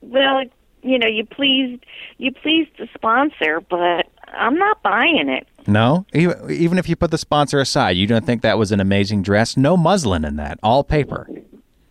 well, 0.00 0.44
you 0.82 0.98
know, 0.98 1.08
you 1.08 1.24
pleased 1.24 1.84
you 2.18 2.32
pleased 2.32 2.70
the 2.78 2.88
sponsor, 2.94 3.60
but 3.60 4.06
I'm 4.36 4.56
not 4.56 4.82
buying 4.82 5.28
it. 5.28 5.46
No, 5.66 6.04
even, 6.12 6.50
even 6.50 6.78
if 6.78 6.88
you 6.88 6.96
put 6.96 7.10
the 7.10 7.18
sponsor 7.18 7.58
aside, 7.58 7.96
you 7.96 8.06
don't 8.06 8.26
think 8.26 8.42
that 8.42 8.58
was 8.58 8.70
an 8.70 8.80
amazing 8.80 9.22
dress? 9.22 9.56
No 9.56 9.76
muslin 9.76 10.24
in 10.24 10.36
that, 10.36 10.58
all 10.62 10.84
paper. 10.84 11.28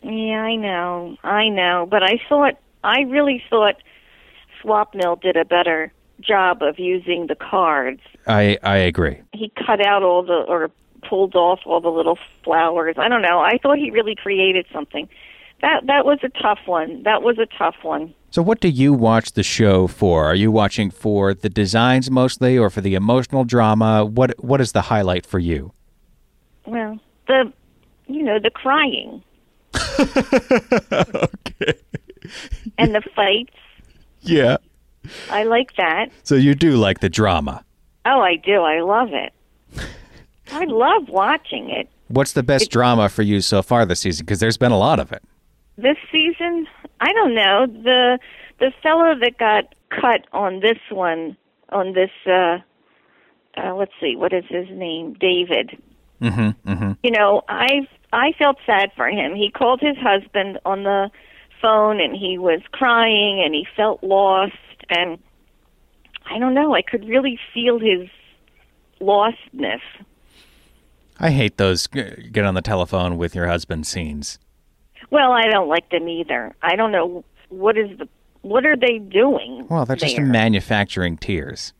Yeah, 0.03 0.41
I 0.41 0.55
know, 0.55 1.17
I 1.23 1.49
know, 1.49 1.87
but 1.89 2.03
I 2.03 2.19
thought, 2.29 2.59
I 2.83 3.01
really 3.01 3.43
thought 3.49 3.75
Swapnil 4.61 5.21
did 5.21 5.37
a 5.37 5.45
better 5.45 5.91
job 6.21 6.61
of 6.61 6.77
using 6.77 7.27
the 7.27 7.35
cards. 7.35 8.01
I 8.27 8.57
I 8.63 8.77
agree. 8.77 9.21
He 9.33 9.51
cut 9.65 9.85
out 9.85 10.03
all 10.03 10.23
the, 10.23 10.33
or 10.33 10.69
pulled 11.07 11.35
off 11.35 11.59
all 11.65 11.81
the 11.81 11.89
little 11.89 12.17
flowers. 12.43 12.95
I 12.97 13.09
don't 13.09 13.21
know. 13.21 13.39
I 13.39 13.57
thought 13.61 13.77
he 13.77 13.91
really 13.91 14.15
created 14.15 14.65
something. 14.71 15.09
That 15.61 15.85
that 15.87 16.05
was 16.05 16.19
a 16.23 16.29
tough 16.29 16.59
one. 16.65 17.03
That 17.03 17.23
was 17.23 17.37
a 17.39 17.45
tough 17.57 17.75
one. 17.81 18.13
So, 18.33 18.41
what 18.41 18.59
do 18.59 18.67
you 18.67 18.93
watch 18.93 19.33
the 19.33 19.43
show 19.43 19.85
for? 19.85 20.25
Are 20.25 20.33
you 20.33 20.51
watching 20.51 20.89
for 20.89 21.35
the 21.35 21.49
designs 21.49 22.09
mostly, 22.09 22.57
or 22.57 22.71
for 22.71 22.81
the 22.81 22.95
emotional 22.95 23.43
drama? 23.43 24.03
What 24.05 24.43
What 24.43 24.59
is 24.59 24.71
the 24.71 24.81
highlight 24.81 25.23
for 25.23 25.37
you? 25.37 25.71
Well, 26.65 26.97
the 27.27 27.53
you 28.07 28.23
know 28.23 28.39
the 28.39 28.49
crying. 28.49 29.21
okay. 29.99 31.77
And 32.79 32.95
the 32.95 33.03
fights. 33.15 33.53
Yeah. 34.21 34.57
I 35.29 35.43
like 35.43 35.75
that. 35.75 36.09
So 36.23 36.33
you 36.33 36.55
do 36.55 36.71
like 36.71 37.01
the 37.01 37.09
drama. 37.09 37.63
Oh, 38.03 38.19
I 38.19 38.37
do. 38.37 38.63
I 38.63 38.81
love 38.81 39.09
it. 39.13 39.31
I 40.51 40.65
love 40.65 41.07
watching 41.07 41.69
it. 41.69 41.87
What's 42.07 42.33
the 42.33 42.41
best 42.41 42.71
drama 42.71 43.09
for 43.09 43.21
you 43.21 43.41
so 43.41 43.61
far 43.61 43.85
this 43.85 43.99
season? 43.99 44.25
Because 44.25 44.39
there's 44.39 44.57
been 44.57 44.71
a 44.71 44.79
lot 44.79 44.99
of 44.99 45.11
it. 45.11 45.21
This 45.77 45.97
season, 46.11 46.67
I 47.03 47.11
don't 47.11 47.35
know 47.35 47.65
the 47.67 48.19
the 48.59 48.71
fellow 48.81 49.13
that 49.19 49.37
got 49.37 49.75
cut 49.89 50.25
on 50.31 50.61
this 50.61 50.79
one 50.89 51.35
on 51.69 51.93
this. 51.93 52.11
uh 52.25 52.59
uh, 53.55 53.75
let's 53.75 53.91
see, 54.01 54.15
what 54.15 54.33
is 54.33 54.45
his 54.49 54.67
name? 54.71 55.15
David. 55.19 55.77
Mm-hmm, 56.21 56.71
mm-hmm. 56.71 56.91
You 57.03 57.11
know, 57.11 57.43
I 57.47 57.87
I 58.11 58.31
felt 58.39 58.57
sad 58.65 58.91
for 58.95 59.07
him. 59.07 59.35
He 59.35 59.51
called 59.51 59.79
his 59.79 59.97
husband 59.97 60.59
on 60.65 60.83
the 60.83 61.11
phone 61.61 61.99
and 61.99 62.15
he 62.15 62.37
was 62.37 62.61
crying 62.71 63.41
and 63.43 63.53
he 63.53 63.67
felt 63.75 64.03
lost 64.03 64.53
and 64.89 65.19
I 66.25 66.39
don't 66.39 66.53
know, 66.53 66.73
I 66.73 66.81
could 66.81 67.07
really 67.07 67.37
feel 67.53 67.79
his 67.79 68.09
lostness. 69.01 69.81
I 71.19 71.31
hate 71.31 71.57
those 71.57 71.87
get 71.87 72.39
on 72.39 72.53
the 72.53 72.61
telephone 72.61 73.17
with 73.17 73.35
your 73.35 73.47
husband 73.47 73.85
scenes. 73.85 74.39
Well, 75.13 75.31
I 75.31 75.43
don't 75.43 75.69
like 75.69 75.91
them 75.91 76.09
either. 76.09 76.55
I 76.63 76.75
don't 76.75 76.91
know 76.91 77.23
what 77.49 77.77
is 77.77 77.95
the 77.99 78.09
what 78.41 78.65
are 78.65 78.75
they 78.75 78.97
doing? 78.97 79.67
Well, 79.69 79.85
they're 79.85 79.95
just 79.95 80.19
manufacturing 80.19 81.17
tears. 81.17 81.71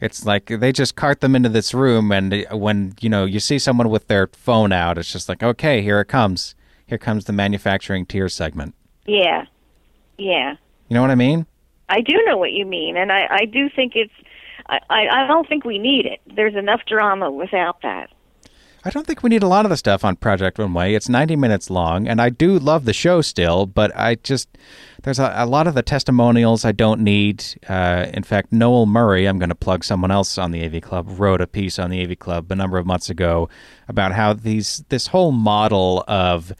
It's 0.00 0.26
like 0.26 0.46
they 0.46 0.72
just 0.72 0.96
cart 0.96 1.20
them 1.20 1.36
into 1.36 1.48
this 1.50 1.72
room, 1.72 2.10
and 2.10 2.34
uh, 2.34 2.56
when 2.56 2.94
you 3.00 3.08
know 3.08 3.24
you 3.26 3.38
see 3.38 3.60
someone 3.60 3.88
with 3.90 4.08
their 4.08 4.26
phone 4.32 4.72
out, 4.72 4.98
it's 4.98 5.12
just 5.12 5.28
like, 5.28 5.40
okay, 5.40 5.82
here 5.82 6.00
it 6.00 6.06
comes. 6.06 6.56
Here 6.84 6.98
comes 6.98 7.26
the 7.26 7.32
manufacturing 7.32 8.04
tears 8.04 8.34
segment. 8.34 8.74
Yeah, 9.06 9.44
yeah. 10.16 10.56
You 10.88 10.94
know 10.94 11.00
what 11.00 11.12
I 11.12 11.14
mean? 11.14 11.46
I 11.88 12.00
do 12.00 12.20
know 12.26 12.36
what 12.36 12.50
you 12.50 12.66
mean, 12.66 12.96
and 12.96 13.12
I 13.12 13.28
I 13.30 13.44
do 13.44 13.70
think 13.70 13.92
it's. 13.94 14.14
I 14.68 15.06
I 15.06 15.28
don't 15.28 15.48
think 15.48 15.64
we 15.64 15.78
need 15.78 16.06
it. 16.06 16.18
There's 16.34 16.56
enough 16.56 16.80
drama 16.88 17.30
without 17.30 17.82
that. 17.82 18.10
I 18.88 18.90
don't 18.90 19.06
think 19.06 19.22
we 19.22 19.28
need 19.28 19.42
a 19.42 19.48
lot 19.48 19.66
of 19.66 19.68
the 19.68 19.76
stuff 19.76 20.02
on 20.02 20.16
Project 20.16 20.58
Runway. 20.58 20.94
It's 20.94 21.10
90 21.10 21.36
minutes 21.36 21.68
long, 21.68 22.08
and 22.08 22.22
I 22.22 22.30
do 22.30 22.58
love 22.58 22.86
the 22.86 22.94
show 22.94 23.20
still, 23.20 23.66
but 23.66 23.94
I 23.94 24.14
just, 24.14 24.48
there's 25.02 25.18
a, 25.18 25.30
a 25.36 25.44
lot 25.44 25.66
of 25.66 25.74
the 25.74 25.82
testimonials 25.82 26.64
I 26.64 26.72
don't 26.72 27.02
need. 27.02 27.44
Uh, 27.68 28.06
in 28.14 28.22
fact, 28.22 28.50
Noel 28.50 28.86
Murray, 28.86 29.26
I'm 29.26 29.38
going 29.38 29.50
to 29.50 29.54
plug 29.54 29.84
someone 29.84 30.10
else 30.10 30.38
on 30.38 30.52
the 30.52 30.64
AV 30.64 30.80
Club, 30.80 31.06
wrote 31.20 31.42
a 31.42 31.46
piece 31.46 31.78
on 31.78 31.90
the 31.90 32.02
AV 32.02 32.18
Club 32.18 32.50
a 32.50 32.54
number 32.54 32.78
of 32.78 32.86
months 32.86 33.10
ago 33.10 33.50
about 33.88 34.12
how 34.12 34.32
these 34.32 34.82
this 34.88 35.08
whole 35.08 35.32
model 35.32 36.02
of 36.08 36.54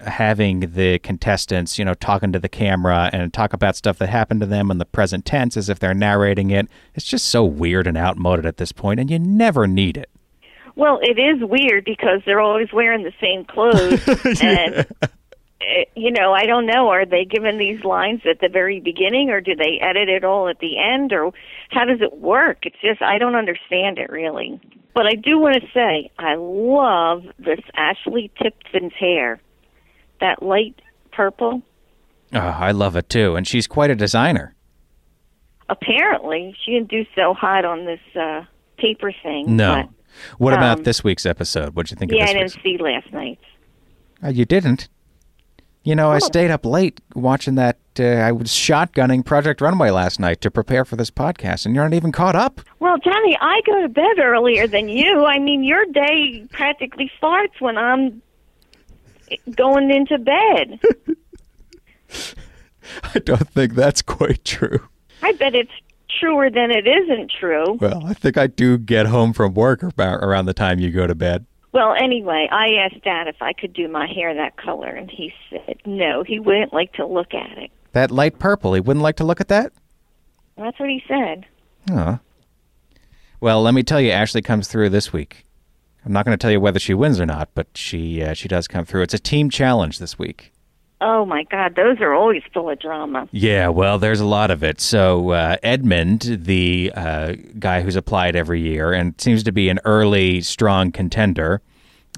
having 0.00 0.60
the 0.60 0.98
contestants, 0.98 1.78
you 1.78 1.84
know, 1.86 1.94
talking 1.94 2.30
to 2.32 2.38
the 2.38 2.48
camera 2.50 3.08
and 3.10 3.32
talk 3.32 3.54
about 3.54 3.74
stuff 3.74 3.96
that 3.96 4.10
happened 4.10 4.40
to 4.40 4.46
them 4.46 4.70
in 4.70 4.76
the 4.76 4.84
present 4.84 5.24
tense 5.24 5.56
as 5.56 5.70
if 5.70 5.78
they're 5.78 5.94
narrating 5.94 6.50
it. 6.50 6.68
It's 6.94 7.06
just 7.06 7.24
so 7.24 7.42
weird 7.42 7.86
and 7.86 7.96
outmoded 7.96 8.44
at 8.44 8.58
this 8.58 8.72
point, 8.72 9.00
and 9.00 9.10
you 9.10 9.18
never 9.18 9.66
need 9.66 9.96
it. 9.96 10.10
Well, 10.76 10.98
it 11.02 11.18
is 11.18 11.40
weird 11.48 11.84
because 11.84 12.20
they're 12.26 12.40
always 12.40 12.72
wearing 12.72 13.04
the 13.04 13.12
same 13.20 13.44
clothes, 13.44 14.02
and 14.42 14.86
eh, 15.60 15.84
you 15.94 16.10
know, 16.10 16.32
I 16.32 16.46
don't 16.46 16.66
know. 16.66 16.88
Are 16.88 17.06
they 17.06 17.24
given 17.24 17.58
these 17.58 17.84
lines 17.84 18.22
at 18.28 18.40
the 18.40 18.48
very 18.48 18.80
beginning, 18.80 19.30
or 19.30 19.40
do 19.40 19.54
they 19.54 19.78
edit 19.80 20.08
it 20.08 20.24
all 20.24 20.48
at 20.48 20.58
the 20.58 20.78
end, 20.78 21.12
or 21.12 21.32
how 21.70 21.84
does 21.84 22.00
it 22.00 22.18
work? 22.18 22.58
It's 22.66 22.76
just 22.82 23.00
I 23.02 23.18
don't 23.18 23.36
understand 23.36 23.98
it 23.98 24.10
really. 24.10 24.60
But 24.94 25.06
I 25.06 25.14
do 25.14 25.38
want 25.38 25.56
to 25.62 25.68
say 25.72 26.10
I 26.18 26.34
love 26.36 27.24
this 27.38 27.60
Ashley 27.74 28.30
Tipton's 28.42 28.92
hair, 28.98 29.40
that 30.20 30.42
light 30.42 30.80
purple. 31.12 31.62
Oh, 32.32 32.38
I 32.38 32.72
love 32.72 32.96
it 32.96 33.08
too, 33.08 33.36
and 33.36 33.46
she's 33.46 33.68
quite 33.68 33.90
a 33.90 33.94
designer. 33.96 34.54
Apparently, 35.68 36.54
she 36.64 36.72
didn't 36.72 36.90
do 36.90 37.04
so 37.14 37.32
hot 37.32 37.64
on 37.64 37.86
this 37.86 38.00
uh 38.20 38.42
paper 38.76 39.12
thing. 39.22 39.56
No. 39.56 39.82
but- 39.84 39.90
What 40.38 40.52
about 40.54 40.78
Um, 40.78 40.84
this 40.84 41.02
week's 41.04 41.26
episode? 41.26 41.74
What'd 41.74 41.90
you 41.90 41.96
think 41.96 42.12
yeah, 42.12 42.24
of 42.24 42.30
I 42.30 42.32
didn't 42.34 42.54
week's? 42.54 42.62
see 42.62 42.78
last 42.78 43.12
night. 43.12 43.38
Oh, 44.22 44.28
you 44.30 44.44
didn't. 44.44 44.88
You 45.82 45.94
know, 45.94 46.10
I 46.10 46.16
Oh. 46.16 46.18
stayed 46.20 46.50
up 46.50 46.64
late 46.64 47.00
watching 47.14 47.56
that. 47.56 47.78
Uh, 47.98 48.04
I 48.04 48.32
was 48.32 48.48
shotgunning 48.48 49.24
Project 49.24 49.60
Runway 49.60 49.90
last 49.90 50.18
night 50.18 50.40
to 50.40 50.50
prepare 50.50 50.84
for 50.84 50.96
this 50.96 51.10
podcast, 51.10 51.66
and 51.66 51.74
you're 51.74 51.84
not 51.84 51.94
even 51.94 52.10
caught 52.10 52.34
up. 52.34 52.60
Well, 52.80 52.96
Johnny, 52.98 53.36
I 53.40 53.60
go 53.66 53.82
to 53.82 53.88
bed 53.88 54.18
earlier 54.18 54.66
than 54.66 54.88
you. 54.88 55.24
I 55.26 55.38
mean, 55.38 55.62
your 55.62 55.84
day 55.86 56.46
practically 56.52 57.10
starts 57.18 57.60
when 57.60 57.76
I'm 57.76 58.22
going 59.54 59.90
into 59.90 60.18
bed. 60.18 60.80
I 63.14 63.18
don't 63.18 63.48
think 63.50 63.74
that's 63.74 64.02
quite 64.02 64.44
true. 64.44 64.88
I 65.22 65.32
bet 65.32 65.54
it's 65.54 65.72
truer 66.20 66.50
than 66.50 66.70
it 66.70 66.86
isn't 66.86 67.30
true. 67.38 67.78
Well, 67.80 68.06
I 68.06 68.14
think 68.14 68.36
I 68.36 68.46
do 68.46 68.78
get 68.78 69.06
home 69.06 69.32
from 69.32 69.54
work 69.54 69.82
about 69.82 70.22
around 70.22 70.46
the 70.46 70.54
time 70.54 70.78
you 70.78 70.90
go 70.90 71.06
to 71.06 71.14
bed. 71.14 71.46
Well, 71.72 71.94
anyway, 72.00 72.48
I 72.52 72.74
asked 72.74 73.02
Dad 73.02 73.26
if 73.26 73.42
I 73.42 73.52
could 73.52 73.72
do 73.72 73.88
my 73.88 74.06
hair 74.06 74.32
that 74.32 74.56
color, 74.56 74.88
and 74.88 75.10
he 75.10 75.32
said 75.50 75.78
no, 75.84 76.22
he 76.22 76.38
wouldn't 76.38 76.72
like 76.72 76.92
to 76.94 77.06
look 77.06 77.34
at 77.34 77.58
it. 77.58 77.70
That 77.92 78.10
light 78.10 78.38
purple. 78.38 78.74
He 78.74 78.80
wouldn't 78.80 79.02
like 79.02 79.16
to 79.16 79.24
look 79.24 79.40
at 79.40 79.48
that. 79.48 79.72
That's 80.56 80.78
what 80.78 80.88
he 80.88 81.02
said. 81.08 81.46
Oh. 81.90 82.20
Well, 83.40 83.60
let 83.62 83.74
me 83.74 83.82
tell 83.82 84.00
you, 84.00 84.10
Ashley 84.10 84.40
comes 84.40 84.68
through 84.68 84.90
this 84.90 85.12
week. 85.12 85.44
I'm 86.04 86.12
not 86.12 86.24
going 86.24 86.36
to 86.36 86.40
tell 86.40 86.50
you 86.50 86.60
whether 86.60 86.78
she 86.78 86.94
wins 86.94 87.18
or 87.18 87.26
not, 87.26 87.50
but 87.54 87.66
she 87.74 88.22
uh, 88.22 88.34
she 88.34 88.48
does 88.48 88.68
come 88.68 88.84
through. 88.84 89.02
It's 89.02 89.14
a 89.14 89.18
team 89.18 89.50
challenge 89.50 89.98
this 89.98 90.18
week. 90.18 90.53
Oh 91.00 91.26
my 91.26 91.42
God, 91.44 91.74
those 91.76 92.00
are 92.00 92.14
always 92.14 92.42
full 92.52 92.70
of 92.70 92.78
drama. 92.78 93.28
Yeah, 93.32 93.68
well, 93.68 93.98
there's 93.98 94.20
a 94.20 94.24
lot 94.26 94.50
of 94.50 94.62
it. 94.62 94.80
So 94.80 95.30
uh, 95.30 95.56
Edmund, 95.62 96.22
the 96.44 96.92
uh, 96.94 97.34
guy 97.58 97.82
who's 97.82 97.96
applied 97.96 98.36
every 98.36 98.60
year 98.60 98.92
and 98.92 99.20
seems 99.20 99.42
to 99.42 99.52
be 99.52 99.68
an 99.68 99.80
early, 99.84 100.40
strong 100.40 100.92
contender, 100.92 101.60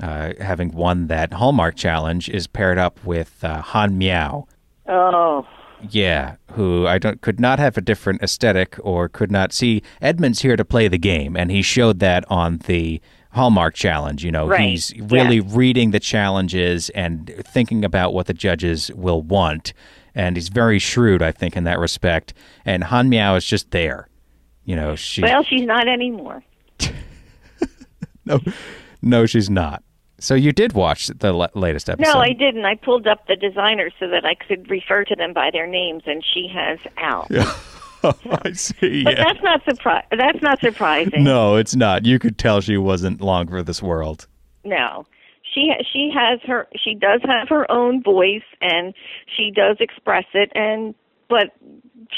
uh, 0.02 0.34
having 0.40 0.70
won 0.72 1.06
that 1.08 1.32
Hallmark 1.32 1.74
challenge, 1.74 2.28
is 2.28 2.46
paired 2.46 2.78
up 2.78 3.02
with 3.04 3.42
uh, 3.42 3.62
Han 3.62 3.98
Miao. 3.98 4.46
Oh, 4.86 5.46
Yeah, 5.90 6.36
who 6.52 6.86
I 6.86 6.98
don't 6.98 7.20
could 7.22 7.40
not 7.40 7.58
have 7.58 7.76
a 7.76 7.80
different 7.80 8.22
aesthetic 8.22 8.76
or 8.82 9.08
could 9.08 9.32
not 9.32 9.52
see. 9.52 9.82
Edmund's 10.00 10.42
here 10.42 10.56
to 10.56 10.64
play 10.64 10.86
the 10.86 10.98
game, 10.98 11.36
and 11.36 11.50
he 11.50 11.62
showed 11.62 11.98
that 12.00 12.24
on 12.30 12.58
the 12.66 13.00
Hallmark 13.32 13.74
challenge. 13.74 14.24
You 14.24 14.32
know, 14.32 14.46
Right, 14.48 14.60
he's 14.60 14.92
really 14.98 15.36
yeah. 15.36 15.42
reading 15.48 15.90
the 15.90 16.00
challenges 16.00 16.88
and 16.90 17.32
thinking 17.46 17.84
about 17.84 18.14
what 18.14 18.26
the 18.26 18.34
judges 18.34 18.90
will 18.94 19.22
want, 19.22 19.72
and 20.14 20.36
he's 20.36 20.48
very 20.48 20.78
shrewd, 20.78 21.22
I 21.22 21.32
think, 21.32 21.56
in 21.56 21.64
that 21.64 21.78
respect. 21.78 22.34
And 22.64 22.84
Han 22.84 23.08
Miao 23.08 23.34
is 23.36 23.44
just 23.44 23.70
there. 23.70 24.08
You 24.64 24.74
know, 24.76 24.96
she 24.96 25.22
well, 25.22 25.44
she's 25.44 25.62
not 25.66 25.86
anymore. 25.86 26.42
no, 28.24 28.40
no, 29.02 29.26
she's 29.26 29.48
not. 29.48 29.82
So 30.18 30.34
you 30.34 30.50
did 30.52 30.72
watch 30.72 31.08
the 31.08 31.32
la- 31.32 31.48
latest 31.54 31.90
episode? 31.90 32.10
No, 32.12 32.18
I 32.18 32.32
didn't. 32.32 32.64
I 32.64 32.74
pulled 32.74 33.06
up 33.06 33.26
the 33.28 33.36
designers 33.36 33.92
so 34.00 34.08
that 34.08 34.24
I 34.24 34.34
could 34.34 34.68
refer 34.70 35.04
to 35.04 35.14
them 35.14 35.32
by 35.34 35.50
their 35.52 35.66
names, 35.66 36.02
and 36.06 36.24
she 36.24 36.48
has 36.52 36.78
out. 36.96 37.30
I 38.44 38.52
see. 38.52 39.04
But 39.04 39.16
yeah. 39.18 39.24
that's 39.24 39.42
not 39.42 39.64
surpri- 39.64 40.02
That's 40.16 40.42
not 40.42 40.60
surprising. 40.60 41.24
No, 41.24 41.56
it's 41.56 41.74
not. 41.76 42.04
You 42.04 42.18
could 42.18 42.38
tell 42.38 42.60
she 42.60 42.76
wasn't 42.76 43.20
long 43.20 43.48
for 43.48 43.62
this 43.62 43.82
world. 43.82 44.26
No. 44.64 45.06
She 45.54 45.70
she 45.92 46.10
has 46.14 46.40
her 46.46 46.66
she 46.76 46.94
does 46.94 47.20
have 47.24 47.48
her 47.48 47.70
own 47.70 48.02
voice 48.02 48.42
and 48.60 48.92
she 49.36 49.50
does 49.54 49.76
express 49.80 50.24
it 50.34 50.50
and 50.54 50.94
but 51.28 51.46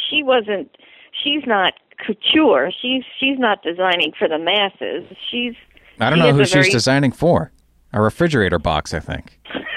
she 0.08 0.22
wasn't 0.22 0.76
she's 1.22 1.42
not 1.46 1.74
couture. 2.04 2.70
She's 2.82 3.04
she's 3.20 3.38
not 3.38 3.62
designing 3.62 4.12
for 4.18 4.28
the 4.28 4.38
masses. 4.38 5.04
She's 5.30 5.54
I 6.00 6.10
don't 6.10 6.18
know 6.18 6.32
who 6.32 6.44
she's 6.44 6.52
very- 6.52 6.70
designing 6.70 7.12
for. 7.12 7.52
A 7.92 8.02
refrigerator 8.02 8.58
box, 8.58 8.92
I 8.92 9.00
think. 9.00 9.40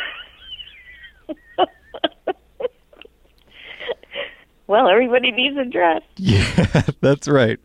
Well, 4.72 4.88
everybody 4.88 5.32
needs 5.32 5.58
a 5.58 5.66
dress. 5.66 6.02
Yeah, 6.18 6.84
that's 7.02 7.28
right. 7.28 7.60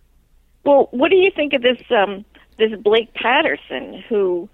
Well, 0.64 0.88
what 0.90 1.10
do 1.10 1.16
you 1.16 1.30
think 1.34 1.52
of 1.52 1.62
this 1.62 1.80
um 1.90 2.24
this 2.58 2.72
Blake 2.80 3.14
Patterson 3.14 4.02
who 4.08 4.48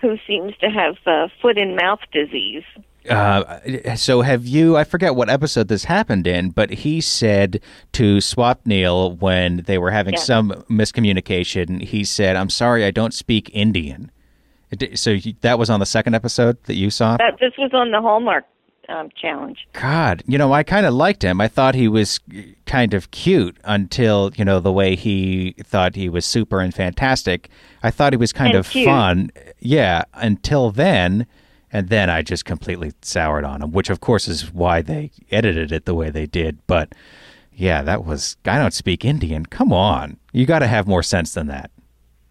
who 0.00 0.16
seems 0.26 0.56
to 0.58 0.68
have 0.70 0.94
uh, 1.06 1.26
foot 1.42 1.58
and 1.58 1.74
mouth 1.74 1.98
disease? 2.12 2.62
Uh, 3.10 3.96
so 3.96 4.20
have 4.22 4.46
you? 4.46 4.76
I 4.76 4.84
forget 4.84 5.16
what 5.16 5.28
episode 5.28 5.66
this 5.66 5.84
happened 5.84 6.26
in, 6.28 6.50
but 6.50 6.70
he 6.70 7.00
said 7.00 7.60
to 7.92 8.18
Swapnil 8.18 9.18
when 9.18 9.62
they 9.66 9.78
were 9.78 9.90
having 9.90 10.14
Yeah. 10.14 10.20
some 10.20 10.50
miscommunication. 10.70 11.82
He 11.82 12.04
said, 12.04 12.36
"I'm 12.36 12.50
sorry, 12.50 12.84
I 12.84 12.90
don't 12.92 13.14
speak 13.14 13.50
Indian." 13.52 14.10
So 14.94 15.16
that 15.40 15.58
was 15.58 15.70
on 15.70 15.80
the 15.80 15.86
second 15.86 16.14
episode 16.14 16.62
that 16.64 16.74
you 16.76 16.90
saw. 16.90 17.16
That 17.16 17.38
this 17.40 17.54
was 17.58 17.70
on 17.72 17.90
the 17.90 18.00
Hallmark 18.00 18.44
um, 18.88 19.10
challenge. 19.20 19.66
God, 19.72 20.22
you 20.26 20.38
know, 20.38 20.52
I 20.52 20.62
kind 20.62 20.86
of 20.86 20.94
liked 20.94 21.22
him. 21.22 21.40
I 21.40 21.48
thought 21.48 21.74
he 21.74 21.88
was 21.88 22.20
kind 22.66 22.94
of 22.94 23.10
cute 23.10 23.56
until, 23.64 24.30
you 24.36 24.44
know, 24.44 24.60
the 24.60 24.72
way 24.72 24.96
he 24.96 25.54
thought 25.62 25.94
he 25.94 26.08
was 26.08 26.24
super 26.24 26.60
and 26.60 26.74
fantastic. 26.74 27.48
I 27.82 27.90
thought 27.90 28.12
he 28.12 28.16
was 28.16 28.32
kind 28.32 28.50
And 28.50 28.58
of 28.60 28.70
cute. 28.70 28.86
fun. 28.86 29.30
Yeah, 29.58 30.04
until 30.14 30.70
then. 30.70 31.26
And 31.70 31.90
then 31.90 32.08
I 32.08 32.22
just 32.22 32.46
completely 32.46 32.92
soured 33.02 33.44
on 33.44 33.60
him, 33.62 33.72
which 33.72 33.90
of 33.90 34.00
course 34.00 34.26
is 34.26 34.50
why 34.54 34.80
they 34.80 35.10
edited 35.30 35.70
it 35.70 35.84
the 35.84 35.94
way 35.94 36.08
they 36.08 36.24
did. 36.24 36.58
But 36.66 36.94
yeah, 37.52 37.82
that 37.82 38.06
was, 38.06 38.38
I 38.46 38.56
don't 38.58 38.72
speak 38.72 39.04
Indian. 39.04 39.44
Come 39.44 39.70
on. 39.70 40.16
You 40.32 40.46
got 40.46 40.60
to 40.60 40.66
have 40.66 40.86
more 40.88 41.02
sense 41.02 41.34
than 41.34 41.46
that. 41.48 41.70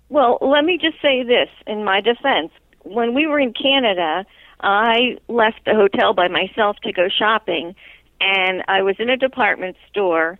Well, 0.09 0.39
let 0.41 0.65
me 0.65 0.79
just 0.81 0.99
say 1.03 1.21
this 1.21 1.49
in 1.67 1.83
my 1.83 2.01
defense. 2.01 2.51
When 2.89 3.13
we 3.13 3.27
were 3.27 3.39
in 3.39 3.53
Canada, 3.53 4.25
I 4.61 5.17
left 5.27 5.61
the 5.65 5.75
hotel 5.75 6.13
by 6.13 6.27
myself 6.27 6.77
to 6.83 6.91
go 6.91 7.07
shopping, 7.09 7.75
and 8.19 8.63
I 8.67 8.81
was 8.81 8.95
in 8.99 9.09
a 9.09 9.17
department 9.17 9.77
store 9.89 10.39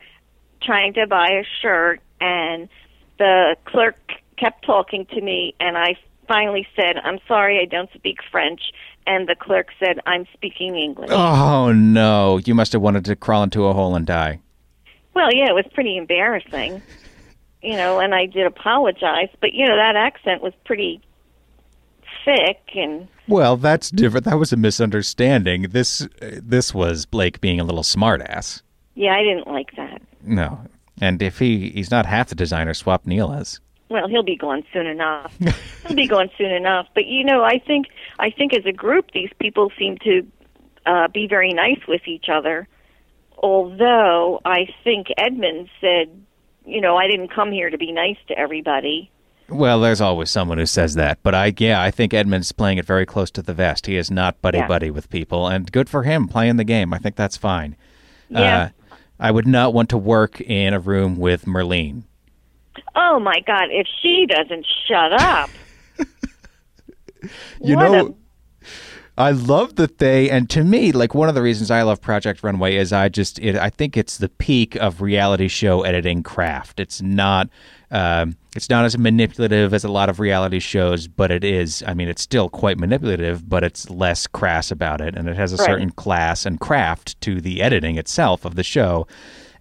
trying 0.62 0.93
to 0.93 1.06
buy 1.08 1.28
a 1.30 1.43
shirt, 1.62 2.02
and 2.20 2.70
the 3.20 3.56
clerk 3.66 3.98
kept 4.38 4.66
talking 4.66 5.06
to 5.08 5.22
me, 5.22 5.54
and 5.60 5.78
I 5.78 5.95
finally 6.28 6.68
said, 6.76 6.98
I'm 7.04 7.20
sorry, 7.28 7.60
I 7.60 7.66
don't 7.66 7.89
speak 7.93 8.18
French. 8.32 8.62
And 9.06 9.30
the 9.30 9.36
clerk 9.36 9.70
said, 9.80 10.00
I'm 10.06 10.26
speaking 10.34 10.76
English. 10.76 11.10
Oh, 11.12 11.72
no. 11.72 12.39
You 12.43 12.54
must 12.54 12.74
have 12.74 12.82
wanted 12.82 13.06
to 13.06 13.16
crawl 13.16 13.43
into 13.43 13.66
a 13.66 13.74
hole 13.74 13.95
and 13.95 14.06
die. 14.06 14.41
Well, 15.14 15.34
yeah, 15.34 15.48
it 15.48 15.56
was 15.56 15.66
pretty 15.74 15.98
embarrassing, 15.98 16.82
you 17.62 17.78
know, 17.78 18.00
and 18.00 18.14
I 18.14 18.26
did 18.26 18.45
apologize, 18.45 19.30
but 19.39 19.54
you 19.54 19.66
know 19.66 19.76
that 19.76 19.95
accent 19.95 20.43
was 20.43 20.54
pretty 20.66 21.02
thick, 22.28 22.59
and 22.75 23.07
Well, 23.28 23.57
that's 23.57 23.89
different. 23.89 24.25
That 24.25 24.38
was 24.38 24.51
a 24.53 24.57
misunderstanding. 24.57 25.63
This 25.69 26.07
this 26.21 26.73
was 26.73 27.05
Blake 27.05 27.39
being 27.41 27.59
a 27.59 27.63
little 27.63 27.84
smartass. 27.84 28.61
yeah, 28.95 29.13
I 29.15 29.23
didn't 29.23 29.47
like 29.47 29.75
that. 29.78 30.01
No, 30.23 30.59
and 30.99 31.21
if 31.21 31.39
he 31.39 31.69
he's 31.69 31.89
not 31.91 32.05
half 32.05 32.28
the 32.30 32.36
designer 32.36 32.73
Swapnil 32.73 33.39
is. 33.41 33.59
Well, 33.89 34.09
he'll 34.09 34.23
be 34.23 34.36
gone 34.36 34.63
soon 34.73 34.86
enough. 34.86 35.34
he'll 35.88 35.95
be 35.95 36.07
gone 36.07 36.30
soon 36.38 36.51
enough. 36.51 36.88
But 36.93 37.05
you 37.05 37.23
know, 37.23 37.43
I 37.43 37.59
think 37.65 37.88
I 38.19 38.30
think 38.30 38.53
as 38.53 38.65
a 38.65 38.73
group, 38.73 39.11
these 39.13 39.32
people 39.39 39.71
seem 39.80 39.97
to 39.99 40.28
uh, 40.86 41.07
be 41.07 41.28
very 41.28 41.53
nice 41.53 41.80
with 41.88 42.05
each 42.07 42.25
other. 42.30 42.67
Although 43.38 44.41
I 44.43 44.67
think 44.84 45.07
Edmund 45.17 45.69
said, 45.80 46.09
you 46.65 46.82
know, 46.82 46.97
I 46.97 47.07
didn't 47.07 47.30
come 47.34 47.51
here 47.51 47.69
to 47.69 47.78
be 47.78 47.91
nice 47.91 48.17
to 48.28 48.38
everybody. 48.38 49.09
Well, 49.50 49.80
there's 49.80 50.02
always 50.02 50.30
someone 50.30 50.58
who 50.58 50.66
says 50.66 50.95
that, 50.95 51.20
but 51.24 51.34
I 51.34 51.54
yeah, 51.58 51.82
I 51.82 51.89
think 51.91 52.14
Edmund's 52.14 52.52
playing 52.52 52.78
it 52.80 52.86
very 52.86 53.06
close 53.06 53.32
to 53.32 53.41
the 53.41 53.54
vest. 53.54 53.86
He 53.86 53.95
is 53.95 54.12
not 54.12 54.41
buddy 54.41 54.58
Yeah. 54.58 54.68
buddy 54.68 54.91
with 54.91 55.10
people, 55.10 55.48
and 55.48 55.72
good 55.72 55.88
for 55.89 56.04
him 56.04 56.28
playing 56.28 56.58
the 56.58 56.64
game. 56.66 56.93
I 56.93 56.98
think 56.98 57.16
that's 57.16 57.38
fine. 57.38 57.76
Yeah. 58.30 58.58
Uh, 58.58 58.70
I 59.20 59.32
would 59.32 59.48
not 59.48 59.74
want 59.74 59.89
to 59.89 59.98
work 59.98 60.41
in 60.41 60.74
a 60.74 60.80
room 60.80 61.16
with 61.18 61.45
Merlene. 61.45 62.04
Oh 62.95 63.20
my 63.20 63.39
God! 63.48 63.70
If 63.72 63.88
she 64.02 64.26
doesn't 64.28 64.66
shut 64.88 65.14
up, 65.14 65.50
You 67.62 67.76
What 67.76 67.91
know, 67.91 68.08
a- 68.08 68.14
I 69.20 69.32
love 69.32 69.78
that 69.78 69.98
they, 69.98 70.30
and 70.30 70.48
to 70.52 70.64
me, 70.64 70.91
like 70.91 71.16
one 71.16 71.28
of 71.28 71.34
the 71.36 71.41
reasons 71.41 71.72
I 71.72 71.82
love 71.82 72.00
Project 72.02 72.43
Runway 72.43 72.76
is 72.76 72.93
I 72.93 73.10
just, 73.10 73.39
it, 73.39 73.56
I 73.56 73.72
think 73.72 73.98
it's 73.98 74.20
the 74.20 74.30
peak 74.30 74.76
of 74.76 75.02
reality 75.02 75.48
show 75.48 75.82
editing 75.82 76.22
craft. 76.22 76.80
It's 76.80 77.02
not, 77.02 77.50
um, 77.91 78.35
it's 78.55 78.69
not 78.69 78.85
as 78.85 78.97
manipulative 78.97 79.73
as 79.73 79.83
a 79.83 79.88
lot 79.89 80.09
of 80.09 80.19
reality 80.19 80.59
shows, 80.59 81.07
but 81.07 81.31
it 81.31 81.43
is. 81.43 81.83
I 81.88 81.93
mean, 81.93 82.07
it's 82.09 82.21
still 82.21 82.49
quite 82.49 82.77
manipulative, 82.77 83.47
but 83.47 83.63
it's 83.63 83.89
less 83.89 84.27
crass 84.27 84.71
about 84.71 84.99
it, 85.01 85.15
and 85.15 85.29
it 85.29 85.35
has 85.38 85.53
a 85.53 85.57
Right. 85.57 85.65
certain 85.65 85.91
class 85.91 86.45
and 86.45 86.59
craft 86.59 87.19
to 87.21 87.39
the 87.39 87.61
editing 87.61 87.97
itself 87.97 88.45
of 88.45 88.55
the 88.55 88.63
show. 88.63 89.07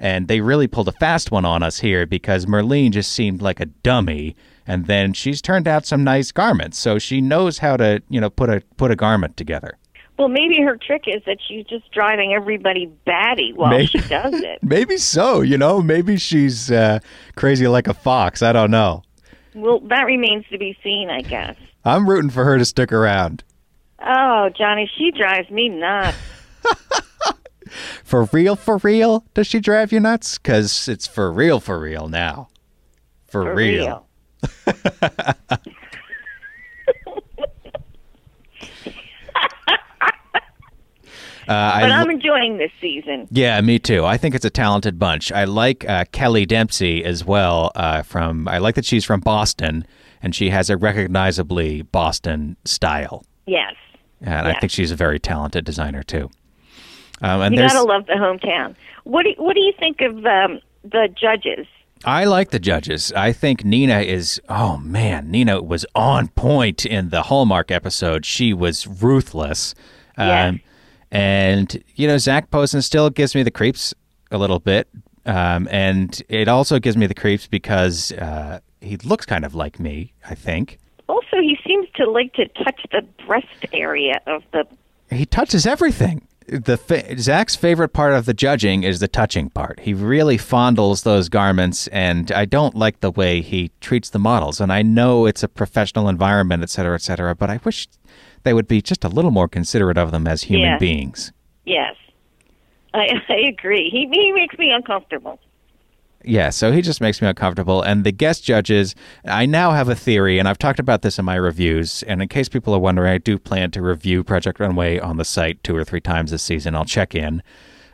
And 0.00 0.28
they 0.28 0.40
really 0.40 0.66
pulled 0.66 0.88
a 0.88 0.92
fast 0.92 1.30
one 1.30 1.44
on 1.44 1.62
us 1.62 1.78
here 1.78 2.04
because 2.04 2.46
Merlene 2.46 2.90
just 2.90 3.12
seemed 3.12 3.40
like 3.40 3.60
a 3.60 3.66
dummy, 3.66 4.34
and 4.66 4.86
then 4.86 5.12
she's 5.12 5.40
turned 5.40 5.66
out 5.68 5.86
some 5.86 6.02
nice 6.04 6.32
garments, 6.32 6.78
so 6.78 6.98
she 6.98 7.20
knows 7.20 7.58
how 7.58 7.76
to, 7.76 8.02
you 8.10 8.20
know, 8.20 8.28
put 8.28 8.50
a 8.50 8.60
put 8.76 8.90
a 8.90 8.96
garment 8.96 9.36
together. 9.36 9.78
Well, 10.18 10.28
maybe 10.28 10.60
her 10.62 10.76
trick 10.76 11.04
is 11.06 11.22
that 11.26 11.38
she's 11.46 11.66
just 11.66 11.90
driving 11.92 12.32
everybody 12.32 12.86
batty 13.04 13.52
while 13.54 13.70
Maybe. 13.70 13.86
she 13.86 13.98
does 14.00 14.34
it. 14.34 14.58
Maybe 14.62 14.96
so, 14.96 15.40
you 15.42 15.58
know. 15.58 15.82
Maybe 15.82 16.16
she's 16.16 16.70
uh, 16.70 17.00
crazy 17.36 17.68
like 17.68 17.86
a 17.88 17.94
fox. 17.94 18.42
I 18.42 18.52
don't 18.52 18.70
know. 18.70 19.02
Well, 19.54 19.80
that 19.88 20.02
remains 20.02 20.44
to 20.50 20.58
be 20.58 20.76
seen, 20.82 21.10
I 21.10 21.22
guess. 21.22 21.56
I'm 21.84 22.08
rooting 22.08 22.30
for 22.30 22.44
her 22.44 22.58
to 22.58 22.64
stick 22.64 22.92
around. 22.92 23.44
Oh, 23.98 24.50
Johnny, 24.56 24.90
she 24.96 25.10
drives 25.10 25.50
me 25.50 25.68
nuts. 25.68 26.16
For 28.04 28.24
real, 28.32 28.54
for 28.54 28.76
real, 28.78 29.24
does 29.34 29.48
she 29.48 29.58
drive 29.58 29.92
you 29.92 29.98
nuts? 29.98 30.38
Because 30.38 30.88
it's 30.88 31.06
for 31.06 31.32
real, 31.32 31.58
for 31.58 31.80
real 31.80 32.08
now. 32.08 32.48
For, 33.26 33.42
For 33.42 33.54
real. 33.54 34.06
real. 34.66 34.76
Uh, 41.48 41.52
I 41.74 41.80
But 41.82 41.90
lo- 41.90 41.96
I'm 41.96 42.10
enjoying 42.10 42.58
this 42.58 42.72
season. 42.80 43.28
Yeah, 43.30 43.60
me 43.60 43.78
too. 43.78 44.04
I 44.04 44.16
think 44.16 44.34
it's 44.34 44.44
a 44.44 44.50
talented 44.50 44.98
bunch. 44.98 45.30
I 45.32 45.44
like 45.44 45.88
uh, 45.88 46.04
Kelly 46.12 46.44
Dempsey 46.46 47.04
as 47.04 47.24
well. 47.24 47.70
Uh, 47.74 48.02
from 48.02 48.48
I 48.48 48.58
like 48.58 48.74
that 48.74 48.84
she's 48.84 49.04
from 49.04 49.20
Boston 49.20 49.86
and 50.22 50.34
she 50.34 50.50
has 50.50 50.70
a 50.70 50.76
recognizably 50.76 51.82
Boston 51.82 52.56
style, 52.64 53.24
Yes. 53.46 53.74
and 54.20 54.48
I 54.48 54.58
think 54.58 54.72
she's 54.72 54.90
a 54.90 54.96
very 54.96 55.20
talented 55.20 55.64
designer 55.64 56.02
too. 56.02 56.30
Um, 57.22 57.42
and 57.42 57.54
You 57.54 57.60
there's, 57.60 57.72
gotta 57.72 57.86
love 57.86 58.06
the 58.06 58.14
hometown. 58.14 58.74
What 59.04 59.24
do 59.24 59.34
What 59.36 59.54
do 59.54 59.60
you 59.60 59.72
think 59.78 60.00
of 60.00 60.24
um, 60.26 60.60
the 60.82 61.08
judges? 61.20 61.66
I 62.04 62.24
like 62.24 62.50
the 62.50 62.58
judges. 62.58 63.12
I 63.14 63.32
think 63.32 63.64
Nina 63.64 64.00
is. 64.00 64.40
Oh 64.48 64.78
man, 64.78 65.30
Nina 65.30 65.62
was 65.62 65.86
on 65.94 66.28
point 66.28 66.84
in 66.84 67.10
the 67.10 67.22
Hallmark 67.24 67.70
episode. 67.70 68.26
She 68.26 68.52
was 68.52 68.86
ruthless. 68.86 69.74
Um, 70.18 70.26
Yes. 70.28 70.54
And 71.10 71.82
you 71.94 72.06
know, 72.06 72.18
Zac 72.18 72.50
Posen 72.50 72.82
still 72.82 73.10
gives 73.10 73.34
me 73.34 73.42
the 73.42 73.50
creeps 73.50 73.94
a 74.30 74.38
little 74.38 74.58
bit. 74.60 74.88
Um, 75.24 75.66
and 75.70 76.22
it 76.28 76.46
also 76.48 76.78
gives 76.78 76.96
me 76.96 77.06
the 77.06 77.14
creeps 77.14 77.46
because 77.48 78.12
uh, 78.12 78.60
he 78.80 78.96
looks 78.98 79.26
kind 79.26 79.44
of 79.44 79.54
like 79.54 79.80
me. 79.80 80.12
I 80.28 80.34
think 80.34 80.78
Also, 81.08 81.38
he 81.40 81.58
seems 81.66 81.88
to 81.96 82.08
like 82.10 82.32
to 82.34 82.46
touch 82.48 82.80
the 82.92 83.02
breast 83.26 83.66
area 83.72 84.20
of 84.26 84.42
the. 84.52 84.64
he 85.10 85.26
touches 85.26 85.66
everything. 85.66 86.26
The 86.48 86.76
fa- 86.76 87.18
Zac's 87.18 87.56
favorite 87.56 87.88
part 87.88 88.12
of 88.14 88.24
the 88.24 88.32
judging 88.34 88.84
is 88.84 89.00
the 89.00 89.08
touching 89.08 89.50
part. 89.50 89.80
He 89.80 89.92
really 89.94 90.38
fondles 90.38 91.02
those 91.02 91.28
garments, 91.28 91.88
and 91.88 92.30
I 92.30 92.44
don't 92.44 92.76
like 92.76 93.00
the 93.00 93.10
way 93.10 93.40
he 93.40 93.72
treats 93.80 94.10
the 94.10 94.20
models. 94.20 94.60
And 94.60 94.72
I 94.72 94.82
know 94.82 95.26
it's 95.26 95.42
a 95.42 95.48
professional 95.48 96.08
environment, 96.08 96.62
et 96.62 96.70
cetera, 96.70 96.94
et 96.94 97.02
cetera, 97.02 97.34
but 97.34 97.50
I 97.50 97.58
wish 97.64 97.88
they 98.46 98.54
would 98.54 98.68
be 98.68 98.80
just 98.80 99.04
a 99.04 99.08
little 99.08 99.30
more 99.30 99.48
considerate 99.48 99.98
of 99.98 100.10
them 100.12 100.26
as 100.26 100.44
human 100.44 100.68
Yeah. 100.70 100.78
beings. 100.78 101.32
Yes, 101.64 101.94
I, 102.94 103.08
I 103.28 103.34
agree. 103.48 103.90
He 103.90 104.08
he 104.10 104.32
makes 104.32 104.56
me 104.58 104.70
uncomfortable. 104.70 105.38
Yeah, 106.24 106.50
so 106.50 106.72
he 106.72 106.82
just 106.82 107.00
makes 107.00 107.22
me 107.22 107.28
uncomfortable. 107.28 107.82
And 107.82 108.02
the 108.02 108.10
guest 108.10 108.42
judges, 108.42 108.96
I 109.26 109.46
now 109.46 109.70
have 109.72 109.88
a 109.88 109.94
theory, 109.94 110.38
and 110.40 110.48
I've 110.48 110.58
talked 110.58 110.80
about 110.80 111.02
this 111.02 111.20
in 111.20 111.24
my 111.24 111.36
reviews. 111.36 112.02
And 112.04 112.20
in 112.20 112.26
case 112.28 112.48
people 112.48 112.74
are 112.74 112.80
wondering, 112.80 113.12
I 113.12 113.18
do 113.18 113.38
plan 113.38 113.70
to 113.72 113.82
review 113.82 114.24
Project 114.24 114.58
Runway 114.58 114.98
on 114.98 115.18
the 115.18 115.24
site 115.24 115.62
two 115.62 115.76
or 115.76 115.84
three 115.84 116.00
times 116.00 116.32
this 116.32 116.42
season. 116.42 116.74
I'll 116.74 116.84
check 116.84 117.14
in, 117.14 117.44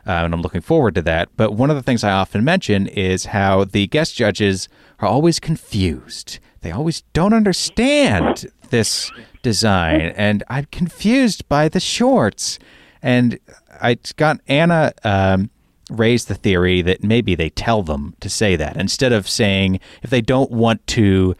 uh, 0.07 0.11
and 0.23 0.33
I'm 0.33 0.41
looking 0.41 0.61
forward 0.61 0.95
to 0.95 1.03
that. 1.03 1.29
But 1.37 1.51
one 1.53 1.69
of 1.69 1.75
the 1.75 1.83
things 1.83 2.03
I 2.03 2.11
often 2.11 2.43
mention 2.43 2.87
is 2.87 3.25
how 3.25 3.65
the 3.65 3.85
guest 3.87 4.15
judges 4.15 4.67
are 4.99 5.07
always 5.07 5.39
confused. 5.39 6.39
They 6.61 6.71
always 6.71 7.01
don't 7.13 7.33
understand 7.33 8.45
this 8.73 9.11
design, 9.43 10.01
and 10.17 10.43
I'm 10.49 10.65
confused 10.65 11.47
by 11.47 11.69
the 11.69 11.79
shorts. 11.79 12.59
And 13.01 13.39
I 13.81 13.97
got 14.17 14.41
Anna. 14.47 14.91
Um, 15.03 15.49
raised 15.89 16.29
the 16.29 16.35
theory 16.35 16.81
that 16.81 17.03
maybe 17.03 17.35
they 17.35 17.49
tell 17.49 17.83
them 17.83 18.15
to 18.21 18.29
say 18.29 18.55
that 18.55 18.77
instead 18.77 19.11
of 19.11 19.27
saying 19.27 19.79
if 20.01 20.09
they 20.09 20.21
don't 20.21 20.49
want 20.49 20.87
to 20.87 21.35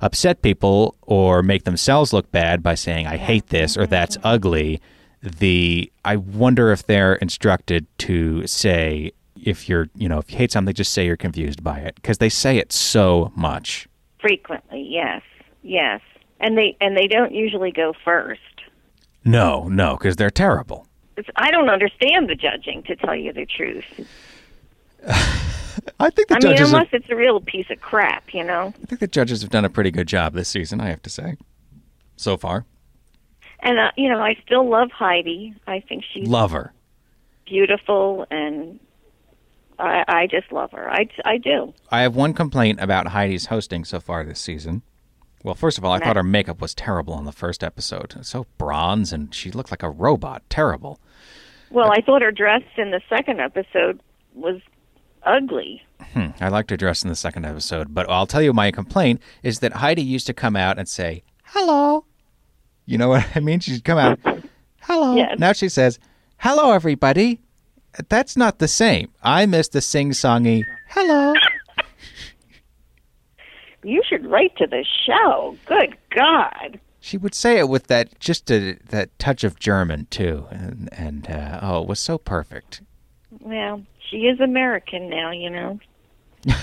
upset 0.00 0.42
people 0.42 0.96
or 1.02 1.44
make 1.44 1.62
themselves 1.62 2.12
look 2.12 2.30
bad 2.32 2.60
by 2.60 2.74
saying 2.74 3.06
I 3.06 3.16
hate 3.16 3.46
this 3.46 3.78
or 3.78 3.86
that's 3.86 4.18
ugly 4.24 4.80
the 5.22 5.90
I 6.04 6.16
wonder 6.16 6.72
if 6.72 6.84
they're 6.84 7.14
instructed 7.14 7.86
to 7.98 8.46
say 8.48 9.12
if 9.40 9.68
you're 9.68 9.88
you 9.94 10.08
know 10.08 10.18
if 10.18 10.30
you 10.30 10.38
hate 10.38 10.50
something 10.50 10.74
just 10.74 10.92
say 10.92 11.06
you're 11.06 11.16
confused 11.16 11.62
by 11.62 11.78
it 11.78 11.94
because 11.94 12.18
they 12.18 12.28
say 12.28 12.58
it 12.58 12.72
so 12.72 13.32
much 13.36 13.86
Frequently, 14.24 14.80
yes, 14.80 15.20
yes, 15.62 16.00
and 16.44 16.56
they 16.56 16.76
and 16.80 16.96
they 16.96 17.08
don't 17.08 17.32
usually 17.34 17.72
go 17.72 17.92
first. 18.04 18.40
no 19.24 19.66
no 19.68 19.96
because 19.96 20.14
they're 20.16 20.30
terrible 20.30 20.86
It's, 21.16 21.28
I 21.36 21.50
don't 21.50 21.68
understand 21.70 22.28
the 22.28 22.34
judging, 22.36 22.82
to 22.84 22.94
tell 22.96 23.14
you 23.16 23.32
the 23.32 23.46
truth. 23.46 23.84
I 26.00 26.10
think 26.10 26.28
the 26.28 26.36
I 26.36 26.38
mean, 26.38 26.56
unless 26.62 26.88
have, 26.90 27.02
it's 27.02 27.10
a 27.10 27.16
real 27.16 27.40
piece 27.40 27.66
of 27.70 27.80
crap, 27.80 28.32
you 28.32 28.42
know. 28.44 28.72
I 28.82 28.86
think 28.86 29.00
the 29.00 29.06
judges 29.06 29.42
have 29.42 29.50
done 29.50 29.64
a 29.64 29.68
pretty 29.70 29.90
good 29.90 30.08
job 30.08 30.32
this 30.34 30.48
season 30.48 30.80
I 30.80 30.88
have 30.88 31.02
to 31.02 31.10
say 31.10 31.36
so 32.16 32.36
far 32.36 32.64
And 33.60 33.78
uh, 33.78 33.90
you 33.96 34.08
know, 34.08 34.18
I 34.20 34.36
still 34.46 34.68
love 34.68 34.90
Heidi. 34.90 35.54
I 35.66 35.80
think 35.80 36.04
she's 36.12 36.28
Love 36.28 36.52
her. 36.52 36.72
beautiful, 37.46 38.26
and 38.30 38.80
I, 39.78 40.04
I 40.08 40.26
just 40.26 40.50
love 40.52 40.70
her. 40.72 40.88
I, 40.90 41.08
I 41.24 41.36
do. 41.38 41.74
I 41.90 42.02
have 42.02 42.14
one 42.16 42.32
complaint 42.34 42.80
about 42.80 43.08
Heidi's 43.08 43.46
hosting 43.46 43.84
so 43.84 44.00
far 44.00 44.24
this 44.24 44.40
season. 44.40 44.82
Well, 45.44 45.54
first 45.54 45.76
of 45.76 45.84
all, 45.84 45.92
I 45.92 45.98
thought 45.98 46.16
her 46.16 46.22
makeup 46.22 46.60
was 46.62 46.74
terrible 46.74 47.12
on 47.12 47.26
the 47.26 47.30
first 47.32 47.62
episode. 47.62 48.16
So 48.22 48.46
bronze, 48.56 49.12
and 49.12 49.32
she 49.32 49.50
looked 49.52 49.70
like 49.70 49.82
a 49.82 49.90
robot. 49.90 50.42
Terrible. 50.48 50.98
Well, 51.70 51.92
I 51.92 52.00
thought 52.00 52.22
her 52.22 52.32
dress 52.32 52.62
in 52.78 52.90
the 52.92 53.02
second 53.10 53.40
episode 53.40 54.00
was 54.34 54.60
ugly. 55.22 55.82
Hmm, 56.12 56.28
I 56.40 56.48
liked 56.48 56.70
her 56.70 56.78
dress 56.78 57.02
in 57.02 57.10
the 57.10 57.14
second 57.14 57.44
episode, 57.44 57.94
but 57.94 58.08
I'll 58.08 58.26
tell 58.26 58.40
you 58.40 58.54
my 58.54 58.70
complaint 58.70 59.20
is 59.42 59.58
that 59.60 59.74
Heidi 59.74 60.02
used 60.02 60.26
to 60.28 60.34
come 60.34 60.56
out 60.56 60.78
and 60.78 60.88
say, 60.88 61.22
hello. 61.44 62.06
You 62.86 62.96
know 62.96 63.08
what 63.10 63.26
I 63.34 63.40
mean? 63.40 63.60
She'd 63.60 63.84
come 63.84 63.98
out, 63.98 64.18
hello. 64.80 65.14
Yes. 65.14 65.38
Now 65.38 65.52
she 65.52 65.68
says, 65.68 65.98
hello, 66.38 66.72
everybody. 66.72 67.40
That's 68.08 68.36
not 68.36 68.60
the 68.60 68.68
same. 68.68 69.12
I 69.22 69.44
miss 69.46 69.68
the 69.68 69.80
sing 69.82 70.10
songy, 70.10 70.64
hello. 70.88 71.34
You 73.84 74.02
should 74.08 74.26
write 74.26 74.56
to 74.56 74.66
the 74.66 74.84
show. 75.06 75.56
Good 75.66 75.96
God. 76.10 76.80
She 77.00 77.18
would 77.18 77.34
say 77.34 77.58
it 77.58 77.68
with 77.68 77.88
that 77.88 78.18
just 78.18 78.50
a, 78.50 78.78
that 78.88 79.16
touch 79.18 79.44
of 79.44 79.58
German 79.60 80.06
too, 80.10 80.46
and 80.50 80.88
and 80.92 81.30
uh, 81.30 81.60
oh, 81.62 81.82
it 81.82 81.88
was 81.88 82.00
so 82.00 82.16
perfect. 82.16 82.80
Well, 83.40 83.82
she 84.10 84.20
is 84.20 84.40
American 84.40 85.10
now, 85.10 85.30
you 85.30 85.50
know. 85.50 85.80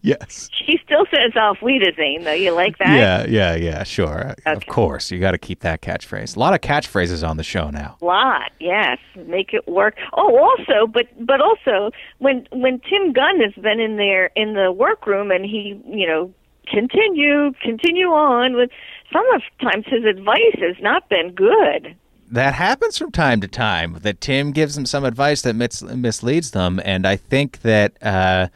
Yes. 0.00 0.48
She 0.52 0.78
still 0.84 1.06
says 1.10 1.32
oh, 1.36 1.40
Auf 1.40 1.58
Wiedersehen, 1.62 2.24
though. 2.24 2.32
You 2.32 2.52
like 2.52 2.78
that? 2.78 2.96
Yeah, 2.96 3.26
yeah, 3.26 3.54
yeah. 3.56 3.82
Sure, 3.82 4.34
of 4.46 4.66
course. 4.66 5.10
You 5.10 5.18
got 5.18 5.32
to 5.32 5.38
keep 5.38 5.60
that 5.60 5.82
catchphrase. 5.82 6.36
A 6.36 6.38
lot 6.38 6.54
of 6.54 6.60
catchphrases 6.60 7.26
on 7.26 7.36
the 7.36 7.42
show 7.42 7.70
now. 7.70 7.96
A 8.00 8.04
lot 8.04 8.52
yes 8.60 8.98
make 9.26 9.52
it 9.52 9.66
work 9.68 9.96
oh 10.14 10.36
also 10.38 10.86
but 10.86 11.06
but 11.24 11.40
also 11.40 11.90
when 12.18 12.46
when 12.52 12.80
tim 12.80 13.12
gunn 13.12 13.40
has 13.40 13.54
been 13.62 13.80
in 13.80 13.96
there 13.96 14.30
in 14.36 14.54
the 14.54 14.72
workroom 14.72 15.30
and 15.30 15.44
he 15.44 15.80
you 15.86 16.06
know 16.06 16.32
continue 16.66 17.52
continue 17.62 18.08
on 18.08 18.54
with 18.54 18.70
sometimes 19.12 19.86
his 19.86 20.04
advice 20.04 20.58
has 20.60 20.76
not 20.80 21.08
been 21.08 21.32
good 21.34 21.96
That 22.30 22.54
happens 22.54 22.98
from 22.98 23.10
time 23.10 23.40
to 23.40 23.48
time. 23.48 23.98
That 24.02 24.20
Tim 24.20 24.52
gives 24.52 24.74
them 24.74 24.84
some 24.86 25.04
advice 25.04 25.42
that 25.42 25.54
mis- 25.56 25.82
misleads 25.82 26.50
them, 26.50 26.80
and 26.84 27.06
I 27.06 27.16
think 27.16 27.62
that 27.62 27.96
uh, 28.02 28.48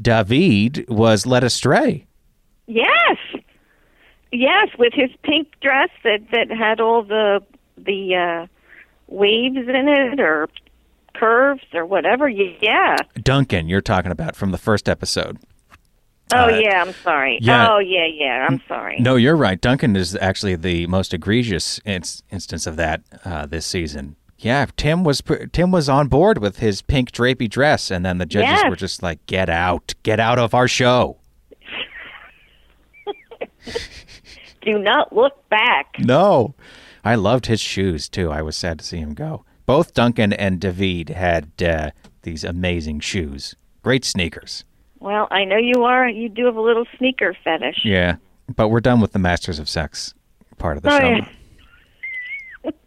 David 0.00 0.84
was 0.88 1.26
led 1.26 1.42
astray. 1.44 2.06
yes 2.66 3.16
yes 4.32 4.68
with 4.78 4.92
his 4.92 5.10
pink 5.22 5.48
dress 5.60 5.88
that 6.04 6.18
that 6.32 6.50
had 6.50 6.80
all 6.80 7.02
the 7.02 7.40
the 7.78 8.14
uh 8.14 8.46
waves 9.06 9.56
in 9.56 9.88
it 9.88 10.20
or 10.20 10.48
curves 11.14 11.62
or 11.72 11.86
whatever 11.86 12.28
yeah 12.28 12.96
Duncan, 13.22 13.68
you're 13.68 13.80
talking 13.80 14.10
about 14.12 14.34
from 14.36 14.50
the 14.50 14.58
first 14.58 14.88
episode. 14.88 15.38
Oh 16.34 16.44
Uh, 16.46 16.58
yeah 16.58 16.82
i'm 16.82 16.92
sorry 17.04 17.38
yeah. 17.40 17.68
oh 17.70 17.78
yeah 17.78 18.06
yeah 18.06 18.46
i'm 18.48 18.60
sorry 18.68 18.96
No, 18.98 19.16
you're 19.16 19.36
right. 19.36 19.60
Duncan 19.60 19.94
is 19.96 20.16
actually 20.16 20.56
the 20.56 20.86
most 20.88 21.14
egregious 21.14 21.80
ins- 21.84 22.22
instance 22.30 22.66
of 22.66 22.76
that 22.76 23.02
uh, 23.24 23.46
this 23.46 23.64
season. 23.66 24.16
Yeah, 24.38 24.66
Tim 24.76 25.02
was 25.04 25.22
Tim 25.52 25.70
was 25.70 25.88
on 25.88 26.08
board 26.08 26.38
with 26.38 26.58
his 26.58 26.82
pink 26.82 27.10
drapey 27.10 27.48
dress, 27.48 27.90
and 27.90 28.04
then 28.04 28.18
the 28.18 28.26
judges 28.26 28.50
Yes. 28.50 28.68
were 28.70 28.76
just 28.76 29.02
like, 29.02 29.24
"Get 29.26 29.48
out, 29.48 29.94
get 30.02 30.20
out 30.20 30.38
of 30.38 30.52
our 30.54 30.68
show." 30.68 31.16
do 34.62 34.78
not 34.78 35.14
look 35.14 35.48
back 35.48 35.86
No, 35.98 36.54
I 37.04 37.14
loved 37.14 37.46
his 37.46 37.60
shoes 37.60 38.08
too. 38.08 38.30
I 38.30 38.42
was 38.42 38.56
sad 38.56 38.78
to 38.80 38.84
see 38.84 38.98
him 38.98 39.14
go. 39.14 39.44
Both 39.64 39.94
Duncan 39.94 40.32
and 40.32 40.60
David 40.60 41.08
had 41.10 41.50
uh, 41.62 41.90
these 42.22 42.44
amazing 42.44 43.00
shoes, 43.00 43.54
great 43.82 44.04
sneakers. 44.04 44.64
Well, 45.00 45.28
I 45.30 45.44
know 45.44 45.56
you 45.58 45.84
are. 45.84 46.08
You 46.08 46.28
do 46.28 46.46
have 46.46 46.56
a 46.56 46.60
little 46.60 46.86
sneaker 46.98 47.36
fetish. 47.44 47.80
Yeah, 47.84 48.16
but 48.54 48.68
we're 48.68 48.80
done 48.80 49.00
with 49.00 49.12
the 49.12 49.18
Masters 49.18 49.58
of 49.58 49.68
Sex 49.68 50.14
part 50.58 50.76
of 50.76 50.82
the 50.82 50.92
Oh, 50.92 50.98
show. 50.98 51.08
yeah. 51.08 51.28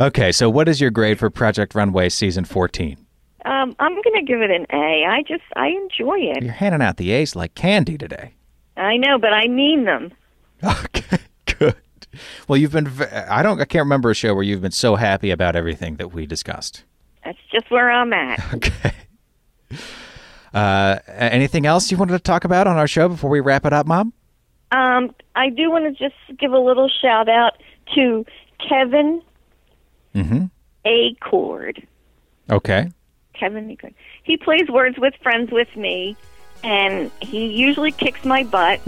Okay, 0.00 0.32
so 0.32 0.50
what 0.50 0.68
is 0.68 0.80
your 0.80 0.90
grade 0.90 1.18
for 1.20 1.30
Project 1.30 1.74
Runway 1.76 2.08
season 2.08 2.44
14? 2.44 2.96
Um, 3.44 3.76
I'm 3.78 3.92
going 3.92 4.14
to 4.16 4.22
give 4.26 4.40
it 4.40 4.50
an 4.50 4.66
A. 4.72 5.04
I 5.08 5.22
just 5.28 5.44
I 5.54 5.68
enjoy 5.68 6.18
it. 6.18 6.42
You're 6.42 6.52
handing 6.52 6.82
out 6.82 6.96
the 6.96 7.12
A's 7.12 7.36
like 7.36 7.54
candy 7.54 7.96
today. 7.96 8.34
I 8.76 8.96
know, 8.96 9.18
but 9.18 9.32
I 9.32 9.46
mean 9.48 9.84
them. 9.84 10.12
Okay, 10.64 11.18
good. 11.58 11.76
Well, 12.48 12.56
you've 12.56 12.72
been 12.72 12.88
I 13.28 13.42
don't 13.42 13.60
I 13.60 13.64
can't 13.64 13.82
remember 13.82 14.10
a 14.10 14.14
show 14.14 14.32
where 14.34 14.42
you've 14.44 14.60
been 14.62 14.70
so 14.72 14.94
happy 14.96 15.30
about 15.30 15.54
everything 15.56 15.96
that 15.96 16.12
we 16.12 16.24
discussed. 16.26 16.84
That's 17.24 17.38
just 17.52 17.70
where 17.70 17.90
I'm 17.90 18.12
at. 18.12 18.40
Okay. 18.54 18.92
Uh, 20.54 20.98
anything 21.08 21.66
else 21.66 21.90
you 21.90 21.96
wanted 21.96 22.12
to 22.12 22.18
talk 22.18 22.44
about 22.44 22.66
on 22.66 22.76
our 22.76 22.86
show 22.86 23.08
before 23.08 23.30
we 23.30 23.40
wrap 23.40 23.64
it 23.64 23.72
up, 23.72 23.86
Mom? 23.86 24.12
Um, 24.70 25.14
I 25.34 25.48
do 25.50 25.70
want 25.70 25.84
to 25.84 25.92
just 25.92 26.38
give 26.38 26.52
a 26.52 26.58
little 26.58 26.88
shout 26.88 27.28
out 27.28 27.52
to 27.94 28.24
Kevin 28.68 29.22
Mm-hmm. 30.14 30.44
Acord. 30.84 31.86
Okay. 32.50 32.90
Kevin 33.32 33.68
Acord. 33.74 33.94
He 34.24 34.36
plays 34.36 34.68
Words 34.68 34.98
with 34.98 35.14
Friends 35.22 35.50
with 35.50 35.74
me, 35.74 36.16
and 36.62 37.10
he 37.20 37.46
usually 37.46 37.92
kicks 37.92 38.22
my 38.24 38.44
butt. 38.44 38.80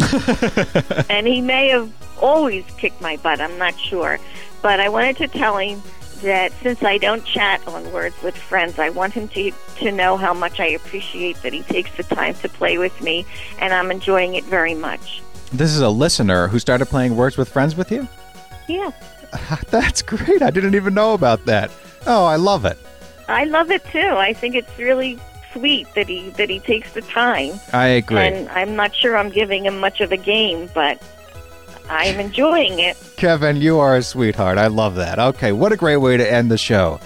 and 1.11 1.27
he 1.27 1.41
may 1.41 1.69
have 1.69 1.91
always 2.21 2.65
kicked 2.77 3.01
my 3.01 3.17
butt. 3.17 3.41
I'm 3.41 3.57
not 3.59 3.79
sure, 3.81 4.19
but 4.61 4.81
I 4.81 4.89
wanted 4.91 5.17
to 5.17 5.29
tell 5.29 5.57
him 5.57 5.81
that 6.25 6.53
since 6.63 6.83
I 6.83 6.99
don't 6.99 7.25
chat 7.25 7.67
on 7.69 7.91
Words 7.93 8.21
with 8.23 8.37
Friends, 8.37 8.79
I 8.79 8.91
want 8.91 9.13
him 9.13 9.29
to 9.29 9.53
to 9.77 9.93
know 9.93 10.17
how 10.17 10.35
much 10.35 10.61
I 10.61 10.67
appreciate 10.67 11.41
that 11.43 11.53
he 11.53 11.63
takes 11.63 11.95
the 11.97 12.03
time 12.03 12.35
to 12.35 12.49
play 12.49 12.77
with 12.79 13.01
me, 13.01 13.25
and 13.61 13.73
I'm 13.73 13.91
enjoying 13.91 14.35
it 14.35 14.45
very 14.45 14.75
much. 14.75 15.23
This 15.53 15.71
is 15.71 15.81
a 15.81 15.91
listener 15.91 16.49
who 16.49 16.59
started 16.59 16.87
playing 16.87 17.17
Words 17.17 17.37
with 17.37 17.49
Friends 17.49 17.77
with 17.77 17.93
you? 17.93 18.09
Yeah, 18.69 18.91
That's 19.71 20.03
great. 20.03 20.43
I 20.43 20.51
didn't 20.51 20.75
even 20.75 20.95
know 20.95 21.15
about 21.15 21.45
that. 21.47 21.71
Oh, 22.07 22.25
I 22.25 22.37
love 22.37 22.65
it. 22.65 22.79
I 23.29 23.45
love 23.45 23.71
it 23.71 23.85
too. 23.87 23.99
I 24.01 24.33
think 24.33 24.55
it's 24.55 24.79
really 24.79 25.19
sweet 25.53 25.87
that 25.95 26.09
he 26.09 26.31
that 26.31 26.51
he 26.51 26.61
takes 26.61 26.93
the 26.93 27.01
time. 27.03 27.59
I 27.73 27.87
agree. 27.87 28.19
And 28.19 28.49
I'm 28.51 28.77
not 28.77 28.95
sure 28.95 29.17
I'm 29.17 29.31
giving 29.31 29.65
him 29.65 29.79
much 29.79 30.01
of 30.01 30.13
a 30.13 30.17
game, 30.17 30.69
but 30.75 31.03
I'm 31.89 32.19
enjoying 32.19 32.79
it. 32.79 32.97
Kevin, 33.17 33.57
you 33.57 33.79
are 33.79 33.97
a 33.97 34.03
sweetheart. 34.03 34.59
I 34.59 34.69
love 34.69 34.95
that. 34.97 35.19
Okay, 35.19 35.53
what 35.53 35.73
a 35.73 35.77
great 35.77 35.99
way 35.99 36.17
to 36.17 36.33
end 36.33 36.51
the 36.51 36.59
show. 36.59 36.99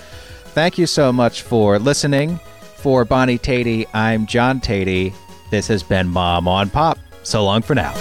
Thank 0.55 0.79
you 0.79 0.87
so 0.87 1.13
much 1.13 1.43
for 1.43 1.79
listening. 1.79 2.41
For 2.77 3.05
Bonnie 3.05 3.39
Teti, 3.39 3.87
I'm 3.93 4.27
John 4.27 4.61
Teti. 4.61 5.13
This 5.51 5.67
has 5.69 5.83
been 5.83 6.09
Mom 6.09 6.47
on 6.47 6.71
Pop. 6.71 6.99
So 7.23 7.45
long 7.45 7.63
for 7.63 7.75
now. 7.75 7.93